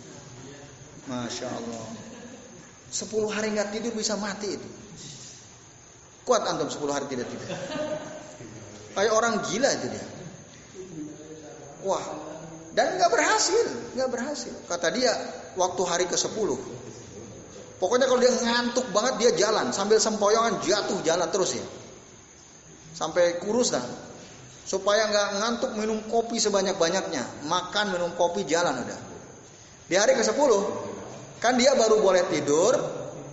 Masya 1.10 1.46
Allah. 1.50 1.86
10 2.92 3.08
hari 3.32 3.48
nggak 3.56 3.72
tidur 3.72 3.92
bisa 3.96 4.14
mati 4.20 4.54
itu. 4.54 4.68
Kuat 6.22 6.46
antum 6.46 6.68
10 6.70 6.78
hari 6.92 7.06
tidak 7.10 7.26
tidur. 7.26 7.48
Kayak 8.92 9.12
orang 9.16 9.34
gila 9.48 9.68
itu 9.72 9.86
dia. 9.90 10.06
Wah, 11.82 12.04
dan 12.78 13.00
nggak 13.00 13.10
berhasil, 13.10 13.66
nggak 13.98 14.10
berhasil. 14.12 14.54
Kata 14.70 14.92
dia 14.94 15.10
waktu 15.58 15.82
hari 15.82 16.04
ke 16.06 16.14
10 16.14 16.30
Pokoknya 17.82 18.06
kalau 18.06 18.22
dia 18.22 18.30
ngantuk 18.30 18.86
banget 18.94 19.14
dia 19.18 19.30
jalan 19.42 19.74
sambil 19.74 19.98
sempoyongan 19.98 20.62
jatuh 20.62 21.02
jalan 21.02 21.26
terus 21.34 21.58
ya. 21.58 21.66
Sampai 22.94 23.42
kurus 23.42 23.74
dah. 23.74 23.82
Supaya 24.62 25.10
nggak 25.10 25.28
ngantuk 25.42 25.72
minum 25.74 25.98
kopi 26.06 26.38
sebanyak-banyaknya, 26.38 27.50
makan 27.50 27.98
minum 27.98 28.14
kopi 28.14 28.46
jalan 28.46 28.86
udah. 28.86 29.11
Di 29.86 29.94
hari 29.98 30.14
ke 30.14 30.22
10 30.22 30.36
kan 31.42 31.58
dia 31.58 31.74
baru 31.74 31.98
boleh 31.98 32.22
tidur 32.30 32.74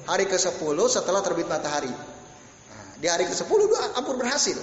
hari 0.09 0.25
ke 0.25 0.37
10 0.37 0.57
setelah 0.89 1.21
terbit 1.21 1.45
matahari. 1.45 1.91
Nah, 1.91 2.89
di 2.97 3.05
hari 3.05 3.29
ke 3.29 3.35
10 3.37 3.45
dia 3.45 3.81
ampun 3.97 4.17
berhasil. 4.17 4.57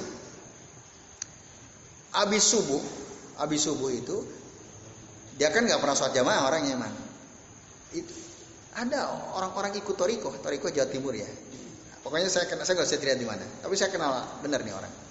Abis 2.17 2.43
subuh, 2.43 2.83
abis 3.39 3.61
subuh 3.69 3.91
itu 3.93 4.17
dia 5.37 5.53
kan 5.53 5.63
nggak 5.63 5.79
pernah 5.79 5.95
sholat 5.95 6.17
jamaah 6.17 6.49
orangnya 6.49 6.75
emang. 6.75 6.95
Itu 7.93 8.13
ada 8.77 9.09
orang-orang 9.37 9.73
ikut 9.81 9.97
toriko, 9.97 10.37
toriko 10.41 10.69
Jawa 10.69 10.89
Timur 10.89 11.17
ya. 11.17 11.29
Pokoknya 12.05 12.29
saya 12.29 12.47
kenal, 12.47 12.63
saya 12.69 12.77
nggak 12.77 12.89
usah 12.89 13.01
cerita 13.01 13.19
di 13.19 13.27
mana. 13.27 13.45
Tapi 13.65 13.75
saya 13.75 13.91
kenal 13.91 14.15
benar 14.45 14.63
nih 14.63 14.75
orang. 14.77 15.06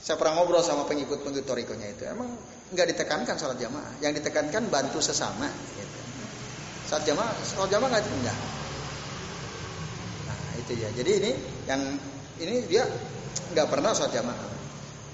Saya 0.00 0.16
pernah 0.16 0.40
ngobrol 0.40 0.64
sama 0.64 0.88
pengikut-pengikut 0.88 1.44
torikonya 1.44 1.92
itu. 1.92 2.08
Emang 2.08 2.32
nggak 2.72 2.86
ditekankan 2.96 3.36
sholat 3.36 3.60
jamaah. 3.60 4.00
Yang 4.00 4.24
ditekankan 4.24 4.72
bantu 4.72 5.04
sesama. 5.04 5.46
Gitu. 5.76 5.98
Sholat 6.88 7.04
jamaah, 7.04 7.32
sholat 7.44 7.68
jamaah 7.68 7.88
nggak 7.92 8.04
enggak. 8.08 8.38
Nah 10.24 10.40
itu 10.56 10.72
ya. 10.80 10.88
Jadi 10.96 11.10
ini 11.20 11.30
yang 11.68 11.82
ini 12.40 12.64
dia 12.64 12.88
nggak 13.52 13.68
pernah 13.68 13.92
sholat 13.92 14.16
jamaah. 14.16 14.48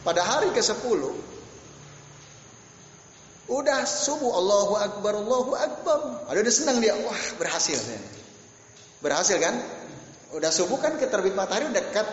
Pada 0.06 0.22
hari 0.22 0.54
ke 0.54 0.62
10 0.62 0.78
Udah 3.46 3.86
subuh 3.86 4.34
Allahu 4.34 4.74
Akbar 4.74 5.14
Allahu 5.22 5.54
Akbar. 5.54 6.26
Ada 6.26 6.38
udah 6.42 6.54
senang 6.54 6.82
dia. 6.82 6.98
Wah, 6.98 7.22
berhasil. 7.38 7.78
Berhasil 8.98 9.38
kan? 9.38 9.54
Udah 10.34 10.50
subuh 10.50 10.82
kan 10.82 10.98
ke 10.98 11.06
terbit 11.06 11.30
matahari 11.38 11.70
dekat. 11.70 12.06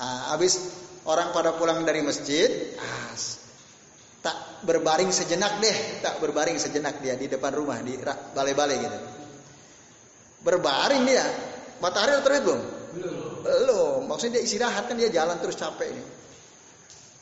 Nah, 0.00 0.32
habis 0.32 0.56
orang 1.04 1.28
pada 1.36 1.60
pulang 1.60 1.84
dari 1.84 2.00
masjid, 2.00 2.48
ah, 2.80 3.12
tak 4.24 4.64
berbaring 4.64 5.12
sejenak 5.12 5.60
deh, 5.60 5.76
tak 6.00 6.16
berbaring 6.24 6.56
sejenak 6.56 7.04
dia 7.04 7.20
di 7.20 7.28
depan 7.28 7.52
rumah 7.52 7.76
di 7.84 8.00
balai-balai 8.32 8.76
gitu. 8.80 8.98
Berbaring 10.40 11.04
dia. 11.04 11.24
Matahari 11.84 12.16
udah 12.16 12.24
terbit 12.24 12.42
belum? 12.48 12.60
Belum. 12.96 13.16
Belum. 13.44 14.00
Maksudnya 14.08 14.40
dia 14.40 14.42
istirahat 14.48 14.88
kan 14.88 14.96
dia 14.96 15.12
jalan 15.12 15.36
terus 15.40 15.56
capek 15.56 15.92
ini. 15.92 16.04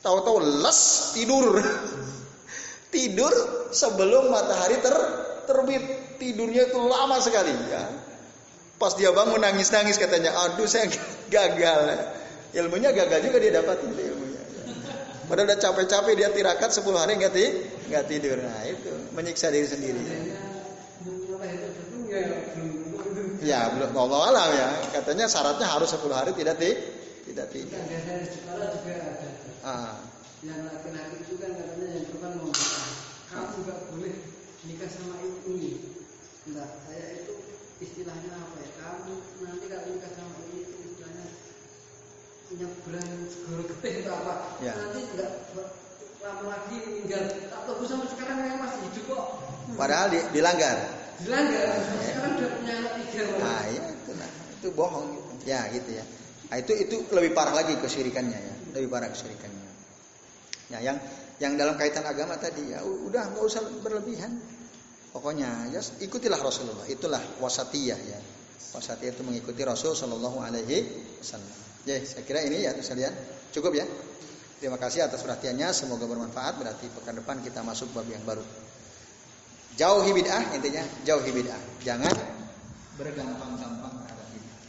Tahu-tahu 0.03 0.39
les 0.63 0.81
tidur. 1.15 1.59
Tidur 2.95 3.35
sebelum 3.75 4.31
matahari 4.31 4.79
ter 4.79 4.95
terbit. 5.51 5.83
Tidurnya 6.19 6.67
itu 6.67 6.79
lama 6.83 7.19
sekali 7.23 7.55
ya. 7.71 7.83
Pas 8.79 8.95
dia 8.95 9.11
bangun 9.11 9.43
nangis-nangis 9.43 9.99
katanya, 9.99 10.35
aduh 10.35 10.67
saya 10.67 10.91
gagal. 11.35 11.83
Ilmunya 12.57 12.91
gagal 12.97 13.21
juga 13.29 13.37
dia 13.41 13.53
dapat 13.61 13.77
ilmunya. 13.85 14.43
Padahal 15.29 15.45
udah 15.53 15.61
capek-capek 15.61 16.13
dia 16.17 16.29
tirakat 16.33 16.73
10 16.73 16.89
hari 16.97 17.21
nggak 17.21 17.37
nggak 17.93 18.05
tidur. 18.09 18.41
Nah 18.41 18.65
itu 18.65 18.93
menyiksa 19.13 19.53
diri 19.53 19.69
sendiri. 19.69 20.01
Ya 23.45 23.69
belum 23.77 23.93
Allah 23.93 24.21
alam 24.33 24.49
ya. 24.57 24.69
Katanya 24.97 25.29
syaratnya 25.29 25.69
harus 25.69 25.93
10 25.93 26.09
hari 26.17 26.33
tidak 26.33 26.57
ti 26.57 26.73
tidak 27.29 27.53
tidur. 27.53 27.77
Ah. 29.61 30.01
Yang 30.41 30.61
laki-laki 30.71 31.17
itu 31.29 31.35
kan 31.37 31.51
katanya 31.51 31.87
yang 31.99 32.07
pertama 32.09 32.37
mau 32.47 32.55
kamu 33.29 33.57
nggak 33.69 33.81
boleh 33.93 34.15
nikah 34.65 34.89
sama 34.89 35.21
ini. 35.45 35.99
Enggak, 36.49 36.71
saya 36.89 37.21
itu 37.21 37.35
istilahnya 37.85 38.33
apa 38.33 38.57
ya? 38.65 38.71
Kamu 38.81 39.13
nanti 39.45 39.67
kalau 39.69 39.93
nikah 39.93 40.13
sama 40.17 40.48
nyebrang 42.57 43.29
segoro 43.29 43.63
getih 43.69 43.93
itu 44.05 44.11
apa? 44.11 44.57
Ya. 44.65 44.73
Nanti 44.73 45.01
enggak 45.13 45.33
lama 46.25 46.45
lagi 46.49 46.77
meninggal. 46.81 47.23
Tak 47.53 47.61
tahu 47.69 47.85
sama 47.85 48.05
sekarang 48.09 48.39
yang 48.45 48.59
masih 48.61 48.81
hidup 48.89 49.05
kok. 49.13 49.25
Padahal 49.77 50.07
di, 50.09 50.19
dilanggar. 50.33 50.77
Dilanggar. 51.21 51.67
Nah, 51.69 52.03
sekarang 52.05 52.33
udah 52.41 52.51
punya 52.57 52.73
anak 52.81 52.93
tiga. 53.05 53.23
Nah, 53.37 53.63
ya 53.69 53.83
itu 53.93 54.11
nah. 54.17 54.31
Itu 54.59 54.69
bohong 54.73 55.07
gitu. 55.13 55.33
Ya, 55.45 55.61
gitu 55.71 55.91
ya. 55.93 56.05
Nah, 56.49 56.57
itu 56.57 56.73
itu 56.73 56.97
lebih 57.13 57.37
parah 57.37 57.53
lagi 57.53 57.77
kesyirikannya 57.77 58.39
ya. 58.39 58.55
Lebih 58.81 58.89
parah 58.89 59.09
kesyirikannya. 59.13 59.67
Ya, 60.69 60.79
yang 60.85 60.97
yang 61.39 61.53
dalam 61.57 61.77
kaitan 61.81 62.05
agama 62.05 62.37
tadi 62.37 62.73
ya 62.73 62.85
udah 62.85 63.33
nggak 63.33 63.45
usah 63.45 63.63
berlebihan. 63.85 64.41
Pokoknya 65.13 65.69
ya 65.73 65.81
ikutilah 66.01 66.41
Rasulullah. 66.41 66.85
Itulah 66.89 67.21
wasatiyah 67.41 68.01
ya. 68.01 68.21
Wasatiyah 68.77 69.17
itu 69.17 69.23
mengikuti 69.25 69.65
Rasul 69.65 69.97
Shallallahu 69.97 70.45
Alaihi 70.45 70.85
Wasallam. 71.21 71.68
Oke, 71.89 72.05
saya 72.05 72.21
kira 72.21 72.45
ini 72.45 72.69
ya 72.69 72.77
sekalian. 72.77 73.09
Ya. 73.09 73.17
Cukup 73.49 73.73
ya. 73.73 73.89
Terima 74.61 74.77
kasih 74.77 75.09
atas 75.09 75.25
perhatiannya, 75.25 75.73
semoga 75.73 76.05
bermanfaat. 76.05 76.61
Berarti 76.61 76.85
pekan 76.93 77.17
depan 77.17 77.41
kita 77.41 77.65
masuk 77.65 77.89
bab 77.97 78.05
yang 78.13 78.21
baru. 78.29 78.45
Jauhi 79.81 80.13
bid'ah 80.13 80.53
intinya, 80.53 80.85
jauhi 81.09 81.33
bid'ah. 81.33 81.57
Jangan 81.81 82.13
bergampang-gampang 83.01 84.05
terhadap 84.05 84.29
bid'ah. 84.37 84.61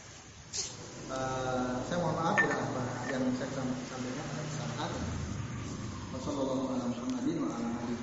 Eh, 1.12 1.74
saya 1.92 2.00
mohon 2.00 2.16
maaf 2.16 2.40
bila 2.40 2.56
apa 2.56 2.88
yang 3.12 3.20
saya 3.36 3.52
sampaikan 3.52 4.40
saat. 4.56 4.88
Wassalamualaikum 6.16 6.72
warahmatullahi 6.72 7.36
wabarakatuh. 7.36 8.00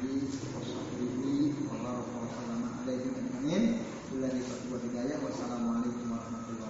Wassalamualaikum 5.26 6.06
warahmatullahi 6.06 6.70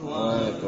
wabarakatuh. 0.00 0.62